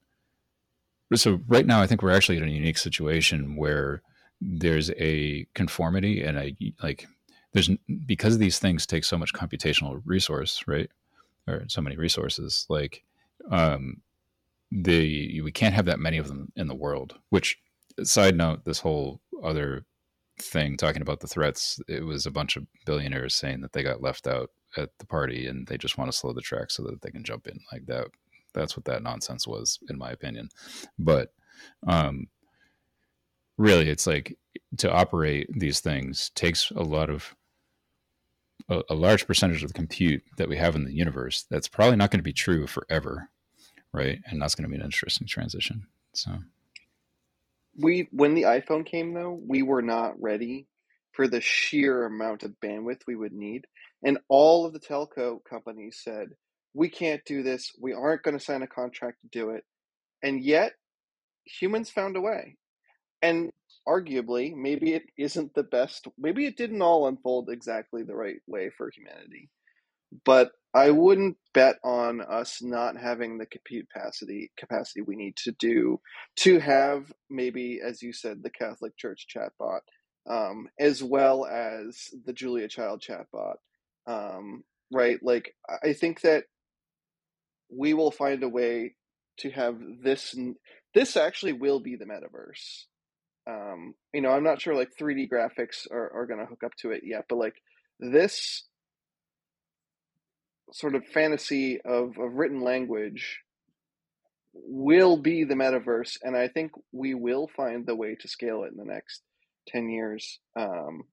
so 1.14 1.40
right 1.48 1.66
now, 1.66 1.80
I 1.80 1.86
think 1.86 2.02
we're 2.02 2.14
actually 2.14 2.38
in 2.38 2.44
a 2.44 2.52
unique 2.52 2.78
situation 2.78 3.56
where 3.56 4.02
there's 4.40 4.90
a 4.92 5.46
conformity 5.54 6.22
and 6.22 6.38
a 6.38 6.56
like, 6.82 7.06
there's 7.52 7.70
because 8.06 8.38
these 8.38 8.58
things 8.58 8.86
take 8.86 9.04
so 9.04 9.18
much 9.18 9.34
computational 9.34 10.00
resource, 10.04 10.62
right? 10.66 10.90
Or 11.48 11.64
so 11.68 11.80
many 11.80 11.96
resources, 11.96 12.66
like, 12.68 13.02
um, 13.50 14.02
the 14.70 15.40
we 15.40 15.52
can't 15.52 15.74
have 15.74 15.86
that 15.86 15.98
many 15.98 16.18
of 16.18 16.28
them 16.28 16.52
in 16.56 16.68
the 16.68 16.74
world. 16.74 17.14
Which, 17.30 17.58
side 18.04 18.36
note, 18.36 18.64
this 18.64 18.78
whole 18.78 19.20
other 19.42 19.84
thing 20.40 20.76
talking 20.76 21.02
about 21.02 21.20
the 21.20 21.26
threats, 21.26 21.80
it 21.88 22.04
was 22.04 22.26
a 22.26 22.30
bunch 22.30 22.56
of 22.56 22.66
billionaires 22.86 23.34
saying 23.34 23.60
that 23.60 23.72
they 23.72 23.82
got 23.82 24.02
left 24.02 24.26
out 24.26 24.50
at 24.76 24.90
the 24.98 25.06
party 25.06 25.46
and 25.46 25.66
they 25.66 25.76
just 25.76 25.98
want 25.98 26.10
to 26.10 26.16
slow 26.16 26.32
the 26.32 26.40
track 26.40 26.70
so 26.70 26.82
that 26.84 27.02
they 27.02 27.10
can 27.10 27.24
jump 27.24 27.46
in 27.46 27.60
like 27.72 27.86
that. 27.86 28.06
That's 28.52 28.76
what 28.76 28.84
that 28.86 29.02
nonsense 29.02 29.46
was, 29.46 29.78
in 29.88 29.98
my 29.98 30.10
opinion. 30.10 30.48
But 30.98 31.32
um, 31.86 32.26
really, 33.56 33.88
it's 33.88 34.06
like 34.06 34.36
to 34.78 34.90
operate 34.92 35.48
these 35.52 35.80
things 35.80 36.30
takes 36.34 36.70
a 36.70 36.82
lot 36.82 37.10
of 37.10 37.34
a, 38.68 38.82
a 38.90 38.94
large 38.94 39.26
percentage 39.26 39.62
of 39.62 39.68
the 39.68 39.74
compute 39.74 40.22
that 40.36 40.48
we 40.48 40.56
have 40.56 40.74
in 40.74 40.84
the 40.84 40.94
universe. 40.94 41.44
That's 41.50 41.68
probably 41.68 41.96
not 41.96 42.10
going 42.10 42.20
to 42.20 42.24
be 42.24 42.32
true 42.32 42.66
forever, 42.66 43.28
right? 43.92 44.20
And 44.26 44.40
that's 44.40 44.54
going 44.54 44.64
to 44.64 44.70
be 44.70 44.78
an 44.78 44.84
interesting 44.84 45.26
transition. 45.26 45.86
So 46.14 46.32
we 47.76 48.08
when 48.12 48.34
the 48.34 48.42
iPhone 48.42 48.86
came 48.86 49.14
though, 49.14 49.38
we 49.46 49.62
were 49.62 49.82
not 49.82 50.20
ready 50.20 50.66
for 51.12 51.28
the 51.28 51.40
sheer 51.40 52.04
amount 52.06 52.42
of 52.42 52.54
bandwidth 52.62 53.00
we 53.06 53.16
would 53.16 53.32
need 53.32 53.66
And 54.02 54.18
all 54.28 54.64
of 54.64 54.72
the 54.72 54.80
telco 54.80 55.38
companies 55.44 56.00
said, 56.02 56.28
we 56.74 56.88
can't 56.88 57.24
do 57.24 57.42
this. 57.42 57.72
We 57.80 57.92
aren't 57.92 58.22
going 58.22 58.38
to 58.38 58.44
sign 58.44 58.62
a 58.62 58.66
contract 58.66 59.18
to 59.22 59.28
do 59.28 59.50
it. 59.50 59.64
And 60.22 60.42
yet, 60.42 60.72
humans 61.44 61.90
found 61.90 62.16
a 62.16 62.20
way. 62.20 62.56
And 63.22 63.50
arguably, 63.86 64.54
maybe 64.54 64.94
it 64.94 65.02
isn't 65.18 65.54
the 65.54 65.62
best, 65.62 66.06
maybe 66.18 66.46
it 66.46 66.56
didn't 66.56 66.82
all 66.82 67.06
unfold 67.08 67.50
exactly 67.50 68.02
the 68.02 68.14
right 68.14 68.40
way 68.46 68.70
for 68.76 68.90
humanity. 68.94 69.50
But 70.24 70.52
I 70.74 70.90
wouldn't 70.90 71.36
bet 71.52 71.76
on 71.82 72.20
us 72.20 72.62
not 72.62 72.96
having 72.96 73.38
the 73.38 73.46
compute 73.46 73.88
capacity 73.92 74.52
capacity 74.56 75.00
we 75.02 75.16
need 75.16 75.36
to 75.38 75.52
do 75.52 76.00
to 76.36 76.60
have 76.60 77.12
maybe, 77.28 77.80
as 77.84 78.02
you 78.02 78.12
said, 78.12 78.42
the 78.42 78.50
Catholic 78.50 78.96
Church 78.96 79.26
chatbot, 79.34 79.80
um, 80.28 80.68
as 80.78 81.02
well 81.02 81.44
as 81.44 82.08
the 82.24 82.32
Julia 82.32 82.68
Child 82.68 83.02
chatbot. 83.02 83.56
Um, 84.06 84.62
right? 84.92 85.18
Like 85.22 85.54
I 85.82 85.92
think 85.92 86.20
that 86.20 86.44
we 87.68 87.94
will 87.94 88.12
find 88.12 88.42
a 88.42 88.48
way 88.48 88.94
to 89.38 89.50
have 89.50 89.76
this. 90.02 90.36
This 90.94 91.16
actually 91.16 91.52
will 91.52 91.80
be 91.80 91.96
the 91.96 92.04
metaverse. 92.04 92.84
Um, 93.48 93.94
you 94.12 94.20
know, 94.20 94.30
I'm 94.30 94.44
not 94.44 94.60
sure 94.60 94.74
like 94.74 94.90
3D 95.00 95.28
graphics 95.28 95.90
are, 95.90 96.12
are 96.14 96.26
going 96.26 96.40
to 96.40 96.46
hook 96.46 96.62
up 96.64 96.74
to 96.82 96.90
it 96.92 97.02
yet, 97.04 97.24
but 97.28 97.38
like 97.38 97.54
this 97.98 98.64
sort 100.72 100.94
of 100.94 101.06
fantasy 101.06 101.80
of, 101.82 102.18
of 102.18 102.34
written 102.34 102.60
language 102.60 103.40
will 104.52 105.16
be 105.16 105.44
the 105.44 105.54
metaverse, 105.54 106.18
and 106.22 106.36
I 106.36 106.48
think 106.48 106.72
we 106.92 107.14
will 107.14 107.48
find 107.48 107.86
the 107.86 107.94
way 107.94 108.16
to 108.16 108.28
scale 108.28 108.64
it 108.64 108.72
in 108.72 108.76
the 108.76 108.92
next 108.92 109.22
10 109.68 109.88
years. 109.88 110.38
Um, 110.58 111.04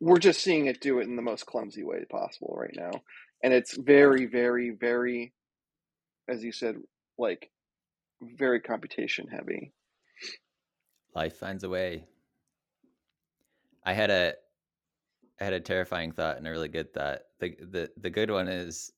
we're 0.00 0.18
just 0.18 0.42
seeing 0.42 0.66
it 0.66 0.80
do 0.80 1.00
it 1.00 1.08
in 1.08 1.16
the 1.16 1.22
most 1.22 1.46
clumsy 1.46 1.82
way 1.82 2.04
possible 2.08 2.54
right 2.56 2.74
now. 2.76 2.92
And 3.42 3.52
it's 3.52 3.76
very, 3.76 4.26
very, 4.26 4.70
very, 4.70 5.32
as 6.28 6.44
you 6.44 6.52
said, 6.52 6.76
like 7.18 7.50
very 8.20 8.60
computation 8.60 9.28
heavy. 9.28 9.72
Life 11.14 11.36
finds 11.36 11.64
a 11.64 11.68
way. 11.68 12.04
I 13.84 13.92
had 13.92 14.10
a 14.10 14.34
I 15.40 15.44
had 15.44 15.52
a 15.52 15.60
terrifying 15.60 16.12
thought 16.12 16.36
and 16.36 16.46
a 16.46 16.50
really 16.50 16.68
good 16.68 16.92
thought. 16.92 17.20
The 17.40 17.56
the 17.60 17.90
the 17.96 18.10
good 18.10 18.30
one 18.30 18.48
is 18.48 18.92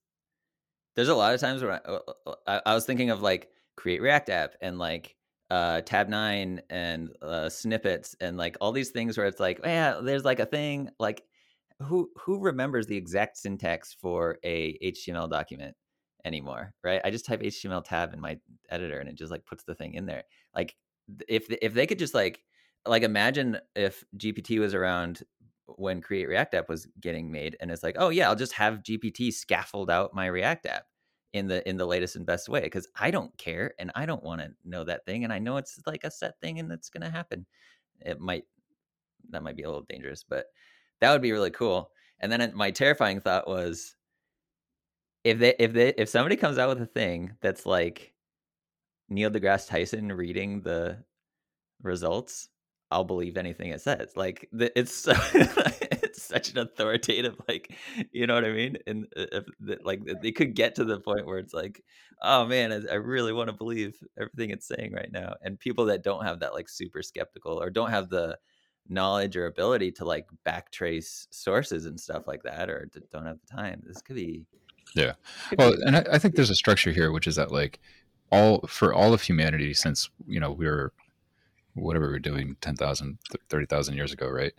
there's 0.97 1.09
a 1.09 1.15
lot 1.15 1.35
of 1.35 1.41
times 1.41 1.63
where 1.63 1.73
I, 1.73 1.77
uh, 1.89 1.99
uh, 2.27 2.35
I, 2.47 2.63
I 2.67 2.75
was 2.75 2.85
thinking 2.85 3.11
of 3.11 3.23
like 3.23 3.49
create 3.77 4.03
React 4.03 4.31
app 4.31 4.55
and 4.61 4.79
like 4.79 5.17
uh, 5.51 5.83
Tabnine 5.83 6.61
and 6.71 7.11
uh, 7.23 7.49
snippets 7.49 8.17
and 8.21 8.37
like 8.37 8.57
all 8.61 8.73
these 8.73 8.91
things 8.91 9.17
where 9.17 9.27
it's 9.27 9.41
like, 9.41 9.61
yeah, 9.65 10.01
there's 10.03 10.25
like 10.25 10.41
a 10.41 10.47
thing 10.47 10.91
like 10.99 11.23
who 11.83 12.11
who 12.17 12.39
remembers 12.39 12.87
the 12.87 12.97
exact 12.97 13.37
syntax 13.39 13.95
for 13.95 14.39
a 14.45 14.79
HTML 14.83 15.31
document 15.31 15.75
anymore, 16.25 16.75
right? 16.85 17.01
I 17.05 17.11
just 17.11 17.25
type 17.27 17.41
HTML 17.41 17.85
tab 17.85 18.13
in 18.13 18.21
my 18.21 18.39
editor 18.69 18.99
and 18.99 19.09
it 19.09 19.17
just 19.17 19.31
like 19.31 19.47
puts 19.47 19.65
the 19.65 19.75
thing 19.75 19.95
in 19.95 20.07
there. 20.07 20.25
Like 20.55 20.77
if 21.29 21.51
if 21.63 21.75
they 21.75 21.87
could 21.87 21.99
just 21.99 22.15
like 22.15 22.41
like 22.87 23.03
imagine 23.03 23.59
if 23.75 24.05
GPT 24.17 24.59
was 24.59 24.75
around 24.75 25.23
when 25.77 26.01
Create 26.01 26.29
React 26.29 26.55
App 26.55 26.69
was 26.69 26.87
getting 27.01 27.31
made, 27.31 27.57
and 27.61 27.71
it's 27.71 27.83
like, 27.83 27.97
oh 27.99 28.09
yeah, 28.11 28.29
I'll 28.29 28.37
just 28.37 28.53
have 28.55 28.83
GPT 28.83 29.33
scaffold 29.33 29.91
out 29.91 30.15
my 30.15 30.27
React 30.27 30.67
app 30.67 30.85
in 31.33 31.47
the 31.47 31.67
in 31.69 31.77
the 31.77 31.87
latest 31.87 32.17
and 32.17 32.27
best 32.27 32.49
way 32.49 32.63
because 32.63 32.89
I 32.99 33.11
don't 33.11 33.37
care 33.39 33.75
and 33.79 33.93
I 33.95 34.05
don't 34.07 34.23
want 34.23 34.41
to 34.41 34.51
know 34.65 34.85
that 34.85 35.05
thing, 35.07 35.25
and 35.25 35.33
I 35.33 35.39
know 35.39 35.57
it's 35.57 35.81
like 35.87 36.05
a 36.05 36.11
set 36.11 36.41
thing 36.41 36.59
and 36.59 36.71
it's 36.73 36.91
gonna 36.91 37.11
happen. 37.11 37.47
It 38.01 38.21
might 38.21 38.45
that 39.31 39.43
might 39.43 39.57
be 39.57 39.63
a 39.63 39.69
little 39.69 39.87
dangerous, 39.89 40.25
but 40.29 40.47
that 41.01 41.13
would 41.13 41.23
be 41.23 41.33
really 41.33 41.51
cool. 41.51 41.91
And 42.21 42.31
then 42.31 42.41
uh, 42.41 42.51
my 42.55 42.71
terrifying 42.71 43.21
thought 43.21 43.49
was 43.49 43.97
if 45.25 45.39
they 45.39 45.55
if 45.59 45.73
they 45.73 45.95
if 45.97 46.09
somebody 46.09 46.37
comes 46.37 46.59
out 46.59 46.69
with 46.69 46.83
a 46.83 46.87
thing 46.87 47.33
that's 47.41 47.67
like 47.67 48.15
Neil 49.09 49.31
deGrasse 49.31 49.69
Tyson 49.69 50.13
reading 50.13 50.63
the 50.63 51.05
results 51.83 52.49
I'll 52.91 53.05
believe 53.05 53.37
anything 53.37 53.71
it 53.71 53.81
says. 53.81 54.13
Like 54.17 54.49
it's 54.53 54.93
so, 54.93 55.13
it's 55.33 56.23
such 56.23 56.51
an 56.51 56.59
authoritative, 56.59 57.37
like 57.49 57.75
you 58.13 58.27
know 58.27 58.35
what 58.35 58.45
I 58.45 58.53
mean. 58.53 58.79
And 58.87 59.07
uh, 59.17 59.27
if 59.33 59.45
like 59.85 60.01
they 60.23 60.33
could 60.33 60.55
get 60.55 60.75
to 60.77 60.85
the 60.85 61.01
point 61.01 61.27
where 61.27 61.39
it's 61.39 61.55
like, 61.55 61.83
oh 62.23 62.47
man, 62.47 62.73
I, 62.73 62.93
I 62.93 62.97
really 62.97 63.33
want 63.33 63.49
to 63.49 63.53
believe 63.53 63.97
everything 64.19 64.51
it's 64.51 64.67
saying 64.67 64.93
right 64.93 65.11
now. 65.13 65.35
And 65.43 65.59
people 65.59 65.87
that 65.87 66.03
don't 66.03 66.25
have 66.25 66.41
that 66.41 66.53
like 66.53 66.69
super 66.69 67.03
skeptical 67.03 67.61
or 67.63 67.71
don't 67.71 67.91
have 67.91 68.09
the 68.09 68.39
knowledge 68.89 69.37
or 69.37 69.47
ability 69.47 69.93
to 69.93 70.05
like 70.05 70.27
backtrace 70.45 71.29
sources 71.31 71.87
and 71.87 71.99
stuff 71.99 72.27
like 72.27 72.43
that, 72.43 72.69
or 72.69 72.91
don't 73.13 73.27
have 73.27 73.39
the 73.41 73.57
time, 73.57 73.83
this 73.87 74.03
could 74.03 74.17
be. 74.17 74.45
Yeah, 74.97 75.13
well, 75.57 75.75
and 75.87 75.97
I, 75.97 76.05
I 76.13 76.19
think 76.19 76.35
there's 76.35 76.51
a 76.51 76.57
structure 76.57 76.91
here, 76.91 77.13
which 77.13 77.29
is 77.29 77.37
that 77.37 77.53
like 77.53 77.79
all 78.33 78.67
for 78.67 78.93
all 78.93 79.15
of 79.15 79.23
humanity, 79.23 79.73
since 79.75 80.11
you 80.27 80.41
know 80.41 80.51
we 80.51 80.67
we're 80.67 80.93
whatever 81.75 82.09
we 82.09 82.17
are 82.17 82.21
doing 82.21 82.57
10,000, 82.61 83.19
30,000 83.49 83.95
years 83.95 84.13
ago, 84.13 84.29
right? 84.29 84.53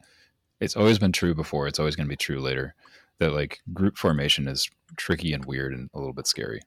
It's 0.59 0.75
always 0.75 0.99
been 0.99 1.11
true 1.11 1.33
before. 1.33 1.67
It's 1.67 1.79
always 1.79 1.95
going 1.95 2.07
to 2.07 2.11
be 2.11 2.15
true 2.15 2.39
later 2.39 2.75
that 3.19 3.33
like 3.33 3.59
group 3.73 3.97
formation 3.97 4.47
is 4.47 4.69
tricky 4.95 5.33
and 5.33 5.45
weird 5.45 5.73
and 5.73 5.89
a 5.93 5.99
little 5.99 6.13
bit 6.13 6.27
scary. 6.27 6.61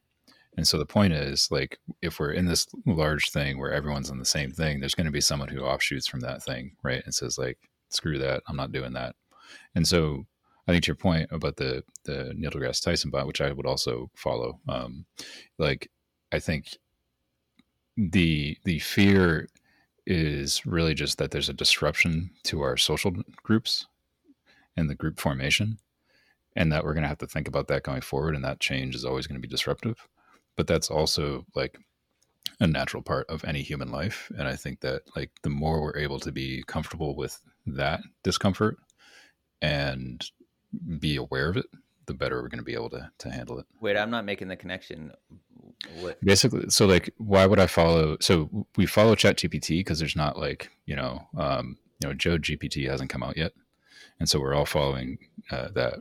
And 0.57 0.67
so 0.67 0.79
the 0.79 0.87
point 0.87 1.13
is 1.13 1.49
like 1.51 1.79
if 2.01 2.21
we're 2.21 2.31
in 2.33 2.47
this 2.47 2.67
large 2.87 3.31
thing 3.31 3.59
where 3.59 3.73
everyone's 3.73 4.11
on 4.11 4.19
the 4.19 4.25
same 4.25 4.53
thing, 4.53 4.79
there's 4.79 4.95
going 4.95 5.07
to 5.07 5.13
be 5.13 5.21
someone 5.21 5.49
who 5.49 5.63
offshoots 5.63 6.07
from 6.07 6.21
that 6.21 6.43
thing, 6.43 6.77
right? 6.83 7.03
And 7.05 7.15
says 7.15 7.39
like, 7.39 7.59
screw 7.89 8.19
that, 8.19 8.43
I'm 8.49 8.57
not 8.57 8.73
doing 8.73 8.93
that. 8.93 9.17
And 9.75 9.87
so 9.87 10.27
I 10.67 10.73
think 10.73 10.85
to 10.85 10.89
your 10.89 10.97
point 10.97 11.29
about 11.31 11.57
the 11.57 11.85
the 12.05 12.33
Neil 12.37 12.51
deGrasse 12.51 12.83
Tyson 12.83 13.11
bot, 13.11 13.27
which 13.27 13.41
I 13.41 13.53
would 13.53 13.67
also 13.67 14.11
follow, 14.15 14.61
um, 14.69 15.05
like 15.59 15.91
I 16.33 16.39
think 16.39 16.79
the 17.97 18.57
the 18.65 18.79
fear 18.79 19.49
is 20.07 20.65
really 20.67 20.95
just 20.95 21.19
that 21.19 21.31
there's 21.31 21.49
a 21.49 21.55
disruption 21.55 22.31
to 22.45 22.63
our 22.63 22.77
social 22.77 23.13
groups 23.43 23.87
and 24.77 24.91
the 24.91 24.95
group 24.95 25.19
formation 25.19 25.79
and 26.57 26.71
that 26.71 26.85
we're 26.85 26.95
going 26.95 27.03
to 27.03 27.09
have 27.09 27.19
to 27.19 27.27
think 27.27 27.49
about 27.49 27.69
that 27.69 27.83
going 27.83 28.01
forward 28.01 28.35
and 28.35 28.45
that 28.45 28.61
change 28.61 28.95
is 28.95 29.05
always 29.05 29.27
going 29.27 29.41
to 29.41 29.47
be 29.47 29.49
disruptive 29.49 30.09
but 30.57 30.67
that's 30.67 30.91
also 30.91 31.45
like 31.55 31.79
a 32.61 32.67
natural 32.67 33.03
part 33.03 33.27
of 33.29 33.45
any 33.45 33.63
human 33.63 33.91
life 33.91 34.31
and 34.39 34.47
i 34.47 34.55
think 34.55 34.81
that 34.81 35.03
like 35.17 35.31
the 35.43 35.51
more 35.51 35.81
we're 35.81 35.97
able 35.97 36.21
to 36.21 36.33
be 36.33 36.63
comfortable 36.67 37.17
with 37.17 37.41
that 37.67 38.01
discomfort 38.23 38.77
and 39.63 40.31
be 40.99 41.17
aware 41.17 41.49
of 41.49 41.57
it 41.57 41.67
the 42.07 42.15
better 42.15 42.43
we're 42.43 42.49
going 42.49 42.59
to 42.59 42.65
be 42.65 42.75
able 42.75 42.91
to 42.91 43.11
to 43.19 43.31
handle 43.31 43.59
it 43.59 43.67
wait 43.81 43.97
i'm 43.97 44.11
not 44.11 44.25
making 44.25 44.49
the 44.49 44.57
connection 44.57 45.13
what? 46.01 46.23
Basically, 46.25 46.69
so 46.71 46.87
like, 46.87 47.13
why 47.19 47.47
would 47.47 47.59
I 47.59 47.67
follow? 47.67 48.17
So 48.21 48.67
we 48.77 48.87
follow 48.87 49.15
Chat 49.15 49.37
GPT 49.37 49.81
because 49.81 49.99
there's 49.99 50.17
not 50.17 50.39
like 50.39 50.71
you 50.87 50.97
know, 50.97 51.27
um, 51.37 51.79
you 52.01 52.09
know, 52.09 52.15
Joe 52.15 52.39
GPT 52.39 52.89
hasn't 52.89 53.11
come 53.11 53.23
out 53.23 53.37
yet, 53.37 53.53
and 54.19 54.29
so 54.29 54.41
we're 54.41 54.55
all 54.55 54.67
following 54.67 55.19
uh, 55.51 55.69
that. 55.75 55.95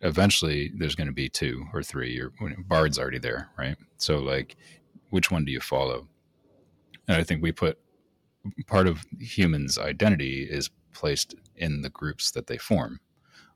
Eventually, 0.00 0.70
there's 0.76 0.94
going 0.94 1.06
to 1.06 1.14
be 1.14 1.30
two 1.30 1.64
or 1.72 1.82
three, 1.82 2.20
or 2.20 2.30
Bard's 2.66 2.98
already 2.98 3.18
there, 3.18 3.48
right? 3.56 3.76
So 3.96 4.18
like, 4.18 4.54
which 5.08 5.30
one 5.30 5.46
do 5.46 5.52
you 5.52 5.60
follow? 5.60 6.08
And 7.08 7.16
I 7.16 7.22
think 7.22 7.42
we 7.42 7.52
put 7.52 7.78
part 8.66 8.86
of 8.86 9.06
humans' 9.18 9.78
identity 9.78 10.42
is 10.42 10.68
placed 10.92 11.34
in 11.56 11.80
the 11.80 11.88
groups 11.88 12.32
that 12.32 12.48
they 12.48 12.58
form. 12.58 13.00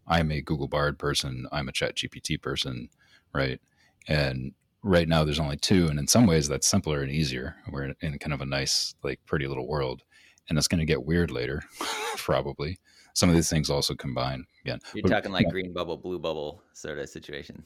I'm 0.08 0.32
a 0.32 0.40
Google 0.40 0.68
Bard 0.68 0.98
person. 0.98 1.46
I'm 1.52 1.68
a 1.68 1.72
Chat 1.72 1.96
GPT 1.96 2.40
person, 2.40 2.88
right? 3.32 3.60
And 4.08 4.54
right 4.82 5.08
now 5.08 5.24
there's 5.24 5.40
only 5.40 5.56
two 5.56 5.88
and 5.88 5.98
in 5.98 6.06
some 6.06 6.26
ways 6.26 6.48
that's 6.48 6.66
simpler 6.66 7.02
and 7.02 7.10
easier 7.10 7.56
we're 7.70 7.92
in 8.00 8.18
kind 8.18 8.32
of 8.32 8.40
a 8.40 8.46
nice 8.46 8.94
like 9.02 9.18
pretty 9.26 9.46
little 9.46 9.66
world 9.66 10.02
and 10.48 10.56
it's 10.56 10.68
going 10.68 10.78
to 10.78 10.84
get 10.84 11.04
weird 11.04 11.30
later 11.30 11.62
probably 12.16 12.78
some 13.12 13.28
of 13.28 13.34
these 13.34 13.50
things 13.50 13.70
also 13.70 13.94
combine 13.94 14.44
again 14.64 14.78
you're 14.94 15.02
but, 15.02 15.10
talking 15.10 15.32
like 15.32 15.46
yeah. 15.46 15.50
green 15.50 15.72
bubble 15.72 15.96
blue 15.96 16.18
bubble 16.18 16.62
sort 16.74 16.98
of 16.98 17.08
situation 17.08 17.62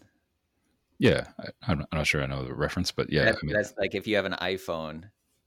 yeah 0.99 1.27
I, 1.67 1.73
am 1.73 1.85
not 1.93 2.07
sure 2.07 2.23
i 2.23 2.27
know 2.27 2.45
the 2.45 2.55
reference 2.55 2.91
but 2.91 3.13
yeah 3.13 3.27
that's, 3.27 3.39
I 3.43 3.47
mean, 3.47 3.55
that's 3.55 3.75
like 3.79 3.95
if 3.95 4.07
you 4.07 4.17
have 4.17 4.25
an 4.25 4.37
iphone 4.43 5.05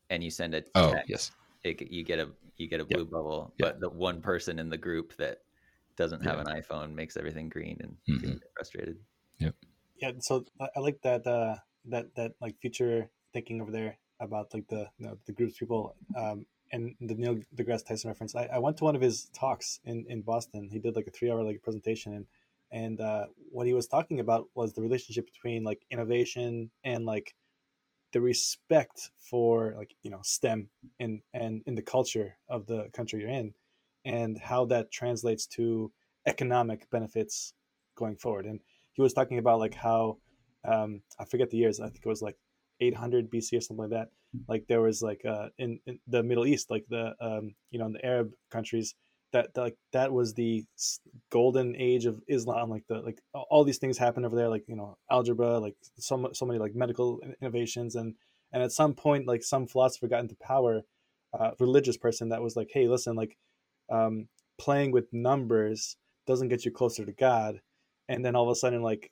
and 0.10 0.24
you 0.24 0.30
send 0.30 0.54
a 0.54 0.64
oh 0.76 0.94
yes 1.08 1.32
it, 1.64 1.82
you 1.92 2.04
get 2.04 2.20
a 2.20 2.30
you 2.58 2.68
get 2.68 2.80
a 2.80 2.86
blue 2.86 3.06
bubble 3.06 3.54
but 3.58 3.80
the 3.80 3.90
one 3.90 4.22
person 4.22 4.60
in 4.60 4.70
the 4.70 4.78
group 4.78 5.16
that 5.18 5.40
doesn't 5.98 6.24
have 6.24 6.40
an 6.40 6.48
iphone 6.48 6.94
makes 6.94 7.18
everything 7.18 7.50
green 7.50 7.78
and 7.82 7.98
mm-hmm. 8.10 8.34
frustrated. 8.56 8.98
Yep. 9.40 9.56
Yeah 10.02 10.12
so 10.20 10.46
i 10.60 10.80
like 10.80 11.02
that 11.04 11.26
uh 11.26 11.56
that 11.86 12.14
that 12.16 12.32
like 12.42 12.56
future 12.62 13.10
thinking 13.34 13.62
over 13.62 13.72
there 13.72 13.98
about 14.20 14.54
like 14.54 14.68
the 14.68 14.88
you 14.98 15.08
know, 15.08 15.18
the 15.26 15.34
groups 15.34 15.58
people 15.58 15.96
um 16.18 16.46
and 16.72 16.96
the 17.00 17.16
neil 17.16 17.38
degrasse 17.56 17.86
tyson 17.86 18.10
reference. 18.10 18.36
I, 18.36 18.46
I 18.46 18.60
went 18.60 18.78
to 18.78 18.84
one 18.84 18.96
of 18.96 19.02
his 19.02 19.30
talks 19.34 19.80
in 19.86 20.06
in 20.10 20.22
boston. 20.22 20.70
He 20.72 20.80
did 20.80 20.96
like 20.96 21.08
a 21.08 21.12
three 21.12 21.32
hour 21.32 21.44
like 21.44 21.62
presentation 21.64 22.14
and 22.14 22.26
and 22.72 23.00
uh, 23.00 23.26
what 23.52 23.68
he 23.68 23.74
was 23.74 23.88
talking 23.88 24.20
about 24.20 24.50
was 24.56 24.74
the 24.74 24.82
relationship 24.82 25.26
between 25.26 25.64
like 25.64 25.86
innovation 25.90 26.72
and 26.84 27.06
like 27.06 27.34
the 28.12 28.22
respect 28.22 29.12
for 29.18 29.74
like 29.78 29.96
you 30.04 30.12
know 30.12 30.20
STEM 30.24 30.70
and 31.00 31.22
and 31.34 31.64
in 31.66 31.76
the 31.76 31.82
culture 31.82 32.38
of 32.50 32.66
the 32.66 32.90
country 32.94 33.22
you're 33.22 33.30
in, 33.30 33.54
and 34.06 34.38
how 34.38 34.66
that 34.66 34.92
translates 34.92 35.46
to 35.48 35.92
economic 36.26 36.90
benefits 36.90 37.54
going 37.96 38.16
forward. 38.16 38.46
And 38.46 38.60
he 38.94 39.02
was 39.02 39.14
talking 39.14 39.40
about 39.40 39.60
like 39.60 39.74
how 39.74 40.18
um, 40.64 41.02
I 41.20 41.26
forget 41.26 41.50
the 41.50 41.58
years. 41.58 41.80
I 41.80 41.90
think 41.90 42.06
it 42.06 42.10
was 42.10 42.22
like 42.22 42.38
800 42.80 43.32
BC 43.32 43.58
or 43.58 43.62
something 43.62 43.90
like 43.90 43.92
that. 43.92 44.10
Like 44.48 44.66
there 44.68 44.82
was 44.82 45.02
like 45.02 45.24
uh, 45.26 45.50
in, 45.58 45.80
in 45.86 46.00
the 46.08 46.24
Middle 46.24 46.46
East, 46.46 46.70
like 46.70 46.86
the 46.90 47.14
um, 47.22 47.56
you 47.72 47.80
know 47.80 47.86
in 47.86 47.94
the 47.94 48.06
Arab 48.06 48.34
countries, 48.52 48.96
that, 49.32 49.50
like 49.56 49.78
that 49.94 50.12
was 50.12 50.34
the 50.34 50.66
golden 51.30 51.76
age 51.78 52.06
of 52.06 52.22
Islam. 52.28 52.70
Like 52.70 52.84
the 52.88 52.96
like 53.02 53.20
all 53.34 53.64
these 53.64 53.78
things 53.78 53.98
happened 53.98 54.26
over 54.26 54.36
there. 54.36 54.50
Like 54.50 54.66
you 54.68 54.76
know 54.76 54.98
algebra, 55.10 55.60
like 55.60 55.76
so 55.98 56.30
so 56.34 56.46
many 56.46 56.60
like 56.60 56.76
medical 56.76 57.22
innovations, 57.42 57.96
and 57.96 58.16
and 58.52 58.62
at 58.62 58.74
some 58.74 58.94
point 58.94 59.28
like 59.28 59.44
some 59.44 59.68
philosopher 59.68 60.08
got 60.08 60.22
into 60.22 60.36
power, 60.36 60.82
uh, 61.38 61.52
religious 61.60 61.98
person 61.98 62.30
that 62.30 62.42
was 62.42 62.56
like, 62.56 62.70
hey, 62.74 62.88
listen, 62.88 63.16
like 63.16 63.38
um, 63.90 64.28
playing 64.58 64.92
with 64.92 65.12
numbers 65.12 65.98
doesn't 66.28 66.50
get 66.50 66.66
you 66.66 66.72
closer 66.72 67.06
to 67.06 67.12
God, 67.12 67.62
and 68.10 68.24
then 68.24 68.36
all 68.36 68.44
of 68.44 68.50
a 68.50 68.56
sudden 68.56 68.82
like 68.82 69.12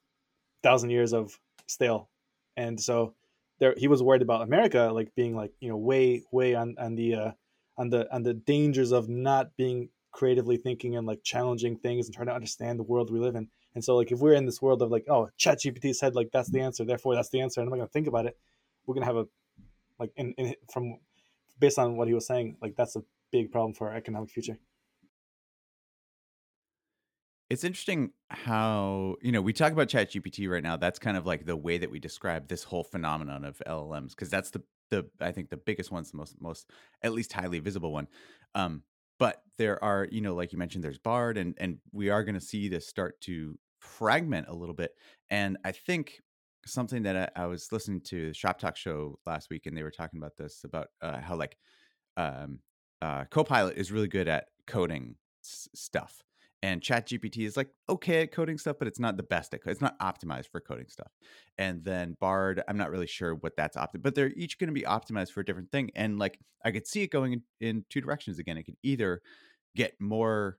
thousand 0.62 0.90
years 0.90 1.14
of 1.14 1.38
stale, 1.68 2.10
and 2.58 2.80
so 2.80 3.14
there 3.60 3.74
he 3.78 3.88
was 3.88 4.02
worried 4.02 4.22
about 4.22 4.42
America 4.42 4.90
like 4.94 5.14
being 5.16 5.36
like 5.36 5.52
you 5.60 5.70
know 5.70 5.78
way 5.78 6.24
way 6.32 6.56
on 6.56 6.76
on 6.80 6.96
the 6.96 7.16
uh, 7.16 7.32
on 7.78 7.90
the 7.90 8.14
on 8.14 8.24
the 8.24 8.34
dangers 8.34 8.92
of 8.92 9.10
not 9.10 9.56
being 9.58 9.90
creatively 10.12 10.58
thinking 10.58 10.96
and 10.96 11.08
like 11.08 11.24
challenging 11.24 11.76
things 11.78 12.06
and 12.06 12.16
trying 12.16 12.28
to 12.28 12.34
understand 12.34 12.80
the 12.80 12.84
world 12.84 13.12
we 13.12 13.20
live 13.20 13.36
in. 13.36 13.48
And 13.74 13.84
so 13.84 13.96
like 13.96 14.12
if 14.12 14.20
we're 14.20 14.34
in 14.34 14.46
this 14.46 14.62
world 14.62 14.82
of 14.82 14.92
like 14.92 15.06
oh 15.10 15.30
Chat 15.38 15.60
GPT 15.60 15.96
said 15.96 16.16
like 16.16 16.30
that's 16.32 16.50
the 16.50 16.62
answer, 16.62 16.86
therefore 16.86 17.16
that's 17.16 17.30
the 17.30 17.42
answer, 17.42 17.62
and 17.62 17.68
I'm 17.68 17.72
not 17.72 17.78
gonna 17.78 17.90
think 17.90 18.08
about 18.08 18.26
it, 18.26 18.38
we're 18.86 18.96
gonna 18.96 19.06
have 19.06 19.18
a 19.18 19.28
like 20.00 20.12
in, 20.16 20.34
in 20.34 20.56
from 20.72 20.98
based 21.60 21.80
on 21.80 21.98
what 21.98 22.08
he 22.08 22.14
was 22.14 22.28
saying 22.28 22.58
like 22.62 22.76
that's 22.76 22.96
a 22.96 23.04
big 23.34 23.52
problem 23.52 23.74
for 23.74 23.90
our 23.90 23.96
economic 23.96 24.30
future. 24.30 24.58
It's 27.50 27.64
interesting 27.64 28.14
how, 28.30 29.16
you 29.22 29.32
know, 29.32 29.42
we 29.42 29.54
talk 29.54 29.72
about 29.74 29.88
ChatGPT 29.88 30.50
right 30.50 30.64
now. 30.64 30.78
That's 30.78 30.98
kind 30.98 31.18
of 31.18 31.26
like 31.26 31.46
the 31.46 31.58
way 31.58 31.78
that 31.78 31.92
we 31.92 32.00
describe 32.00 32.48
this 32.48 32.64
whole 32.64 32.84
phenomenon 32.84 33.44
of 33.44 33.62
LLMs, 33.68 34.12
because 34.12 34.30
that's 34.30 34.52
the 34.52 34.64
the 34.90 35.10
I 35.20 35.32
think 35.32 35.50
the 35.50 35.58
biggest 35.58 35.92
one's 35.92 36.12
the 36.12 36.18
most 36.18 36.40
most 36.42 36.72
at 37.02 37.14
least 37.14 37.34
highly 37.34 37.60
visible 37.60 37.92
one. 37.92 38.08
Um, 38.56 38.84
but 39.20 39.44
there 39.58 39.84
are, 39.84 40.08
you 40.10 40.22
know, 40.22 40.36
like 40.36 40.52
you 40.52 40.58
mentioned, 40.58 40.84
there's 40.84 40.98
Bard, 40.98 41.38
and 41.38 41.56
and 41.60 41.80
we 41.92 42.10
are 42.10 42.24
going 42.24 42.36
to 42.36 42.42
see 42.42 42.70
this 42.70 42.88
start 42.88 43.20
to 43.22 43.58
fragment 43.80 44.48
a 44.48 44.56
little 44.56 44.76
bit. 44.76 44.92
And 45.30 45.58
I 45.64 45.74
think 45.74 46.22
something 46.66 47.04
that 47.04 47.34
I, 47.38 47.44
I 47.44 47.46
was 47.48 47.72
listening 47.72 48.02
to 48.02 48.30
the 48.30 48.34
Shop 48.34 48.58
Talk 48.58 48.78
show 48.78 49.20
last 49.26 49.50
week, 49.52 49.66
and 49.66 49.78
they 49.78 49.84
were 49.84 49.92
talking 49.92 50.20
about 50.20 50.38
this 50.38 50.64
about 50.64 50.88
uh, 51.02 51.20
how 51.20 51.36
like 51.36 51.58
um, 52.18 52.60
uh, 53.04 53.26
Copilot 53.26 53.78
is 53.78 53.92
really 53.92 54.08
good 54.08 54.28
at 54.28 54.46
coding 54.66 55.16
s- 55.44 55.68
stuff 55.76 56.24
and 56.64 56.82
ChatGPT 56.82 57.46
is 57.46 57.58
like 57.58 57.70
okay 57.90 58.22
at 58.22 58.32
coding 58.32 58.58
stuff 58.58 58.78
but 58.80 58.88
it's 58.88 59.00
not 59.00 59.18
the 59.18 59.24
best 59.24 59.54
at 59.54 59.60
it's 59.66 59.82
not 59.82 60.00
optimized 60.00 60.48
for 60.48 60.62
coding 60.62 60.88
stuff 60.88 61.12
and 61.58 61.84
then 61.84 62.16
bard 62.20 62.64
i'm 62.68 62.78
not 62.78 62.90
really 62.90 63.06
sure 63.06 63.36
what 63.36 63.56
that's 63.58 63.76
optimized 63.76 64.02
but 64.02 64.16
they're 64.16 64.32
each 64.36 64.58
going 64.58 64.70
to 64.70 64.74
be 64.74 64.84
optimized 64.84 65.32
for 65.32 65.42
a 65.42 65.46
different 65.46 65.70
thing 65.72 65.92
and 65.96 66.18
like 66.18 66.40
i 66.66 66.72
could 66.72 66.88
see 66.88 67.04
it 67.04 67.12
going 67.12 67.34
in, 67.34 67.42
in 67.60 67.86
two 67.90 68.02
directions 68.02 68.40
again 68.40 68.58
it 68.58 68.64
could 68.64 68.78
either 68.82 69.22
get 69.76 69.94
more 70.00 70.58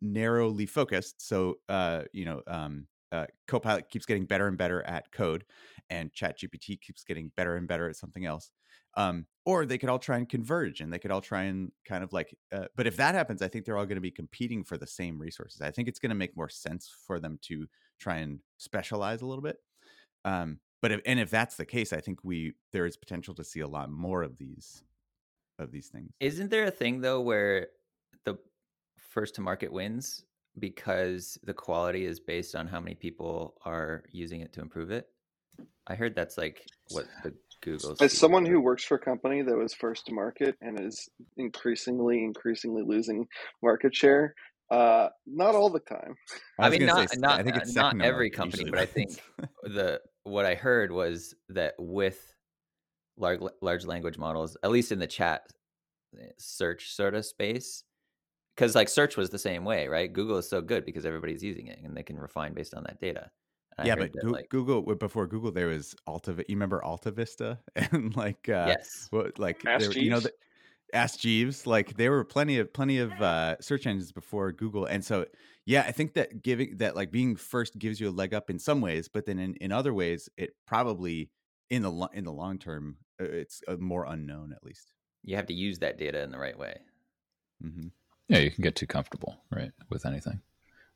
narrowly 0.00 0.66
focused 0.66 1.20
so 1.24 1.56
uh 1.68 2.02
you 2.12 2.24
know 2.24 2.40
um 2.48 2.86
uh, 3.12 3.26
Copilot 3.46 3.88
keeps 3.90 4.06
getting 4.06 4.24
better 4.24 4.48
and 4.48 4.58
better 4.58 4.82
at 4.82 5.12
code, 5.12 5.44
and 5.88 6.12
ChatGPT 6.12 6.80
keeps 6.80 7.04
getting 7.04 7.30
better 7.36 7.54
and 7.54 7.68
better 7.68 7.88
at 7.88 7.94
something 7.94 8.26
else. 8.26 8.50
Um, 8.96 9.26
or 9.46 9.66
they 9.66 9.76
could 9.76 9.90
all 9.90 9.98
try 9.98 10.16
and 10.16 10.28
converge, 10.28 10.80
and 10.80 10.92
they 10.92 10.98
could 10.98 11.10
all 11.10 11.20
try 11.20 11.42
and 11.42 11.70
kind 11.84 12.02
of 12.02 12.12
like. 12.12 12.34
Uh, 12.52 12.66
but 12.76 12.86
if 12.86 12.96
that 12.96 13.14
happens, 13.14 13.42
I 13.42 13.48
think 13.48 13.64
they're 13.64 13.76
all 13.76 13.84
going 13.84 13.96
to 13.96 14.00
be 14.00 14.10
competing 14.10 14.64
for 14.64 14.78
the 14.78 14.86
same 14.86 15.18
resources. 15.18 15.60
I 15.60 15.70
think 15.70 15.88
it's 15.88 15.98
going 15.98 16.10
to 16.10 16.16
make 16.16 16.36
more 16.36 16.48
sense 16.48 16.90
for 17.06 17.20
them 17.20 17.38
to 17.42 17.66
try 17.98 18.16
and 18.16 18.40
specialize 18.56 19.20
a 19.20 19.26
little 19.26 19.42
bit. 19.42 19.58
Um, 20.24 20.60
but 20.80 20.92
if, 20.92 21.00
and 21.04 21.20
if 21.20 21.30
that's 21.30 21.56
the 21.56 21.66
case, 21.66 21.92
I 21.92 22.00
think 22.00 22.20
we 22.22 22.54
there 22.72 22.86
is 22.86 22.96
potential 22.96 23.34
to 23.34 23.44
see 23.44 23.60
a 23.60 23.68
lot 23.68 23.90
more 23.90 24.22
of 24.22 24.38
these 24.38 24.82
of 25.58 25.70
these 25.72 25.88
things. 25.88 26.12
Isn't 26.20 26.50
there 26.50 26.64
a 26.64 26.70
thing 26.70 27.00
though 27.00 27.20
where 27.20 27.68
the 28.24 28.38
first 28.96 29.34
to 29.34 29.40
market 29.40 29.72
wins? 29.72 30.24
because 30.58 31.38
the 31.44 31.54
quality 31.54 32.04
is 32.04 32.20
based 32.20 32.54
on 32.54 32.66
how 32.66 32.80
many 32.80 32.94
people 32.94 33.54
are 33.64 34.04
using 34.12 34.40
it 34.40 34.52
to 34.52 34.60
improve 34.60 34.90
it. 34.90 35.08
I 35.86 35.94
heard 35.94 36.14
that's 36.14 36.38
like 36.38 36.66
what 36.90 37.06
the 37.22 37.34
Google. 37.64 37.96
As 38.00 38.16
someone 38.16 38.44
who 38.44 38.60
works 38.60 38.84
for 38.84 38.96
a 38.96 39.00
company 39.00 39.42
that 39.42 39.56
was 39.56 39.74
first 39.74 40.06
to 40.06 40.12
market 40.12 40.56
and 40.60 40.78
is 40.80 41.08
increasingly, 41.36 42.22
increasingly 42.22 42.82
losing 42.86 43.26
market 43.62 43.94
share, 43.94 44.34
uh, 44.70 45.08
not 45.26 45.54
all 45.54 45.70
the 45.70 45.80
time. 45.80 46.14
I, 46.58 46.66
I 46.66 46.70
mean, 46.70 46.86
not 46.86 47.10
say, 47.10 47.18
not 47.18 47.40
I 47.40 47.42
think 47.42 47.56
it's 47.56 47.74
not 47.74 48.00
every 48.00 48.30
company, 48.30 48.70
but 48.70 48.78
I 48.78 48.86
think 48.86 49.10
the 49.62 50.00
what 50.24 50.46
I 50.46 50.54
heard 50.54 50.90
was 50.90 51.34
that 51.50 51.74
with 51.78 52.34
large 53.16 53.40
large 53.60 53.84
language 53.84 54.18
models, 54.18 54.56
at 54.62 54.70
least 54.70 54.92
in 54.92 54.98
the 54.98 55.06
chat 55.06 55.42
eh, 56.18 56.26
search 56.38 56.92
sort 56.94 57.14
of 57.14 57.24
space, 57.24 57.84
because 58.56 58.74
like 58.74 58.88
search 58.88 59.16
was 59.16 59.30
the 59.30 59.38
same 59.38 59.64
way, 59.64 59.88
right? 59.88 60.12
Google 60.12 60.38
is 60.38 60.48
so 60.48 60.60
good 60.60 60.84
because 60.84 61.04
everybody's 61.04 61.42
using 61.42 61.66
it 61.66 61.80
and 61.82 61.96
they 61.96 62.02
can 62.02 62.18
refine 62.18 62.54
based 62.54 62.74
on 62.74 62.84
that 62.84 63.00
data. 63.00 63.30
And 63.78 63.86
yeah, 63.86 63.96
but 63.96 64.12
that, 64.12 64.30
like, 64.30 64.48
Google 64.48 64.82
before 64.82 65.26
Google 65.26 65.50
there 65.50 65.68
was 65.68 65.94
Alta. 66.06 66.32
You 66.48 66.56
remember 66.56 66.82
Alta 66.84 67.10
Vista 67.10 67.58
and 67.76 68.14
like 68.16 68.48
uh, 68.48 68.66
yes, 68.68 69.08
what 69.10 69.38
like 69.38 69.64
Ask 69.66 69.92
there, 69.92 70.02
you 70.02 70.10
know 70.10 70.20
the, 70.20 70.32
Ask 70.92 71.18
Jeeves. 71.18 71.66
Like 71.66 71.96
there 71.96 72.10
were 72.10 72.24
plenty 72.24 72.58
of 72.58 72.72
plenty 72.72 72.98
of 72.98 73.12
uh, 73.20 73.56
search 73.60 73.86
engines 73.86 74.12
before 74.12 74.52
Google, 74.52 74.84
and 74.86 75.04
so 75.04 75.26
yeah, 75.66 75.84
I 75.86 75.92
think 75.92 76.14
that 76.14 76.42
giving 76.42 76.76
that 76.76 76.94
like 76.94 77.10
being 77.10 77.36
first 77.36 77.78
gives 77.78 78.00
you 78.00 78.08
a 78.08 78.12
leg 78.12 78.32
up 78.32 78.50
in 78.50 78.58
some 78.58 78.80
ways, 78.80 79.08
but 79.08 79.26
then 79.26 79.38
in, 79.38 79.54
in 79.56 79.72
other 79.72 79.92
ways 79.92 80.28
it 80.36 80.54
probably 80.66 81.30
in 81.70 81.82
the 81.82 82.08
in 82.12 82.24
the 82.24 82.32
long 82.32 82.58
term 82.58 82.96
uh, 83.20 83.24
it's 83.24 83.62
more 83.78 84.04
unknown 84.04 84.52
at 84.52 84.62
least. 84.62 84.92
You 85.24 85.36
have 85.36 85.46
to 85.46 85.54
use 85.54 85.78
that 85.78 85.98
data 85.98 86.22
in 86.22 86.30
the 86.30 86.38
right 86.38 86.58
way. 86.58 86.76
Mm-hmm. 87.64 87.88
Yeah, 88.28 88.38
you 88.38 88.50
can 88.50 88.62
get 88.62 88.76
too 88.76 88.86
comfortable, 88.86 89.36
right, 89.50 89.72
with 89.90 90.06
anything. 90.06 90.40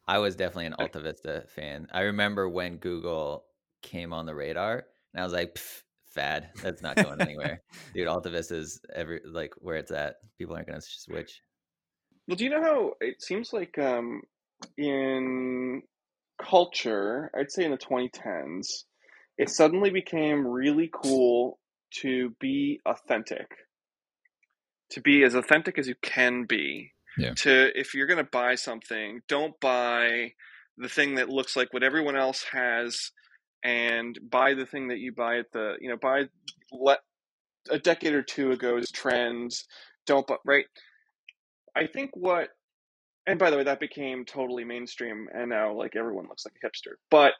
I 0.08 0.18
was 0.18 0.36
definitely 0.36 0.66
an 0.66 0.74
Alta 0.78 1.00
Vista 1.00 1.44
fan. 1.54 1.86
I 1.92 2.00
remember 2.00 2.48
when 2.48 2.78
Google 2.78 3.44
came 3.82 4.14
on 4.14 4.24
the 4.24 4.34
radar, 4.34 4.86
and 5.12 5.20
I 5.20 5.22
was 5.22 5.34
like, 5.34 5.58
"Fad, 6.06 6.48
that's 6.62 6.80
not 6.80 6.96
going 6.96 7.20
anywhere, 7.20 7.60
dude." 7.94 8.08
Alta 8.08 8.30
Vista 8.30 8.56
is 8.56 8.80
every 8.92 9.20
like 9.26 9.52
where 9.58 9.76
it's 9.76 9.92
at. 9.92 10.16
People 10.38 10.56
aren't 10.56 10.66
going 10.66 10.80
to 10.80 10.86
switch. 10.86 11.42
Well, 12.26 12.36
do 12.36 12.44
you 12.44 12.50
know 12.50 12.62
how 12.62 12.92
it 13.02 13.22
seems 13.22 13.52
like 13.52 13.78
um, 13.78 14.22
in 14.78 15.82
culture, 16.42 17.30
I'd 17.38 17.52
say 17.52 17.64
in 17.64 17.70
the 17.70 17.76
2010s, 17.76 18.84
it 19.36 19.50
suddenly 19.50 19.90
became 19.90 20.46
really 20.46 20.90
cool 20.90 21.58
to 22.00 22.30
be 22.40 22.80
authentic, 22.86 23.48
to 24.90 25.02
be 25.02 25.22
as 25.22 25.34
authentic 25.34 25.78
as 25.78 25.86
you 25.86 25.94
can 26.02 26.44
be 26.44 26.92
yeah. 27.16 27.32
to 27.34 27.78
if 27.78 27.94
you're 27.94 28.06
going 28.06 28.24
to 28.24 28.30
buy 28.30 28.54
something, 28.54 29.20
don't 29.28 29.58
buy 29.60 30.32
the 30.76 30.88
thing 30.88 31.16
that 31.16 31.28
looks 31.28 31.56
like 31.56 31.72
what 31.72 31.82
everyone 31.82 32.16
else 32.16 32.44
has 32.52 33.10
and 33.64 34.18
buy 34.30 34.54
the 34.54 34.66
thing 34.66 34.88
that 34.88 34.98
you 34.98 35.12
buy 35.12 35.38
at 35.38 35.50
the, 35.52 35.76
you 35.80 35.88
know, 35.88 35.96
buy 35.96 36.24
let 36.72 37.00
a 37.70 37.78
decade 37.78 38.14
or 38.14 38.22
two 38.22 38.52
ago's 38.52 38.90
trends. 38.90 39.64
Don't 40.06 40.26
but 40.26 40.40
right. 40.44 40.66
I 41.74 41.86
think 41.86 42.10
what 42.14 42.50
and 43.26 43.38
by 43.38 43.50
the 43.50 43.58
way, 43.58 43.64
that 43.64 43.78
became 43.78 44.24
totally 44.24 44.64
mainstream 44.64 45.28
and 45.34 45.50
now 45.50 45.74
like 45.74 45.96
everyone 45.96 46.28
looks 46.28 46.46
like 46.46 46.54
a 46.62 46.66
hipster. 46.66 46.94
But 47.10 47.34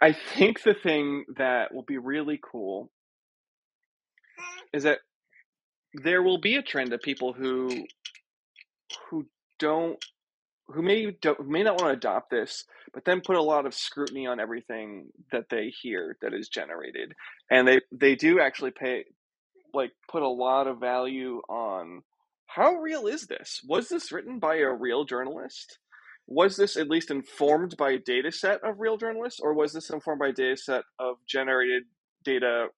I 0.00 0.12
think 0.12 0.62
the 0.62 0.74
thing 0.74 1.24
that 1.36 1.72
will 1.72 1.82
be 1.82 1.96
really 1.96 2.38
cool 2.42 2.90
is 4.72 4.82
that 4.82 4.98
there 5.94 6.22
will 6.22 6.38
be 6.38 6.56
a 6.56 6.62
trend 6.62 6.92
of 6.92 7.00
people 7.00 7.32
who 7.32 7.86
who 9.10 9.26
don't 9.58 10.04
who 10.68 10.82
may 10.82 11.10
don't 11.20 11.46
may 11.46 11.62
not 11.62 11.80
want 11.80 11.92
to 11.92 11.98
adopt 11.98 12.30
this, 12.30 12.64
but 12.92 13.04
then 13.04 13.20
put 13.20 13.36
a 13.36 13.42
lot 13.42 13.66
of 13.66 13.74
scrutiny 13.74 14.26
on 14.26 14.40
everything 14.40 15.08
that 15.30 15.44
they 15.50 15.72
hear 15.82 16.16
that 16.22 16.32
is 16.32 16.48
generated, 16.48 17.12
and 17.50 17.68
they 17.68 17.80
they 17.92 18.14
do 18.14 18.40
actually 18.40 18.70
pay 18.70 19.04
like 19.74 19.92
put 20.10 20.22
a 20.22 20.28
lot 20.28 20.66
of 20.66 20.80
value 20.80 21.40
on 21.48 22.02
how 22.46 22.74
real 22.74 23.06
is 23.06 23.26
this? 23.26 23.60
Was 23.66 23.88
this 23.88 24.12
written 24.12 24.38
by 24.38 24.56
a 24.58 24.72
real 24.72 25.04
journalist? 25.04 25.78
Was 26.26 26.56
this 26.56 26.76
at 26.76 26.88
least 26.88 27.10
informed 27.10 27.76
by 27.76 27.90
a 27.90 27.98
data 27.98 28.32
set 28.32 28.62
of 28.62 28.78
real 28.78 28.96
journalists, 28.96 29.40
or 29.42 29.52
was 29.52 29.72
this 29.72 29.90
informed 29.90 30.20
by 30.20 30.28
a 30.28 30.32
data 30.32 30.56
set 30.56 30.84
of 30.98 31.16
generated 31.26 31.82
data 32.24 32.68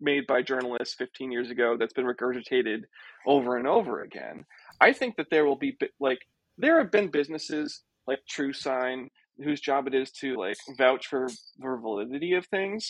made 0.00 0.26
by 0.26 0.42
journalists 0.42 0.94
15 0.94 1.30
years 1.30 1.50
ago 1.50 1.76
that's 1.78 1.92
been 1.92 2.06
regurgitated 2.06 2.82
over 3.26 3.56
and 3.56 3.68
over 3.68 4.02
again? 4.02 4.44
I 4.82 4.94
think 4.94 5.16
that 5.18 5.28
there 5.30 5.46
will 5.46 5.56
be 5.56 5.76
like 6.00 6.20
there 6.58 6.78
have 6.80 6.92
been 6.92 7.10
businesses 7.10 7.82
like 8.08 8.20
TrueSign 8.36 9.08
whose 9.44 9.60
job 9.60 9.88
it 9.88 9.94
is 9.94 10.12
to 10.12 10.36
like 10.36 10.58
vouch 10.78 11.08
for, 11.08 11.28
for 11.60 11.80
validity 11.80 12.34
of 12.34 12.46
things, 12.48 12.88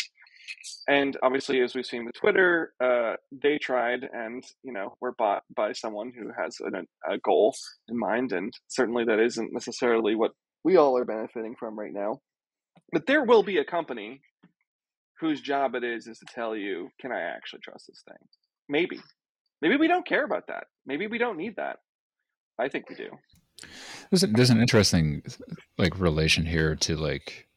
And 0.88 1.16
obviously, 1.22 1.62
as 1.62 1.74
we've 1.74 1.86
seen 1.86 2.07
with 2.07 2.16
Twitter, 2.16 2.74
uh, 2.82 3.14
they 3.32 3.59
tried 3.59 4.09
and 4.12 4.45
you 4.64 4.72
know 4.72 4.97
were 5.01 5.14
bought 5.18 5.45
by 5.57 5.72
someone 5.72 6.12
who 6.16 6.30
has 6.40 6.61
an, 6.61 6.86
a 7.09 7.18
goal 7.18 7.55
in 7.88 7.99
mind, 7.99 8.32
and 8.32 8.53
certainly 8.68 9.05
that 9.07 9.20
isn't 9.20 9.53
necessarily 9.55 10.14
what 10.16 10.32
we 10.64 10.76
all 10.76 10.99
are 10.99 11.07
benefiting 11.07 11.57
from 11.59 11.78
right 11.78 11.95
now. 11.95 12.20
But 12.93 13.07
there 13.07 13.24
will 13.24 13.45
be 13.45 13.59
a 13.59 13.64
company 13.64 14.22
whose 15.20 15.40
job 15.43 15.74
it 15.76 15.84
is 15.84 16.09
is 16.09 16.18
to 16.20 16.26
tell 16.26 16.57
you, 16.57 16.90
can 17.01 17.12
I 17.12 17.20
actually 17.22 17.61
trust 17.61 17.86
this 17.88 18.03
thing? 18.09 18.18
Maybe. 18.68 19.01
Maybe 19.63 19.77
we 19.77 19.89
don't 19.89 20.05
care 20.05 20.25
about 20.25 20.49
that. 20.49 20.65
Maybe 20.85 21.07
we 21.07 21.19
don't 21.19 21.39
need 21.39 21.57
that. 21.57 21.79
I 22.59 22.69
think 22.69 22.91
we 22.91 22.97
do. 22.97 23.11
There's, 24.11 24.23
there's 24.23 24.51
an 24.51 24.61
interesting 24.61 25.23
like 25.79 25.99
relation 25.99 26.45
here 26.45 26.75
to 26.77 26.97
like 26.97 27.49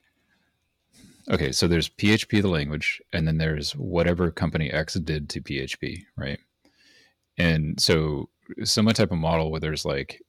okay, 1.30 1.52
so 1.52 1.68
there's 1.68 1.90
PHP 1.90 2.44
the 2.44 2.48
language, 2.48 3.02
and 3.12 3.28
then 3.28 3.40
there's 3.40 3.76
whatever 3.76 4.30
company 4.30 4.72
X 4.72 4.94
did 4.94 5.28
to 5.30 5.42
PHP, 5.42 6.04
right? 6.16 6.40
And 7.38 7.82
so 7.82 8.30
similar 8.64 8.94
type 8.94 9.12
of 9.12 9.18
model 9.18 9.50
where 9.50 9.60
there's 9.60 9.86
like 9.86 10.22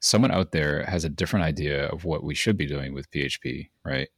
someone 0.00 0.30
out 0.30 0.52
there 0.52 0.84
has 0.84 1.04
a 1.04 1.08
different 1.08 1.44
idea 1.44 1.88
of 1.88 2.04
what 2.04 2.22
we 2.22 2.34
should 2.34 2.56
be 2.56 2.66
doing 2.66 2.94
with 2.94 3.10
PHP, 3.10 3.70
right? 3.84 4.08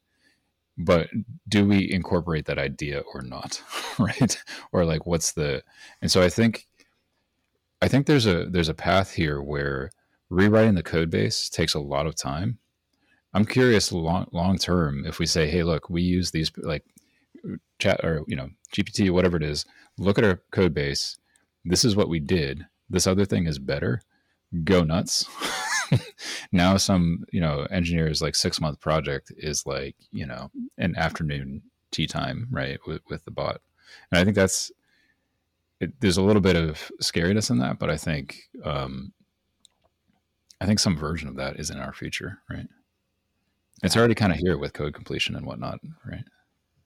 But 0.77 1.09
do 1.49 1.67
we 1.67 1.91
incorporate 1.91 2.45
that 2.47 2.59
idea 2.59 3.01
or 3.15 3.23
not, 3.23 3.63
right? 3.99 4.37
Or 4.73 4.85
like 4.85 5.07
what's 5.07 5.33
the 5.33 5.63
and 6.03 6.11
so 6.11 6.21
I 6.23 6.29
think 6.29 6.67
I 7.87 7.89
think 7.89 8.07
there's 8.07 8.27
a 8.27 8.47
there's 8.47 8.69
a 8.69 8.75
path 8.75 9.13
here 9.13 9.41
where 9.41 9.93
rewriting 10.29 10.75
the 10.75 10.83
code 10.83 11.09
base 11.09 11.49
takes 11.49 11.73
a 11.73 11.79
lot 11.79 12.09
of 12.09 12.17
time. 12.17 12.59
I'm 13.33 13.45
curious 13.45 13.93
long 13.93 14.27
long 14.33 14.59
term 14.59 15.07
if 15.07 15.21
we 15.21 15.27
say, 15.27 15.49
hey, 15.49 15.63
look, 15.63 15.89
we 15.89 16.03
use 16.03 16.33
these 16.33 16.51
like 16.57 16.83
chat 17.79 18.05
or 18.05 18.25
you 18.27 18.35
know 18.35 18.49
GPT, 18.75 19.13
whatever 19.13 19.37
it 19.37 19.45
is. 19.45 19.65
Look 19.99 20.19
at 20.19 20.25
our 20.25 20.43
code 20.51 20.75
base. 20.75 21.17
This 21.65 21.85
is 21.85 21.95
what 21.95 22.09
we 22.09 22.19
did. 22.19 22.67
This 22.91 23.07
other 23.07 23.25
thing 23.25 23.47
is 23.47 23.61
better. 23.61 24.03
Go 24.65 24.83
nuts. 24.83 25.25
now 26.51 26.77
some 26.79 27.25
you 27.31 27.41
know 27.41 27.69
engineers 27.71 28.21
like 28.21 28.35
six 28.35 28.61
month 28.61 28.81
project 28.81 29.31
is 29.37 29.65
like 29.65 29.95
you 30.11 30.27
know 30.27 30.51
an 30.77 30.97
afternoon 30.97 31.63
tea 31.93 32.09
time 32.09 32.49
right 32.51 32.81
with, 32.85 33.03
with 33.09 33.25
the 33.25 33.31
bot 33.31 33.61
and 34.11 34.19
i 34.19 34.25
think 34.25 34.35
that's 34.35 34.73
it, 35.81 36.01
there's 36.01 36.17
a 36.17 36.23
little 36.23 36.43
bit 36.43 36.57
of 36.57 36.91
scariness 37.03 37.51
in 37.51 37.59
that 37.59 37.79
but 37.79 37.91
i 37.91 37.97
think 37.97 38.39
um 38.65 39.13
I 40.61 40.67
think 40.67 40.79
some 40.79 40.97
version 40.97 41.29
of 41.29 41.37
that 41.37 41.59
is 41.59 41.71
in 41.71 41.79
our 41.79 41.93
future, 41.93 42.39
right? 42.51 42.67
It's 43.83 43.97
already 43.97 44.15
kind 44.15 44.33
of 44.33 44.39
here 44.39 44.57
with 44.57 44.73
code 44.73 44.95
completion 44.95 45.37
and 45.37 45.45
whatnot, 45.45 45.81
right? 46.05 46.25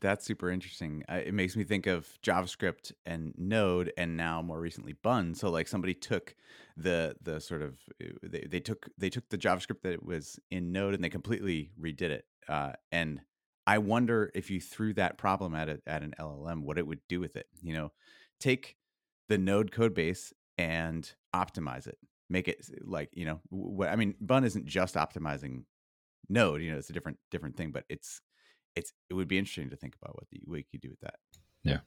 That's 0.01 0.25
super 0.25 0.51
interesting. 0.51 1.05
it 1.09 1.35
makes 1.35 1.57
me 1.57 1.63
think 1.63 1.87
of 1.87 2.09
JavaScript 2.23 2.93
and 3.07 3.35
Node, 3.37 3.93
and 3.97 4.17
now 4.17 4.43
more 4.43 4.59
recently 4.59 4.95
Bun. 4.95 5.35
So 5.35 5.51
like 5.51 5.69
somebody 5.69 5.95
took 5.95 6.35
the 6.77 7.15
the 7.23 7.39
sort 7.39 7.63
of 7.63 7.79
uh, 8.03 8.09
they, 8.23 8.47
they 8.51 8.61
took 8.61 8.89
they 8.97 9.11
took 9.11 9.29
the 9.29 9.39
JavaScript 9.39 9.83
that 9.83 10.05
was 10.05 10.41
in 10.51 10.73
Node 10.73 10.95
and 10.95 11.05
they 11.05 11.11
completely 11.11 11.71
redid 11.81 12.11
it. 12.11 12.25
Uh, 12.49 12.73
and 12.91 13.21
I 13.67 13.79
wonder 13.79 14.33
if 14.35 14.51
you 14.51 14.61
threw 14.61 14.95
that 14.95 15.19
problem 15.19 15.55
at 15.55 15.69
a, 15.69 15.81
at 15.87 16.03
an 16.03 16.15
LLM, 16.19 16.63
what 16.63 16.79
it 16.79 16.87
would 16.87 17.01
do 17.07 17.21
with 17.21 17.37
it. 17.37 17.47
You 17.63 17.75
know, 17.75 17.93
take 18.41 18.77
the 19.31 19.39
Node 19.39 19.73
code 19.73 19.95
base 19.95 20.35
and 20.59 21.11
optimize 21.35 21.87
it. 21.87 21.97
Make 22.29 22.49
it 22.49 22.67
like 22.85 23.09
you 23.15 23.25
know 23.25 23.41
what 23.49 23.89
i 23.89 23.97
mean 23.97 24.15
bun 24.21 24.45
isn't 24.45 24.65
just 24.65 24.95
optimizing 24.95 25.65
node 26.29 26.63
you 26.63 26.71
know 26.71 26.79
it's 26.79 26.89
a 26.89 26.93
different 26.93 27.19
different 27.33 27.57
thing 27.57 27.73
but 27.73 27.83
it's 27.89 28.21
it's 28.77 28.93
it 29.09 29.15
would 29.15 29.29
be 29.29 29.39
interesting 29.39 29.71
to 29.71 29.77
think 29.77 29.97
about 30.01 30.15
what 30.15 30.29
the 30.31 30.41
what 30.45 30.59
you 30.59 30.65
could 30.71 30.81
do 30.81 30.91
with 30.91 31.01
that. 31.01 31.17
Yeah. 31.65 31.81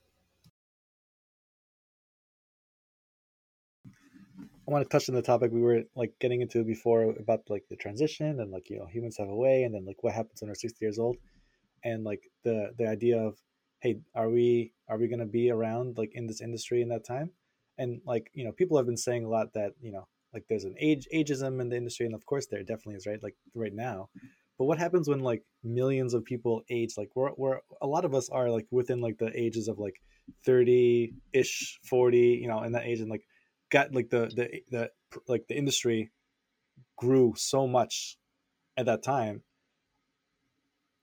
I 4.68 4.72
want 4.72 4.86
to 4.86 4.90
touch 4.90 5.10
on 5.10 5.16
the 5.16 5.22
topic 5.22 5.52
we 5.52 5.62
were 5.62 5.84
like 5.96 6.14
getting 6.20 6.42
into 6.42 6.64
before 6.64 7.04
about 7.20 7.42
like 7.50 7.66
the 7.70 7.76
transition 7.76 8.40
and 8.40 8.52
like 8.52 8.70
you 8.70 8.80
know 8.80 8.86
humans 8.86 9.18
have 9.18 9.28
a 9.28 9.36
way 9.36 9.64
and 9.64 9.74
then 9.74 9.86
like 9.86 10.04
what 10.04 10.14
happens 10.14 10.42
when 10.42 10.50
we're 10.50 10.56
60 10.56 10.78
years 10.82 11.00
old. 11.00 11.18
And 11.84 12.04
like 12.04 12.24
the 12.44 12.74
the 12.78 12.88
idea 12.88 13.18
of 13.20 13.38
hey 13.84 13.98
are 14.16 14.30
we 14.30 14.72
are 14.88 14.98
we 14.98 15.10
going 15.10 15.20
to 15.20 15.26
be 15.26 15.52
around 15.52 15.98
like 15.98 16.12
in 16.14 16.26
this 16.26 16.42
industry 16.42 16.82
in 16.82 16.90
that 16.90 17.06
time? 17.06 17.32
And 17.78 18.02
like 18.06 18.32
you 18.34 18.46
know 18.46 18.54
people 18.54 18.78
have 18.78 18.86
been 18.86 18.98
saying 18.98 19.26
a 19.26 19.30
lot 19.30 19.54
that 19.54 19.74
you 19.82 19.92
know 19.92 20.08
like 20.34 20.46
there's 20.48 20.64
an 20.64 20.76
age 20.80 21.06
ageism 21.14 21.60
in 21.62 21.70
the 21.70 21.76
industry 21.76 22.06
and 22.06 22.16
of 22.16 22.26
course 22.26 22.48
there 22.50 22.62
definitely 22.62 22.96
is 22.96 23.06
right? 23.06 23.22
Like 23.22 23.36
right 23.54 23.74
now. 23.74 24.10
But 24.58 24.66
what 24.66 24.78
happens 24.78 25.10
when 25.10 25.20
like 25.20 25.44
millions 25.64 26.14
of 26.14 26.24
people 26.24 26.62
age? 26.70 26.94
Like 26.96 27.10
we're, 27.16 27.32
we're 27.36 27.60
a 27.82 27.88
lot 27.88 28.06
of 28.06 28.14
us 28.14 28.30
are 28.30 28.50
like 28.50 28.68
within 28.72 29.02
like 29.02 29.18
the 29.18 29.32
ages 29.38 29.68
of 29.68 29.80
like 29.80 30.00
30 30.46 31.14
ish 31.34 31.80
40 31.84 32.18
you 32.18 32.48
know 32.48 32.64
in 32.64 32.72
that 32.72 32.86
age 32.86 33.02
and 33.02 33.10
like 33.10 33.26
got 33.70 33.94
like 33.94 34.10
the 34.10 34.32
the 34.34 34.62
the 34.72 34.90
like 35.28 35.46
the 35.50 35.58
industry 35.58 36.12
grew 36.98 37.34
so 37.36 37.68
much 37.68 38.18
at 38.78 38.86
that 38.86 39.04
time. 39.04 39.44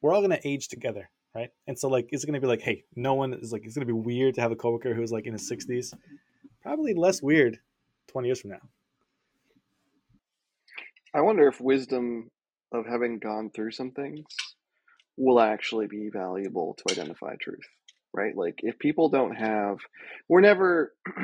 We're 0.00 0.14
all 0.14 0.26
to 0.26 0.48
age 0.48 0.68
together 0.68 1.10
right 1.34 1.50
and 1.66 1.78
so 1.78 1.88
like 1.88 2.08
it's 2.10 2.24
going 2.24 2.34
to 2.34 2.40
be 2.40 2.46
like 2.46 2.60
hey 2.60 2.84
no 2.96 3.14
one 3.14 3.32
is 3.34 3.52
like 3.52 3.64
it's 3.64 3.74
going 3.74 3.86
to 3.86 3.92
be 3.92 3.98
weird 3.98 4.34
to 4.34 4.40
have 4.40 4.52
a 4.52 4.56
coworker 4.56 4.94
who's 4.94 5.12
like 5.12 5.26
in 5.26 5.32
his 5.32 5.50
60s 5.50 5.94
probably 6.62 6.94
less 6.94 7.22
weird 7.22 7.58
20 8.08 8.28
years 8.28 8.40
from 8.40 8.50
now 8.50 8.60
I 11.12 11.22
wonder 11.22 11.48
if 11.48 11.60
wisdom 11.60 12.30
of 12.72 12.86
having 12.86 13.18
gone 13.18 13.50
through 13.50 13.72
some 13.72 13.90
things 13.90 14.26
will 15.16 15.40
actually 15.40 15.86
be 15.86 16.08
valuable 16.12 16.76
to 16.78 16.94
identify 16.94 17.34
truth, 17.36 17.66
right? 18.12 18.36
Like 18.36 18.60
if 18.62 18.78
people 18.78 19.08
don't 19.08 19.34
have, 19.34 19.78
we're 20.28 20.40
never, 20.40 20.94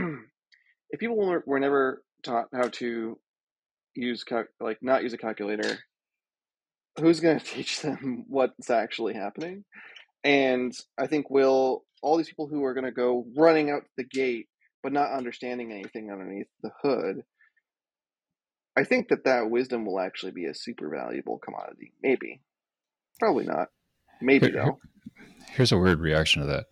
if 0.91 0.99
people 0.99 1.17
were, 1.17 1.45
were 1.47 1.61
never 1.61 2.03
taught 2.25 2.49
how 2.53 2.69
to 2.69 3.19
use, 3.95 4.25
like 4.61 4.79
not 4.83 5.05
use 5.05 5.13
a 5.13 5.19
calculator, 5.19 5.79
who's 6.99 7.21
going 7.21 7.39
to 7.41 7.45
teach 7.45 7.81
them 7.81 8.25
what's 8.29 8.71
actually 8.71 9.15
happening? 9.15 9.65
And 10.25 10.73
I 10.99 11.07
think 11.07 11.31
will 11.31 11.85
all 12.03 12.17
these 12.17 12.29
people 12.29 12.49
who 12.49 12.65
are 12.65 12.75
going 12.75 12.85
to 12.85 12.93
go 12.93 13.27
running 13.37 13.71
out 13.71 13.83
the 13.97 14.05
gate, 14.05 14.49
but 14.83 14.93
not 14.93 15.11
understanding 15.11 15.73
anything 15.73 16.11
underneath 16.11 16.49
the 16.63 16.71
hood, 16.83 17.23
I 18.77 18.85
think 18.85 19.09
that 19.09 19.25
that 19.25 19.51
wisdom 19.51 19.87
will 19.87 19.99
actually 19.99 20.33
be 20.33 20.45
a 20.45 20.55
super 20.55 20.89
valuable 20.89 21.39
commodity. 21.39 21.93
Maybe, 22.03 22.43
probably 23.19 23.45
not. 23.45 23.69
Maybe 24.21 24.51
Here, 24.51 24.57
though. 24.57 24.79
Here's 25.51 25.73
a 25.73 25.79
weird 25.79 26.01
reaction 26.01 26.43
to 26.43 26.49
that. 26.49 26.67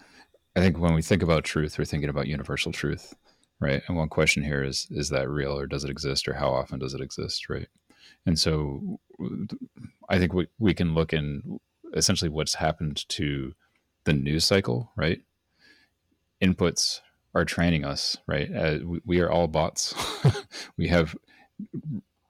I 0.56 0.60
think 0.60 0.78
when 0.78 0.94
we 0.94 1.02
think 1.02 1.22
about 1.22 1.44
truth, 1.44 1.78
we're 1.78 1.84
thinking 1.84 2.10
about 2.10 2.26
universal 2.26 2.72
truth, 2.72 3.14
right? 3.60 3.82
And 3.88 3.96
one 3.96 4.08
question 4.08 4.42
here 4.44 4.62
is: 4.62 4.86
Is 4.90 5.08
that 5.08 5.28
real, 5.28 5.58
or 5.58 5.66
does 5.66 5.84
it 5.84 5.90
exist, 5.90 6.28
or 6.28 6.34
how 6.34 6.50
often 6.50 6.78
does 6.78 6.94
it 6.94 7.00
exist, 7.00 7.48
right? 7.48 7.68
And 8.26 8.38
so, 8.38 8.98
I 10.08 10.18
think 10.18 10.32
we 10.32 10.48
we 10.58 10.74
can 10.74 10.94
look 10.94 11.12
in 11.12 11.58
essentially 11.94 12.28
what's 12.28 12.54
happened 12.54 13.08
to 13.08 13.54
the 14.04 14.12
news 14.12 14.44
cycle, 14.44 14.90
right? 14.96 15.20
Inputs 16.42 17.00
are 17.34 17.44
training 17.44 17.84
us, 17.84 18.16
right? 18.26 18.54
Uh, 18.54 18.78
we, 18.84 19.00
we, 19.04 19.20
are 19.20 19.30
all 19.30 19.48
bots. 19.48 19.94
we 20.76 20.88
have 20.88 21.16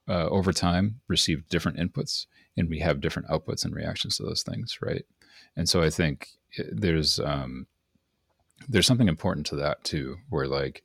uh, 0.09 0.29
over 0.29 0.53
time 0.53 1.01
received 1.09 1.49
different 1.49 1.79
inputs 1.79 2.27
and 2.57 2.69
we 2.69 2.81
have 2.81 3.01
different 3.01 3.29
outputs 3.29 3.65
and 3.65 3.75
reactions 3.75 4.17
to 4.17 4.23
those 4.23 4.43
things 4.43 4.79
right 4.83 5.05
and 5.57 5.69
so 5.69 5.83
i 5.83 5.91
think 5.91 6.29
eh, 6.59 6.65
there's 6.71 7.19
um, 7.21 7.67
there's 8.69 8.87
something 8.87 9.09
important 9.09 9.47
to 9.47 9.57
that 9.57 9.83
too 9.85 10.19
where 10.29 10.47
like 10.47 10.83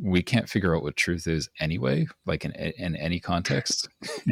we 0.00 0.22
can't 0.22 0.48
figure 0.48 0.76
out 0.76 0.82
what 0.82 0.96
truth 0.96 1.26
is 1.26 1.48
anyway 1.60 2.06
like 2.26 2.44
in, 2.44 2.52
in 2.52 2.94
any 2.96 3.18
context 3.18 3.88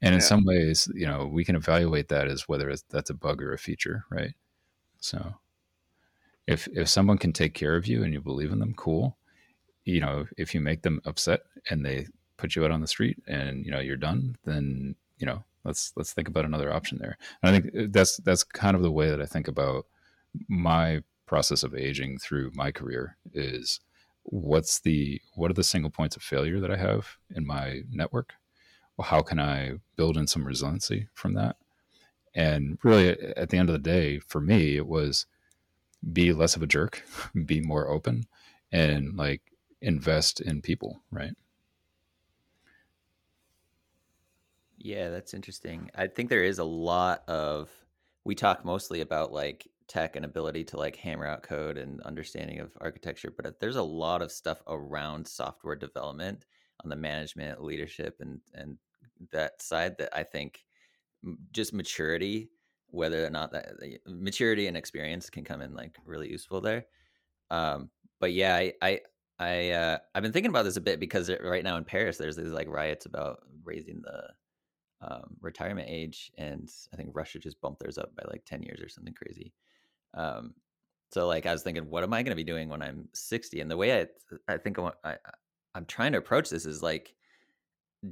and 0.00 0.14
in 0.14 0.14
yeah. 0.14 0.18
some 0.18 0.44
ways 0.44 0.88
you 0.94 1.06
know 1.06 1.26
we 1.26 1.44
can 1.44 1.56
evaluate 1.56 2.08
that 2.08 2.28
as 2.28 2.48
whether 2.48 2.74
that's 2.90 3.10
a 3.10 3.14
bug 3.14 3.42
or 3.42 3.52
a 3.52 3.58
feature 3.58 4.04
right 4.10 4.34
so 4.98 5.34
if 6.46 6.66
if 6.68 6.88
someone 6.88 7.18
can 7.18 7.32
take 7.32 7.54
care 7.54 7.76
of 7.76 7.86
you 7.86 8.02
and 8.02 8.12
you 8.12 8.20
believe 8.20 8.52
in 8.52 8.58
them 8.58 8.74
cool 8.74 9.16
you 9.84 10.00
know 10.00 10.26
if 10.36 10.54
you 10.54 10.60
make 10.60 10.82
them 10.82 11.00
upset 11.04 11.40
and 11.70 11.84
they 11.84 12.06
put 12.42 12.56
you 12.56 12.64
out 12.64 12.72
on 12.72 12.80
the 12.80 12.88
street 12.88 13.22
and 13.28 13.64
you 13.64 13.70
know 13.70 13.78
you're 13.78 13.96
done, 13.96 14.36
then 14.44 14.96
you 15.18 15.26
know 15.26 15.44
let's 15.64 15.92
let's 15.96 16.12
think 16.12 16.26
about 16.26 16.44
another 16.44 16.72
option 16.72 16.98
there. 17.00 17.16
And 17.40 17.54
I 17.54 17.60
think 17.60 17.74
uh, 17.74 17.86
that's 17.90 18.16
that's 18.18 18.42
kind 18.42 18.74
of 18.74 18.82
the 18.82 18.90
way 18.90 19.08
that 19.08 19.22
I 19.22 19.26
think 19.26 19.46
about 19.46 19.86
my 20.48 21.02
process 21.24 21.62
of 21.62 21.74
aging 21.74 22.18
through 22.18 22.50
my 22.54 22.72
career 22.72 23.16
is 23.32 23.80
what's 24.24 24.80
the 24.80 25.20
what 25.34 25.50
are 25.50 25.54
the 25.54 25.64
single 25.64 25.90
points 25.90 26.16
of 26.16 26.22
failure 26.22 26.60
that 26.60 26.70
I 26.70 26.76
have 26.76 27.16
in 27.34 27.46
my 27.46 27.82
network? 27.90 28.34
Well, 28.96 29.08
how 29.08 29.22
can 29.22 29.40
I 29.40 29.74
build 29.96 30.16
in 30.16 30.26
some 30.26 30.46
resiliency 30.46 31.08
from 31.14 31.34
that? 31.34 31.56
And 32.34 32.78
really, 32.82 33.10
at 33.10 33.50
the 33.50 33.58
end 33.58 33.68
of 33.68 33.74
the 33.74 33.78
day, 33.78 34.18
for 34.20 34.40
me, 34.40 34.76
it 34.76 34.86
was 34.86 35.26
be 36.12 36.32
less 36.32 36.56
of 36.56 36.62
a 36.62 36.66
jerk, 36.66 37.04
be 37.46 37.60
more 37.60 37.88
open, 37.88 38.24
and 38.70 39.16
like 39.16 39.42
invest 39.80 40.40
in 40.40 40.62
people, 40.62 41.02
right? 41.10 41.34
Yeah, 44.78 45.10
that's 45.10 45.34
interesting. 45.34 45.90
I 45.94 46.08
think 46.08 46.28
there 46.28 46.44
is 46.44 46.58
a 46.58 46.64
lot 46.64 47.22
of 47.28 47.70
we 48.24 48.34
talk 48.34 48.64
mostly 48.64 49.00
about 49.00 49.32
like 49.32 49.68
tech 49.92 50.16
and 50.16 50.24
ability 50.24 50.64
to 50.64 50.78
like 50.78 50.96
hammer 50.96 51.26
out 51.26 51.42
code 51.42 51.76
and 51.76 52.00
understanding 52.00 52.60
of 52.60 52.70
architecture, 52.80 53.30
but 53.36 53.60
there's 53.60 53.76
a 53.76 53.82
lot 53.82 54.22
of 54.22 54.32
stuff 54.32 54.62
around 54.66 55.26
software 55.28 55.76
development 55.76 56.46
on 56.82 56.88
the 56.88 56.96
management, 56.96 57.62
leadership, 57.62 58.16
and 58.20 58.40
and 58.54 58.78
that 59.32 59.60
side 59.60 59.98
that 59.98 60.08
I 60.16 60.22
think 60.22 60.64
just 61.52 61.74
maturity, 61.74 62.48
whether 62.86 63.24
or 63.26 63.28
not 63.28 63.52
that 63.52 63.72
maturity 64.06 64.66
and 64.66 64.78
experience 64.78 65.28
can 65.28 65.44
come 65.44 65.60
in 65.60 65.74
like 65.74 65.94
really 66.06 66.30
useful 66.30 66.62
there. 66.62 66.86
Um, 67.50 67.90
but 68.18 68.32
yeah, 68.32 68.56
I 68.56 68.72
I 68.80 69.00
I 69.38 69.70
uh, 69.72 69.98
I've 70.14 70.22
been 70.22 70.32
thinking 70.32 70.50
about 70.50 70.64
this 70.64 70.78
a 70.78 70.80
bit 70.80 71.00
because 71.00 71.30
right 71.42 71.64
now 71.64 71.76
in 71.76 71.84
Paris, 71.84 72.16
there's 72.16 72.36
these 72.36 72.48
like 72.48 72.68
riots 72.68 73.04
about 73.04 73.40
raising 73.62 74.00
the 74.00 75.06
um, 75.06 75.36
retirement 75.42 75.88
age, 75.90 76.32
and 76.38 76.70
I 76.94 76.96
think 76.96 77.10
Russia 77.12 77.38
just 77.38 77.60
bumped 77.60 77.80
theirs 77.80 77.98
up 77.98 78.16
by 78.16 78.24
like 78.30 78.46
ten 78.46 78.62
years 78.62 78.80
or 78.80 78.88
something 78.88 79.12
crazy. 79.12 79.52
Um, 80.14 80.54
so 81.12 81.26
like 81.26 81.46
I 81.46 81.52
was 81.52 81.62
thinking, 81.62 81.90
what 81.90 82.02
am 82.02 82.12
I 82.14 82.22
going 82.22 82.30
to 82.32 82.36
be 82.36 82.44
doing 82.44 82.68
when 82.68 82.82
I'm 82.82 83.08
60? 83.12 83.60
And 83.60 83.70
the 83.70 83.76
way 83.76 84.00
I 84.00 84.06
I 84.48 84.56
think 84.56 84.78
I, 84.78 84.92
I 85.04 85.16
I'm 85.74 85.86
trying 85.86 86.12
to 86.12 86.18
approach 86.18 86.50
this 86.50 86.66
is 86.66 86.82
like 86.82 87.14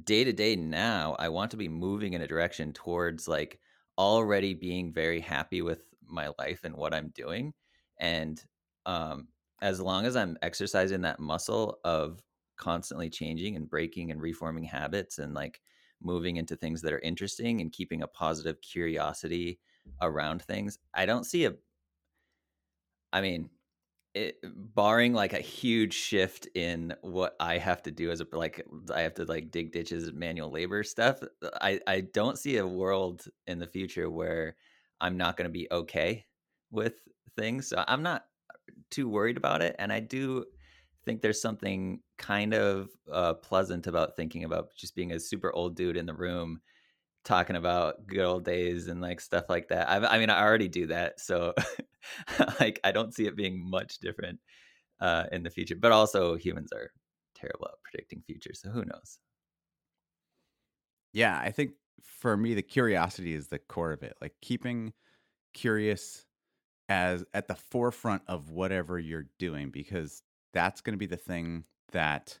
day 0.03 0.23
to 0.23 0.33
day 0.33 0.55
now. 0.55 1.15
I 1.19 1.29
want 1.29 1.51
to 1.51 1.57
be 1.57 1.67
moving 1.67 2.13
in 2.13 2.21
a 2.21 2.27
direction 2.27 2.73
towards 2.73 3.27
like 3.27 3.59
already 3.97 4.53
being 4.53 4.93
very 4.93 5.19
happy 5.19 5.61
with 5.61 5.83
my 6.07 6.29
life 6.39 6.61
and 6.63 6.75
what 6.75 6.93
I'm 6.93 7.09
doing, 7.09 7.53
and 7.99 8.43
um, 8.85 9.27
as 9.61 9.79
long 9.79 10.05
as 10.05 10.15
I'm 10.15 10.37
exercising 10.41 11.01
that 11.01 11.19
muscle 11.19 11.79
of 11.83 12.21
constantly 12.57 13.09
changing 13.09 13.55
and 13.55 13.69
breaking 13.69 14.11
and 14.11 14.21
reforming 14.21 14.63
habits 14.63 15.19
and 15.19 15.33
like 15.33 15.61
moving 16.01 16.37
into 16.37 16.55
things 16.55 16.81
that 16.81 16.93
are 16.93 16.99
interesting 16.99 17.61
and 17.61 17.71
keeping 17.71 18.01
a 18.01 18.07
positive 18.07 18.59
curiosity 18.61 19.59
around 20.01 20.41
things, 20.43 20.77
I 20.93 21.05
don't 21.05 21.25
see 21.25 21.45
a 21.45 21.53
I 23.13 23.21
mean, 23.21 23.49
it, 24.13 24.37
barring 24.43 25.13
like 25.13 25.33
a 25.33 25.39
huge 25.41 25.93
shift 25.93 26.47
in 26.55 26.95
what 27.01 27.35
I 27.39 27.57
have 27.59 27.83
to 27.83 27.91
do 27.91 28.11
as 28.11 28.21
a 28.21 28.27
like 28.33 28.65
I 28.93 29.01
have 29.01 29.15
to 29.15 29.25
like 29.25 29.51
dig 29.51 29.71
ditches, 29.71 30.11
manual 30.13 30.51
labor 30.51 30.83
stuff. 30.83 31.21
I 31.61 31.79
I 31.87 32.01
don't 32.01 32.37
see 32.39 32.57
a 32.57 32.67
world 32.67 33.25
in 33.47 33.59
the 33.59 33.67
future 33.67 34.09
where 34.09 34.57
I'm 35.01 35.17
not 35.17 35.37
going 35.37 35.47
to 35.47 35.51
be 35.53 35.67
okay 35.71 36.25
with 36.71 36.95
things. 37.37 37.69
So 37.69 37.83
I'm 37.87 38.03
not 38.03 38.25
too 38.89 39.09
worried 39.09 39.37
about 39.37 39.61
it, 39.61 39.75
and 39.79 39.91
I 39.93 39.99
do 39.99 40.45
think 41.05 41.21
there's 41.21 41.41
something 41.41 42.01
kind 42.17 42.53
of 42.53 42.89
uh, 43.11 43.33
pleasant 43.35 43.87
about 43.87 44.15
thinking 44.15 44.43
about 44.43 44.69
just 44.75 44.95
being 44.95 45.11
a 45.13 45.19
super 45.19 45.51
old 45.53 45.75
dude 45.75 45.97
in 45.97 46.05
the 46.05 46.13
room 46.13 46.61
talking 47.23 47.55
about 47.55 48.07
good 48.07 48.19
old 48.25 48.45
days 48.45 48.87
and 48.87 49.01
like 49.01 49.21
stuff 49.21 49.45
like 49.49 49.69
that. 49.69 49.89
I, 49.89 50.15
I 50.15 50.19
mean, 50.19 50.29
I 50.29 50.41
already 50.43 50.67
do 50.69 50.87
that, 50.87 51.19
so 51.19 51.53
like 52.59 52.79
I 52.83 52.91
don't 52.91 53.13
see 53.13 53.25
it 53.27 53.35
being 53.35 53.59
much 53.69 53.99
different 53.99 54.39
uh, 54.99 55.25
in 55.31 55.43
the 55.43 55.49
future. 55.49 55.75
But 55.75 55.91
also, 55.91 56.35
humans 56.35 56.71
are 56.73 56.91
terrible 57.35 57.67
at 57.67 57.81
predicting 57.83 58.23
future, 58.25 58.53
so 58.53 58.69
who 58.69 58.85
knows? 58.85 59.19
Yeah, 61.13 61.37
I 61.39 61.51
think 61.51 61.71
for 62.03 62.37
me, 62.37 62.53
the 62.53 62.61
curiosity 62.61 63.33
is 63.33 63.47
the 63.47 63.59
core 63.59 63.91
of 63.91 64.03
it. 64.03 64.15
Like 64.21 64.33
keeping 64.41 64.93
curious 65.53 66.25
as 66.89 67.25
at 67.33 67.47
the 67.47 67.55
forefront 67.55 68.23
of 68.27 68.51
whatever 68.51 68.99
you're 68.99 69.27
doing, 69.39 69.71
because 69.71 70.23
that's 70.53 70.81
going 70.81 70.93
to 70.93 70.99
be 70.99 71.05
the 71.07 71.17
thing 71.17 71.65
that 71.93 72.39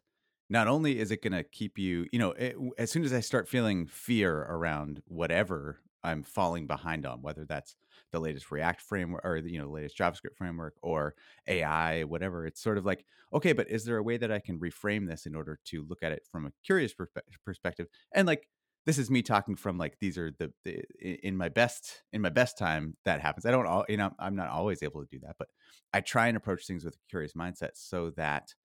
not 0.49 0.67
only 0.67 0.99
is 0.99 1.11
it 1.11 1.21
going 1.23 1.33
to 1.33 1.43
keep 1.43 1.77
you, 1.77 2.07
you 2.11 2.19
know, 2.19 2.31
it, 2.33 2.55
as 2.77 2.91
soon 2.91 3.03
as 3.05 3.13
I 3.13 3.21
start 3.21 3.47
feeling 3.47 3.87
fear 3.87 4.41
around 4.49 5.01
whatever 5.07 5.79
I'm 6.03 6.23
falling 6.23 6.67
behind 6.67 7.05
on, 7.05 7.21
whether 7.21 7.45
that's 7.45 7.75
the 8.11 8.19
latest 8.19 8.51
React 8.51 8.81
framework 8.81 9.21
or 9.23 9.37
you 9.37 9.59
know 9.59 9.65
the 9.65 9.71
latest 9.71 9.97
JavaScript 9.97 10.35
framework 10.37 10.75
or 10.81 11.15
AI, 11.47 12.03
whatever, 12.03 12.45
it's 12.45 12.61
sort 12.61 12.77
of 12.77 12.85
like, 12.85 13.05
okay, 13.33 13.53
but 13.53 13.69
is 13.69 13.85
there 13.85 13.97
a 13.97 14.03
way 14.03 14.17
that 14.17 14.31
I 14.31 14.39
can 14.39 14.59
reframe 14.59 15.07
this 15.07 15.25
in 15.25 15.35
order 15.35 15.59
to 15.65 15.85
look 15.87 16.03
at 16.03 16.11
it 16.11 16.27
from 16.31 16.45
a 16.45 16.51
curious 16.63 16.93
perspe- 16.93 17.21
perspective? 17.45 17.87
And 18.13 18.27
like, 18.27 18.47
this 18.85 18.97
is 18.97 19.11
me 19.11 19.21
talking 19.21 19.55
from 19.55 19.77
like 19.77 19.97
these 19.99 20.17
are 20.17 20.31
the, 20.39 20.51
the 20.65 20.83
in 20.99 21.37
my 21.37 21.49
best 21.49 22.01
in 22.11 22.21
my 22.21 22.29
best 22.29 22.57
time 22.57 22.95
that 23.05 23.21
happens. 23.21 23.45
I 23.45 23.51
don't 23.51 23.67
all 23.67 23.85
you 23.87 23.97
know 23.97 24.11
I'm 24.19 24.35
not 24.35 24.49
always 24.49 24.83
able 24.83 25.01
to 25.01 25.07
do 25.09 25.19
that, 25.23 25.35
but 25.37 25.49
I 25.93 26.01
try 26.01 26.27
and 26.27 26.37
approach 26.37 26.65
things 26.65 26.83
with 26.83 26.95
a 26.95 27.09
curious 27.09 27.33
mindset 27.33 27.71
so 27.75 28.11
that 28.11 28.55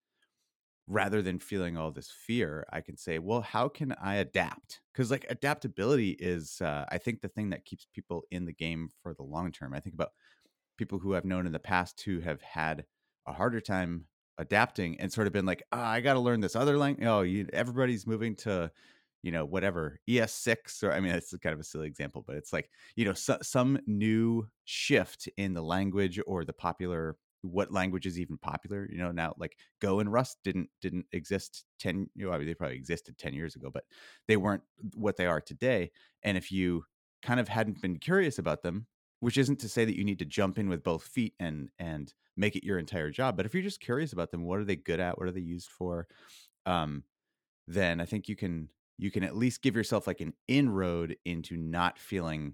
rather 0.87 1.21
than 1.21 1.39
feeling 1.39 1.77
all 1.77 1.91
this 1.91 2.09
fear 2.11 2.65
i 2.71 2.79
can 2.81 2.95
say 2.97 3.19
well 3.19 3.41
how 3.41 3.67
can 3.67 3.93
i 4.01 4.15
adapt? 4.15 4.81
Because 4.93 5.11
like 5.11 5.25
adaptability 5.29 6.11
is 6.11 6.61
uh, 6.61 6.85
i 6.89 6.97
think 6.97 7.21
the 7.21 7.27
thing 7.27 7.49
that 7.51 7.65
keeps 7.65 7.87
people 7.93 8.23
in 8.31 8.45
the 8.45 8.53
game 8.53 8.89
for 9.03 9.13
the 9.13 9.23
long 9.23 9.51
term. 9.51 9.73
I 9.73 9.79
think 9.79 9.95
about 9.95 10.11
people 10.77 10.99
who 10.99 11.15
i've 11.15 11.25
known 11.25 11.45
in 11.45 11.51
the 11.51 11.59
past 11.59 12.01
who 12.01 12.19
have 12.19 12.41
had 12.41 12.85
a 13.27 13.33
harder 13.33 13.59
time 13.61 14.05
adapting 14.37 14.99
and 14.99 15.11
sort 15.11 15.27
of 15.27 15.33
been 15.33 15.45
like 15.45 15.63
oh, 15.71 15.79
i 15.79 15.99
got 16.01 16.13
to 16.13 16.19
learn 16.19 16.39
this 16.39 16.55
other 16.55 16.77
language 16.77 17.07
oh 17.07 17.21
you, 17.21 17.47
everybody's 17.53 18.05
moving 18.05 18.35
to 18.35 18.71
you 19.23 19.31
know 19.31 19.43
whatever 19.45 19.99
es6 20.07 20.83
or 20.83 20.91
i 20.91 20.99
mean 20.99 21.11
it's 21.11 21.35
kind 21.37 21.53
of 21.53 21.59
a 21.59 21.63
silly 21.63 21.87
example 21.87 22.23
but 22.25 22.35
it's 22.35 22.53
like 22.53 22.69
you 22.95 23.03
know 23.05 23.13
so, 23.13 23.37
some 23.41 23.79
new 23.87 24.47
shift 24.65 25.27
in 25.37 25.53
the 25.53 25.61
language 25.63 26.19
or 26.27 26.45
the 26.45 26.53
popular 26.53 27.17
what 27.41 27.71
language 27.71 28.05
is 28.05 28.19
even 28.19 28.37
popular 28.37 28.87
you 28.91 28.97
know 28.97 29.11
now 29.11 29.33
like 29.37 29.57
go 29.81 29.99
and 29.99 30.11
rust 30.11 30.37
didn't 30.43 30.69
didn't 30.81 31.05
exist 31.11 31.65
10 31.79 32.09
you 32.15 32.25
know 32.25 32.31
I 32.31 32.37
mean, 32.37 32.47
they 32.47 32.53
probably 32.53 32.77
existed 32.77 33.17
10 33.17 33.33
years 33.33 33.55
ago 33.55 33.69
but 33.71 33.83
they 34.27 34.37
weren't 34.37 34.63
what 34.95 35.17
they 35.17 35.25
are 35.25 35.41
today 35.41 35.91
and 36.23 36.37
if 36.37 36.51
you 36.51 36.83
kind 37.21 37.39
of 37.39 37.47
hadn't 37.47 37.81
been 37.81 37.97
curious 37.97 38.39
about 38.39 38.63
them 38.63 38.87
which 39.19 39.37
isn't 39.37 39.59
to 39.59 39.69
say 39.69 39.85
that 39.85 39.97
you 39.97 40.03
need 40.03 40.19
to 40.19 40.25
jump 40.25 40.57
in 40.57 40.69
with 40.69 40.83
both 40.83 41.03
feet 41.03 41.33
and 41.39 41.69
and 41.79 42.13
make 42.35 42.55
it 42.55 42.63
your 42.65 42.79
entire 42.79 43.09
job 43.09 43.37
but 43.37 43.45
if 43.45 43.53
you're 43.53 43.63
just 43.63 43.79
curious 43.79 44.13
about 44.13 44.31
them 44.31 44.43
what 44.43 44.59
are 44.59 44.65
they 44.65 44.75
good 44.75 44.99
at 44.99 45.17
what 45.17 45.27
are 45.27 45.31
they 45.31 45.39
used 45.39 45.69
for 45.69 46.07
um 46.65 47.03
then 47.67 47.99
i 48.01 48.05
think 48.05 48.27
you 48.27 48.35
can 48.35 48.69
you 48.97 49.11
can 49.11 49.23
at 49.23 49.35
least 49.35 49.61
give 49.61 49.75
yourself 49.75 50.07
like 50.07 50.21
an 50.21 50.33
inroad 50.47 51.15
into 51.25 51.55
not 51.55 51.99
feeling 51.99 52.53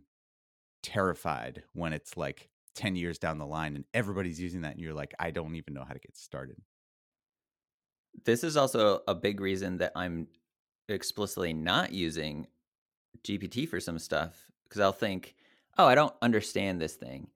terrified 0.81 1.63
when 1.73 1.93
it's 1.93 2.17
like 2.17 2.49
10 2.75 2.95
years 2.95 3.17
down 3.17 3.37
the 3.37 3.45
line 3.45 3.75
and 3.75 3.85
everybody's 3.93 4.39
using 4.39 4.61
that 4.61 4.73
and 4.73 4.81
you're 4.81 4.93
like 4.93 5.13
i 5.19 5.31
don't 5.31 5.55
even 5.55 5.73
know 5.73 5.83
how 5.85 5.93
to 5.93 5.99
get 5.99 6.15
started. 6.17 6.57
This 8.25 8.43
is 8.43 8.55
also 8.55 9.01
a 9.07 9.15
big 9.15 9.39
reason 9.39 9.77
that 9.77 9.91
i'm 9.95 10.27
explicitly 10.87 11.53
not 11.53 11.91
using 11.91 12.47
gpt 13.23 13.67
for 13.67 13.79
some 13.79 13.97
stuff 13.99 14.51
because 14.63 14.81
i'll 14.81 14.91
think 14.91 15.35
oh 15.77 15.85
i 15.85 15.95
don't 15.95 16.13
understand 16.21 16.81
this 16.81 16.95
thing. 16.95 17.27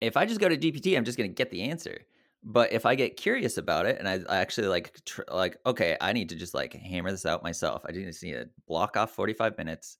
If 0.00 0.16
i 0.16 0.26
just 0.26 0.40
go 0.40 0.48
to 0.48 0.56
gpt 0.56 0.96
i'm 0.96 1.04
just 1.04 1.18
going 1.18 1.30
to 1.30 1.34
get 1.34 1.50
the 1.50 1.62
answer 1.62 1.98
but 2.44 2.72
if 2.72 2.84
i 2.86 2.94
get 2.96 3.16
curious 3.16 3.56
about 3.56 3.86
it 3.86 3.98
and 3.98 4.08
i, 4.08 4.20
I 4.28 4.38
actually 4.38 4.66
like 4.66 5.00
tr- 5.04 5.22
like 5.30 5.58
okay 5.64 5.96
i 6.00 6.12
need 6.12 6.28
to 6.30 6.36
just 6.36 6.54
like 6.54 6.72
hammer 6.72 7.10
this 7.10 7.26
out 7.26 7.42
myself. 7.44 7.82
I 7.86 7.92
just 7.92 8.22
need 8.22 8.32
to 8.32 8.48
block 8.66 8.96
off 8.96 9.12
45 9.12 9.56
minutes 9.58 9.98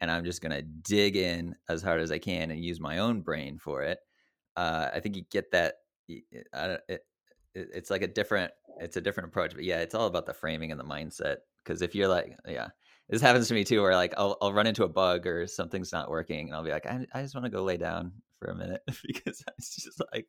and 0.00 0.10
I'm 0.10 0.24
just 0.24 0.42
gonna 0.42 0.62
dig 0.62 1.16
in 1.16 1.54
as 1.68 1.82
hard 1.82 2.00
as 2.00 2.10
I 2.12 2.18
can 2.18 2.50
and 2.50 2.64
use 2.64 2.80
my 2.80 2.98
own 2.98 3.20
brain 3.20 3.58
for 3.58 3.82
it. 3.82 3.98
Uh, 4.56 4.88
I 4.94 5.00
think 5.00 5.16
you 5.16 5.24
get 5.30 5.50
that. 5.52 5.74
It, 6.08 6.24
it, 6.88 7.02
it's 7.54 7.90
like 7.90 8.02
a 8.02 8.08
different, 8.08 8.52
it's 8.80 8.96
a 8.96 9.00
different 9.00 9.28
approach. 9.28 9.54
But 9.54 9.64
yeah, 9.64 9.80
it's 9.80 9.94
all 9.94 10.06
about 10.06 10.26
the 10.26 10.34
framing 10.34 10.70
and 10.70 10.80
the 10.80 10.84
mindset. 10.84 11.36
Because 11.64 11.82
if 11.82 11.94
you're 11.94 12.08
like, 12.08 12.36
yeah, 12.46 12.68
this 13.08 13.22
happens 13.22 13.48
to 13.48 13.54
me 13.54 13.64
too, 13.64 13.82
where 13.82 13.94
like 13.94 14.14
I'll 14.16 14.36
I'll 14.40 14.52
run 14.52 14.66
into 14.66 14.84
a 14.84 14.88
bug 14.88 15.26
or 15.26 15.46
something's 15.46 15.92
not 15.92 16.10
working, 16.10 16.46
and 16.48 16.54
I'll 16.54 16.64
be 16.64 16.70
like, 16.70 16.86
I, 16.86 17.06
I 17.12 17.22
just 17.22 17.34
want 17.34 17.44
to 17.44 17.50
go 17.50 17.62
lay 17.62 17.76
down 17.76 18.12
for 18.38 18.50
a 18.50 18.54
minute 18.54 18.82
because 19.06 19.42
it's 19.58 19.82
just 19.82 20.00
like 20.12 20.26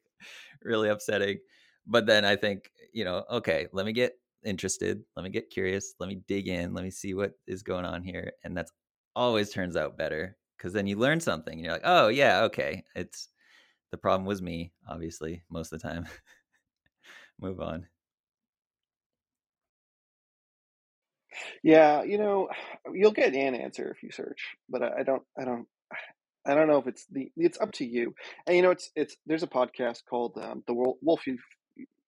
really 0.64 0.90
upsetting. 0.90 1.40
But 1.88 2.06
then 2.06 2.26
I 2.26 2.36
think, 2.36 2.72
you 2.94 3.06
know, 3.06 3.24
okay, 3.30 3.68
let 3.72 3.86
me 3.86 3.94
get 3.94 4.14
interested, 4.44 5.04
let 5.16 5.24
me 5.24 5.30
get 5.30 5.50
curious, 5.50 5.94
let 6.00 6.08
me 6.10 6.22
dig 6.28 6.48
in, 6.48 6.74
let 6.74 6.84
me 6.84 6.90
see 6.92 7.14
what 7.14 7.34
is 7.48 7.64
going 7.64 7.86
on 7.86 8.04
here, 8.04 8.32
and 8.44 8.58
that's 8.58 8.72
always 9.16 9.52
turns 9.52 9.76
out 9.76 9.98
better 9.98 10.38
because 10.58 10.74
then 10.74 10.88
you 10.88 10.98
learn 10.98 11.20
something 11.20 11.54
and 11.54 11.64
you're 11.64 11.74
like, 11.74 11.82
oh 11.86 12.08
yeah, 12.08 12.44
okay, 12.44 12.84
it's 12.96 13.30
the 13.92 13.98
problem 13.98 14.26
was 14.26 14.42
me, 14.42 14.72
obviously, 14.90 15.44
most 15.50 15.72
of 15.72 15.82
the 15.82 15.88
time. 15.88 16.06
Move 17.40 17.60
on. 17.60 17.88
Yeah, 21.64 22.04
you 22.04 22.18
know, 22.18 22.50
you'll 22.94 23.12
get 23.12 23.34
an 23.34 23.56
answer 23.56 23.90
if 23.90 24.04
you 24.04 24.12
search, 24.12 24.56
but 24.70 24.84
I, 24.84 25.04
don't, 25.04 25.24
I 25.40 25.46
don't, 25.46 25.68
I 26.48 26.54
don't 26.54 26.68
know 26.68 26.78
if 26.78 26.88
it's 26.88 27.06
the. 27.12 27.32
It's 27.36 27.60
up 27.60 27.72
to 27.74 27.86
you. 27.86 28.14
And 28.46 28.56
you 28.56 28.62
know, 28.62 28.70
it's 28.70 28.92
it's. 28.96 29.16
There's 29.26 29.42
a 29.42 29.48
podcast 29.48 30.02
called 30.08 30.38
um, 30.40 30.64
the 30.68 30.76
Wolf 30.76 31.26
You, 31.26 31.40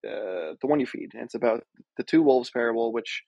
uh, 0.07 0.53
the 0.61 0.67
one 0.67 0.79
you 0.79 0.85
feed. 0.85 1.15
And 1.15 1.23
it's 1.23 1.33
about 1.33 1.63
the 1.97 2.03
two 2.03 2.21
wolves 2.21 2.51
parable, 2.51 2.93
which 2.93 3.23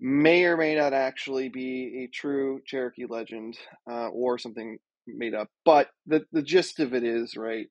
may 0.00 0.44
or 0.44 0.56
may 0.56 0.74
not 0.74 0.92
actually 0.94 1.48
be 1.48 2.04
a 2.04 2.16
true 2.16 2.60
Cherokee 2.66 3.06
legend 3.08 3.58
uh, 3.90 4.08
or 4.08 4.38
something 4.38 4.78
made 5.06 5.34
up. 5.34 5.48
But 5.64 5.88
the 6.06 6.24
the 6.32 6.42
gist 6.42 6.80
of 6.80 6.94
it 6.94 7.04
is 7.04 7.36
right. 7.36 7.66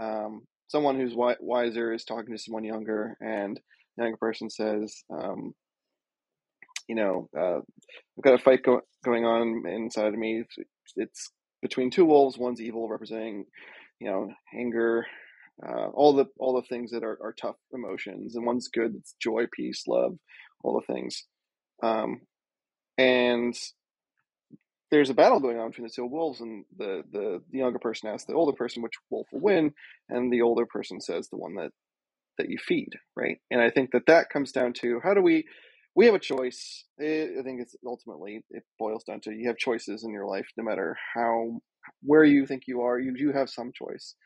Um, 0.00 0.42
someone 0.68 0.98
who's 0.98 1.12
wi- 1.12 1.36
wiser 1.40 1.92
is 1.92 2.04
talking 2.04 2.34
to 2.36 2.42
someone 2.42 2.64
younger, 2.64 3.16
and 3.20 3.60
the 3.96 4.04
younger 4.04 4.18
person 4.18 4.50
says, 4.50 5.02
um, 5.10 5.54
"You 6.88 6.96
know, 6.96 7.28
uh, 7.38 7.58
I've 7.58 8.24
got 8.24 8.34
a 8.34 8.38
fight 8.42 8.62
go- 8.64 8.82
going 9.04 9.24
on 9.26 9.64
inside 9.68 10.08
of 10.14 10.18
me. 10.18 10.40
It's, 10.42 10.56
it's, 10.96 11.30
between 11.62 11.90
two 11.90 12.06
wolves. 12.06 12.38
One's 12.38 12.60
evil, 12.60 12.88
representing 12.88 13.46
you 14.00 14.08
know, 14.10 14.30
anger, 14.58 15.06
uh, 15.66 15.88
all 15.88 16.14
the 16.14 16.26
all 16.38 16.54
the 16.54 16.66
things 16.68 16.90
that 16.90 17.02
are, 17.04 17.18
are 17.22 17.34
tough 17.34 17.56
emotions, 17.72 18.36
and 18.36 18.46
one's 18.46 18.68
good. 18.68 18.94
It's 18.96 19.14
joy, 19.20 19.46
peace, 19.52 19.84
love, 19.86 20.18
all 20.62 20.80
the 20.86 20.92
things. 20.94 21.24
Um, 21.82 22.22
and 22.98 23.56
there's 24.90 25.10
a 25.10 25.14
battle 25.14 25.40
going 25.40 25.58
on 25.58 25.70
between 25.70 25.88
the 25.88 25.94
two 25.94 26.06
wolves, 26.06 26.40
and 26.40 26.64
the, 26.78 27.02
the 27.12 27.42
the 27.52 27.58
younger 27.58 27.78
person 27.80 28.08
asks 28.10 28.26
the 28.26 28.34
older 28.34 28.54
person 28.54 28.82
which 28.82 28.94
wolf 29.10 29.28
will 29.32 29.40
win, 29.40 29.72
and 30.08 30.32
the 30.32 30.42
older 30.42 30.66
person 30.66 31.00
says 31.00 31.28
the 31.30 31.38
one 31.38 31.56
that 31.56 31.70
that 32.38 32.50
you 32.50 32.58
feed, 32.58 32.90
right? 33.16 33.38
And 33.50 33.60
I 33.62 33.70
think 33.70 33.92
that 33.92 34.06
that 34.06 34.30
comes 34.30 34.52
down 34.52 34.74
to 34.82 35.00
how 35.04 35.14
do 35.14 35.22
we 35.22 35.46
we 35.96 36.06
have 36.06 36.16
a 36.16 36.20
choice. 36.20 36.84
I 37.00 37.42
think 37.44 37.60
it's 37.60 37.76
ultimately 37.86 38.44
it 38.50 38.64
boils 38.78 39.04
down 39.04 39.20
to 39.22 39.32
you 39.32 39.48
have 39.48 39.58
choices 39.58 40.04
in 40.04 40.12
your 40.12 40.26
life, 40.26 40.48
no 40.56 40.64
matter 40.64 40.96
how 41.14 41.60
where 42.02 42.24
you 42.24 42.46
think 42.46 42.64
you 42.66 42.82
are, 42.82 42.98
you 42.98 43.16
do 43.16 43.32
have 43.32 43.50
some 43.50 43.72
choice. 43.74 44.16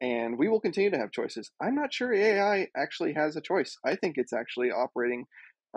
And 0.00 0.38
we 0.38 0.48
will 0.48 0.60
continue 0.60 0.90
to 0.90 0.98
have 0.98 1.12
choices. 1.12 1.50
I'm 1.62 1.76
not 1.76 1.92
sure 1.94 2.12
AI 2.14 2.68
actually 2.76 3.14
has 3.14 3.36
a 3.36 3.40
choice. 3.40 3.78
I 3.86 3.96
think 3.96 4.16
it's 4.18 4.32
actually 4.32 4.70
operating 4.70 5.26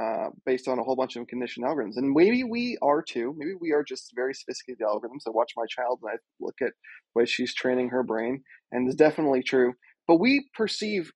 uh, 0.02 0.30
based 0.46 0.68
on 0.68 0.80
a 0.80 0.84
whole 0.84 0.96
bunch 0.96 1.16
of 1.16 1.28
conditioned 1.28 1.66
algorithms. 1.66 1.98
And 1.98 2.12
maybe 2.14 2.44
we 2.44 2.78
are 2.82 3.02
too. 3.02 3.34
Maybe 3.38 3.54
we 3.60 3.72
are 3.72 3.84
just 3.84 4.12
very 4.16 4.34
sophisticated 4.34 4.82
algorithms. 4.86 5.28
I 5.28 5.32
watch 5.32 5.54
my 5.56 5.66
child 5.70 6.00
and 6.04 6.12
I 6.12 6.18
look 6.40 6.56
at 6.62 6.74
the 7.16 7.26
she's 7.26 7.54
training 7.54 7.90
her 7.90 8.04
brain, 8.04 8.44
and 8.72 8.88
it's 8.88 8.98
definitely 8.98 9.44
true. 9.44 9.74
But 10.08 10.20
we 10.20 10.50
perceive 10.54 11.12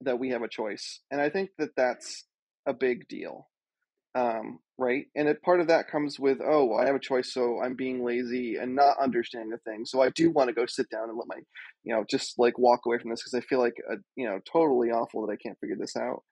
that 0.00 0.18
we 0.18 0.30
have 0.30 0.42
a 0.42 0.48
choice. 0.48 1.00
And 1.10 1.20
I 1.20 1.28
think 1.28 1.50
that 1.58 1.70
that's 1.76 2.24
a 2.66 2.72
big 2.72 3.06
deal 3.08 3.48
um, 4.14 4.58
right? 4.78 5.06
And 5.14 5.28
it, 5.28 5.42
part 5.42 5.60
of 5.60 5.68
that 5.68 5.90
comes 5.90 6.18
with, 6.18 6.38
oh, 6.44 6.66
well, 6.66 6.80
I 6.80 6.86
have 6.86 6.94
a 6.94 7.00
choice, 7.00 7.32
so 7.32 7.60
I'm 7.62 7.74
being 7.76 8.04
lazy 8.04 8.56
and 8.56 8.74
not 8.74 8.98
understanding 9.00 9.50
the 9.50 9.58
thing. 9.58 9.84
So 9.86 10.02
I 10.02 10.10
do 10.10 10.30
want 10.30 10.48
to 10.48 10.54
go 10.54 10.66
sit 10.66 10.90
down 10.90 11.08
and 11.08 11.16
let 11.16 11.28
my, 11.28 11.40
you 11.84 11.94
know, 11.94 12.04
just 12.08 12.34
like 12.38 12.58
walk 12.58 12.80
away 12.86 12.98
from 12.98 13.10
this 13.10 13.22
because 13.22 13.34
I 13.34 13.46
feel 13.46 13.58
like, 13.58 13.76
a, 13.90 13.96
you 14.16 14.26
know, 14.26 14.40
totally 14.50 14.90
awful 14.90 15.26
that 15.26 15.32
I 15.32 15.36
can't 15.36 15.58
figure 15.60 15.76
this 15.78 15.96
out. 15.96 16.22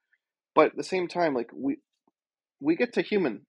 But 0.55 0.67
at 0.67 0.77
the 0.77 0.85
same 0.85 1.09
time, 1.09 1.35
like 1.35 1.51
we 1.55 1.79
we 2.61 2.77
get 2.77 2.95
to 2.95 3.03
human, 3.03 3.47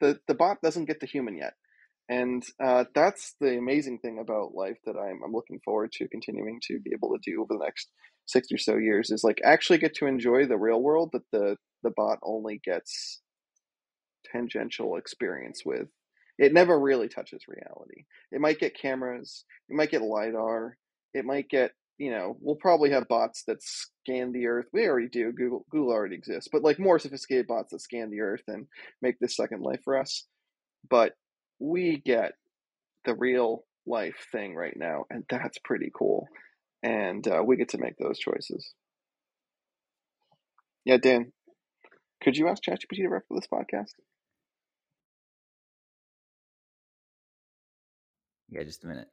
the 0.00 0.20
the 0.28 0.34
bot 0.34 0.58
doesn't 0.62 0.86
get 0.86 1.00
to 1.00 1.06
human 1.06 1.36
yet, 1.36 1.54
and 2.08 2.42
uh, 2.62 2.84
that's 2.94 3.34
the 3.40 3.56
amazing 3.58 3.98
thing 3.98 4.18
about 4.20 4.54
life 4.54 4.78
that 4.86 4.96
I'm 4.96 5.20
I'm 5.24 5.32
looking 5.32 5.60
forward 5.64 5.92
to 5.92 6.08
continuing 6.08 6.60
to 6.68 6.80
be 6.80 6.92
able 6.92 7.10
to 7.10 7.30
do 7.30 7.42
over 7.42 7.54
the 7.54 7.64
next 7.64 7.88
six 8.26 8.48
or 8.52 8.58
so 8.58 8.76
years 8.76 9.10
is 9.10 9.24
like 9.24 9.40
actually 9.44 9.78
get 9.78 9.94
to 9.94 10.06
enjoy 10.06 10.46
the 10.46 10.56
real 10.56 10.80
world 10.80 11.10
that 11.12 11.28
the 11.32 11.56
the 11.82 11.92
bot 11.96 12.18
only 12.22 12.60
gets 12.64 13.20
tangential 14.30 14.96
experience 14.96 15.62
with. 15.64 15.88
It 16.38 16.52
never 16.52 16.78
really 16.78 17.08
touches 17.08 17.42
reality. 17.46 18.04
It 18.30 18.40
might 18.40 18.58
get 18.58 18.78
cameras, 18.78 19.44
it 19.68 19.76
might 19.76 19.90
get 19.90 20.02
LiDAR, 20.02 20.76
it 21.14 21.24
might 21.24 21.48
get, 21.48 21.72
you 21.98 22.10
know, 22.10 22.36
we'll 22.40 22.56
probably 22.56 22.90
have 22.90 23.08
bots 23.08 23.44
that 23.46 23.62
scan 23.62 24.32
the 24.32 24.46
earth. 24.46 24.66
We 24.72 24.86
already 24.86 25.08
do. 25.08 25.32
Google 25.32 25.66
Google 25.70 25.92
already 25.92 26.16
exists, 26.16 26.48
but 26.50 26.62
like 26.62 26.78
more 26.78 26.98
sophisticated 26.98 27.46
bots 27.46 27.72
that 27.72 27.80
scan 27.80 28.10
the 28.10 28.20
earth 28.20 28.42
and 28.48 28.66
make 29.00 29.18
this 29.18 29.36
second 29.36 29.62
life 29.62 29.80
for 29.84 29.98
us. 29.98 30.26
But 30.88 31.12
we 31.58 32.02
get 32.04 32.32
the 33.04 33.14
real 33.14 33.64
life 33.86 34.26
thing 34.32 34.54
right 34.54 34.76
now, 34.76 35.04
and 35.10 35.24
that's 35.28 35.58
pretty 35.64 35.90
cool. 35.96 36.28
And 36.82 37.26
uh, 37.28 37.42
we 37.44 37.56
get 37.56 37.70
to 37.70 37.78
make 37.78 37.96
those 37.98 38.18
choices. 38.18 38.72
Yeah, 40.84 40.96
Dan, 40.96 41.32
could 42.22 42.36
you 42.36 42.48
ask 42.48 42.62
ChatGPT 42.62 43.02
to 43.02 43.08
rep 43.08 43.22
for 43.28 43.38
this 43.38 43.46
podcast? 43.52 43.92
Yeah, 48.48 48.64
just 48.64 48.84
a 48.84 48.88
minute. 48.88 49.08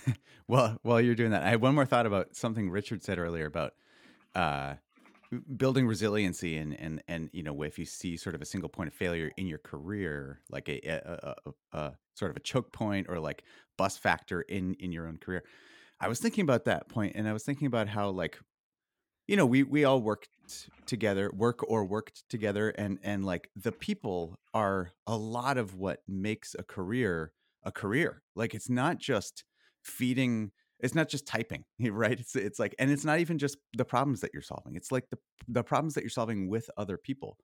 well, 0.48 0.78
while 0.82 1.00
you're 1.00 1.14
doing 1.14 1.30
that, 1.30 1.42
I 1.42 1.50
had 1.50 1.60
one 1.60 1.74
more 1.74 1.86
thought 1.86 2.06
about 2.06 2.36
something 2.36 2.70
Richard 2.70 3.02
said 3.02 3.18
earlier 3.18 3.46
about 3.46 3.74
uh, 4.34 4.74
building 5.56 5.86
resiliency 5.86 6.56
and 6.56 6.78
and 6.78 7.02
and 7.08 7.30
you 7.32 7.42
know 7.42 7.62
if 7.62 7.78
you 7.78 7.84
see 7.84 8.16
sort 8.16 8.34
of 8.34 8.42
a 8.42 8.44
single 8.44 8.68
point 8.68 8.88
of 8.88 8.94
failure 8.94 9.30
in 9.36 9.46
your 9.46 9.58
career, 9.58 10.40
like 10.50 10.68
a, 10.68 10.80
a, 10.86 11.34
a, 11.46 11.78
a 11.78 11.92
sort 12.14 12.30
of 12.30 12.36
a 12.36 12.40
choke 12.40 12.72
point 12.72 13.06
or 13.08 13.18
like 13.18 13.44
bus 13.76 13.96
factor 13.96 14.42
in 14.42 14.74
in 14.74 14.92
your 14.92 15.06
own 15.06 15.16
career. 15.16 15.42
I 16.00 16.08
was 16.08 16.18
thinking 16.18 16.42
about 16.42 16.64
that 16.64 16.88
point, 16.88 17.14
and 17.14 17.28
I 17.28 17.32
was 17.32 17.44
thinking 17.44 17.66
about 17.66 17.88
how 17.88 18.10
like 18.10 18.38
you 19.26 19.36
know 19.36 19.46
we 19.46 19.62
we 19.62 19.84
all 19.84 20.00
worked 20.00 20.28
together 20.86 21.30
work 21.32 21.60
or 21.66 21.84
worked 21.84 22.28
together 22.28 22.70
and 22.70 22.98
and 23.02 23.24
like 23.24 23.48
the 23.56 23.72
people 23.72 24.36
are 24.52 24.90
a 25.06 25.16
lot 25.16 25.56
of 25.56 25.76
what 25.76 26.00
makes 26.06 26.54
a 26.58 26.62
career 26.62 27.32
a 27.64 27.72
career. 27.72 28.22
Like 28.34 28.54
it's 28.54 28.68
not 28.68 28.98
just 28.98 29.44
feeding 29.82 30.50
it's 30.80 30.94
not 30.94 31.08
just 31.08 31.26
typing 31.26 31.64
right 31.90 32.20
it's 32.20 32.36
it's 32.36 32.58
like 32.58 32.74
and 32.78 32.90
it's 32.90 33.04
not 33.04 33.18
even 33.18 33.38
just 33.38 33.56
the 33.74 33.84
problems 33.84 34.20
that 34.20 34.30
you're 34.32 34.42
solving 34.42 34.76
it's 34.76 34.92
like 34.92 35.08
the 35.10 35.18
the 35.48 35.62
problems 35.62 35.94
that 35.94 36.02
you're 36.02 36.10
solving 36.10 36.48
with 36.48 36.68
other 36.76 36.96
people 36.96 37.36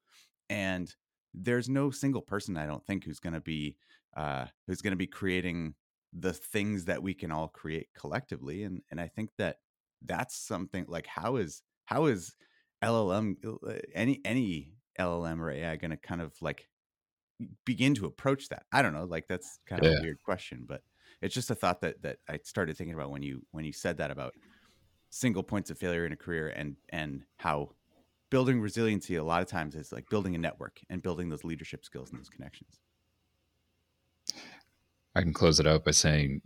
and 0.51 0.95
there's 1.35 1.69
no 1.69 1.91
single 1.91 2.23
person 2.23 2.57
i 2.57 2.67
don't 2.67 2.85
think 2.87 3.05
who's 3.05 3.21
going 3.21 3.33
to 3.33 3.41
be 3.41 3.77
uh 4.17 4.47
who's 4.67 4.83
going 4.83 4.93
to 4.93 4.97
be 4.97 5.07
creating 5.07 5.75
the 6.13 6.33
things 6.33 6.87
that 6.87 7.03
we 7.03 7.13
can 7.13 7.31
all 7.31 7.49
create 7.49 7.89
collectively 7.97 8.63
and 8.63 8.81
and 8.91 9.01
i 9.01 9.07
think 9.09 9.31
that 9.39 9.57
that's 10.05 10.37
something 10.37 10.85
like 10.89 11.07
how 11.07 11.37
is 11.37 11.63
how 11.85 12.07
is 12.07 12.35
llm 12.83 13.35
uh, 13.45 13.73
any 13.95 14.21
any 14.25 14.73
llm 14.99 15.41
or 15.41 15.51
ai 15.51 15.77
going 15.77 15.91
to 15.91 15.97
kind 15.97 16.23
of 16.23 16.33
like 16.41 16.69
begin 17.65 17.95
to 17.95 18.07
approach 18.07 18.49
that? 18.49 18.65
I 18.73 18.83
don't 18.83 18.95
know. 18.95 19.05
Like 19.05 19.27
that's 19.29 19.59
kind 19.67 19.85
of 19.85 19.93
yeah. 19.93 19.99
a 19.99 20.03
weird 20.03 20.23
question, 20.23 20.65
but 20.67 20.83
it's 21.21 21.35
just 21.35 21.51
a 21.51 21.55
thought 21.55 21.81
that 21.81 22.03
that 22.03 22.19
I 22.29 22.39
started 22.43 22.77
thinking 22.77 22.95
about 22.95 23.11
when 23.11 23.23
you 23.23 23.43
when 23.53 23.65
you 23.65 23.73
said 23.73 23.99
that 23.99 24.11
about 24.11 24.35
single 25.11 25.43
points 25.43 25.71
of 25.71 25.79
failure 25.79 26.07
in 26.07 26.13
a 26.13 26.17
career 26.17 26.49
and 26.49 26.77
and 26.91 27.23
how 27.39 27.71
building 28.31 28.61
resiliency 28.61 29.17
a 29.17 29.25
lot 29.25 29.41
of 29.43 29.49
times 29.49 29.75
is 29.75 29.93
like 29.93 30.09
building 30.11 30.35
a 30.35 30.39
network 30.39 30.81
and 30.91 31.03
building 31.03 31.29
those 31.29 31.45
leadership 31.45 31.85
skills 31.85 32.11
and 32.11 32.21
those 32.21 32.29
connections. 32.29 32.81
I 35.15 35.23
can 35.23 35.33
close 35.33 35.59
it 35.59 35.67
out 35.67 35.85
by 35.85 35.93
saying 35.93 36.43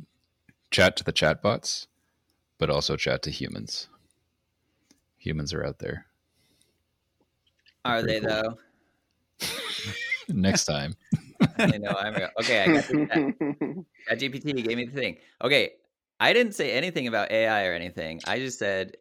chat 0.70 0.97
to 0.97 1.05
the 1.05 1.12
chatbots, 1.12 1.89
but 2.59 2.70
also 2.70 2.97
chat 2.97 3.23
to 3.23 3.31
humans. 3.31 3.89
Humans 5.18 5.53
are 5.53 5.64
out 5.64 5.79
there. 5.81 6.07
Are 7.85 8.03
they 8.03 8.20
cool. 8.20 8.29
though? 8.29 9.49
next 10.29 10.64
time. 10.64 10.95
I 11.59 11.78
know. 11.78 11.90
I'm 11.90 12.14
okay. 12.40 12.62
I 12.62 12.66
got 12.66 12.84
Chat 14.09 14.20
GPT 14.20 14.66
gave 14.66 14.76
me 14.76 14.86
the 14.86 14.93
thing. 14.93 15.16
Okay, 15.43 15.72
I 16.20 16.32
didn't 16.32 16.55
say 16.55 16.72
anything 16.72 17.09
about 17.09 17.30
AI 17.30 17.66
or 17.66 17.72
anything. 17.72 18.20
I 18.26 18.38
just 18.38 18.59
said, 18.59 18.97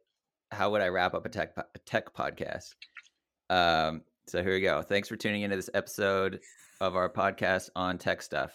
how 0.52 0.72
would 0.72 0.82
I 0.82 0.88
wrap 0.88 1.14
up 1.14 1.26
a 1.26 1.30
tech 1.30 1.54
a 1.58 1.80
tech 1.80 2.14
podcast? 2.14 2.76
Um, 3.50 4.02
so 4.28 4.42
here 4.42 4.54
we 4.54 4.62
go. 4.62 4.82
Thanks 4.82 5.10
for 5.10 5.16
tuning 5.16 5.42
into 5.42 5.56
this 5.56 5.70
episode 5.74 6.40
of 6.80 6.96
our 6.96 7.10
podcast 7.10 7.70
on 7.76 7.98
tech 7.98 8.22
stuff. 8.22 8.52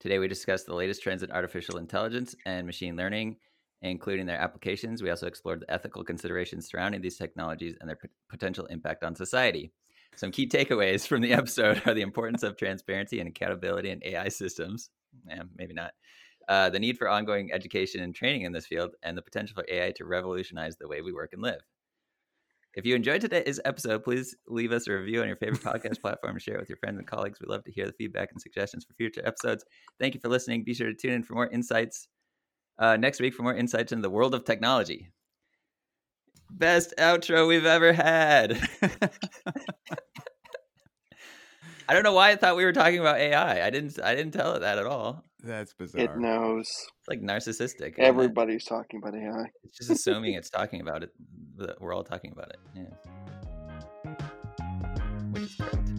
Today 0.00 0.18
we 0.18 0.28
discussed 0.28 0.66
the 0.66 0.74
latest 0.74 1.02
trends 1.02 1.22
in 1.22 1.30
artificial 1.30 1.76
intelligence 1.76 2.34
and 2.46 2.66
machine 2.66 2.96
learning, 2.96 3.36
including 3.82 4.26
their 4.26 4.40
applications. 4.40 5.02
We 5.02 5.10
also 5.10 5.26
explored 5.26 5.60
the 5.60 5.72
ethical 5.72 6.04
considerations 6.04 6.68
surrounding 6.68 7.02
these 7.02 7.16
technologies 7.16 7.76
and 7.80 7.88
their 7.88 7.96
p- 7.96 8.08
potential 8.28 8.66
impact 8.66 9.04
on 9.04 9.14
society. 9.14 9.72
Some 10.16 10.30
key 10.30 10.46
takeaways 10.46 11.06
from 11.06 11.22
the 11.22 11.32
episode 11.40 11.82
are 11.86 11.94
the 11.94 12.02
importance 12.02 12.42
of 12.42 12.56
transparency 12.56 13.20
and 13.20 13.28
accountability 13.28 13.90
in 13.90 14.00
AI 14.04 14.28
systems. 14.28 14.90
Yeah, 15.28 15.42
maybe 15.56 15.74
not. 15.74 15.92
Uh, 16.48 16.68
the 16.70 16.78
need 16.78 16.98
for 16.98 17.08
ongoing 17.08 17.52
education 17.52 18.02
and 18.02 18.14
training 18.14 18.42
in 18.42 18.52
this 18.52 18.66
field, 18.66 18.94
and 19.02 19.16
the 19.16 19.22
potential 19.22 19.54
for 19.54 19.64
AI 19.72 19.92
to 19.92 20.04
revolutionize 20.04 20.76
the 20.76 20.88
way 20.88 21.00
we 21.00 21.12
work 21.12 21.32
and 21.32 21.42
live. 21.42 21.60
If 22.74 22.86
you 22.86 22.94
enjoyed 22.94 23.20
today's 23.20 23.60
episode, 23.64 24.04
please 24.04 24.36
leave 24.46 24.70
us 24.70 24.86
a 24.86 24.92
review 24.92 25.22
on 25.22 25.26
your 25.26 25.36
favorite 25.36 25.62
podcast 25.62 26.00
platform 26.02 26.34
and 26.34 26.42
share 26.42 26.54
it 26.54 26.60
with 26.60 26.68
your 26.68 26.78
friends 26.78 26.98
and 26.98 27.06
colleagues. 27.06 27.40
We'd 27.40 27.50
love 27.50 27.64
to 27.64 27.72
hear 27.72 27.86
the 27.86 27.92
feedback 27.92 28.30
and 28.30 28.40
suggestions 28.40 28.84
for 28.84 28.94
future 28.94 29.22
episodes. 29.26 29.64
Thank 29.98 30.14
you 30.14 30.20
for 30.20 30.28
listening. 30.28 30.62
Be 30.64 30.74
sure 30.74 30.86
to 30.88 30.94
tune 30.94 31.14
in 31.14 31.22
for 31.24 31.34
more 31.34 31.48
insights 31.48 32.06
uh, 32.78 32.96
next 32.96 33.20
week 33.20 33.34
for 33.34 33.42
more 33.42 33.54
insights 33.54 33.92
into 33.92 34.02
the 34.02 34.10
world 34.10 34.34
of 34.34 34.44
technology. 34.44 35.12
Best 36.50 36.94
outro 36.98 37.48
we've 37.48 37.64
ever 37.64 37.92
had. 37.92 38.60
I 41.88 41.94
don't 41.94 42.02
know 42.04 42.12
why 42.12 42.30
I 42.30 42.36
thought 42.36 42.56
we 42.56 42.64
were 42.64 42.72
talking 42.72 43.00
about 43.00 43.18
AI. 43.18 43.66
I 43.66 43.70
didn't. 43.70 43.98
I 44.02 44.14
didn't 44.14 44.32
tell 44.32 44.54
it 44.54 44.60
that 44.60 44.78
at 44.78 44.86
all. 44.86 45.24
That's 45.42 45.72
bizarre. 45.72 46.04
It 46.04 46.16
knows. 46.18 46.68
It's 46.68 47.08
like 47.08 47.20
narcissistic. 47.20 47.98
Everybody's 47.98 48.64
talking 48.64 49.00
about 49.02 49.14
AI. 49.14 49.50
It's 49.64 49.78
just 49.78 49.90
assuming 49.90 50.34
it's 50.34 50.50
talking 50.50 50.82
about 50.82 51.02
it. 51.02 51.10
We're 51.80 51.94
all 51.94 52.04
talking 52.04 52.32
about 52.32 52.50
it. 52.50 52.58
Yeah. 52.76 52.84
Which 55.30 55.42
is 55.42 55.54
correct. 55.56 55.90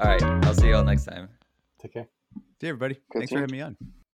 All 0.00 0.08
right. 0.08 0.22
I'll 0.22 0.54
see 0.54 0.68
you 0.68 0.76
all 0.76 0.84
next 0.84 1.04
time. 1.04 1.28
Take 1.80 1.92
care. 1.92 2.08
See 2.60 2.66
you, 2.66 2.70
everybody. 2.70 2.94
Good 2.94 3.18
Thanks 3.18 3.32
for 3.32 3.40
having 3.40 3.52
me 3.52 3.60
on. 3.60 3.76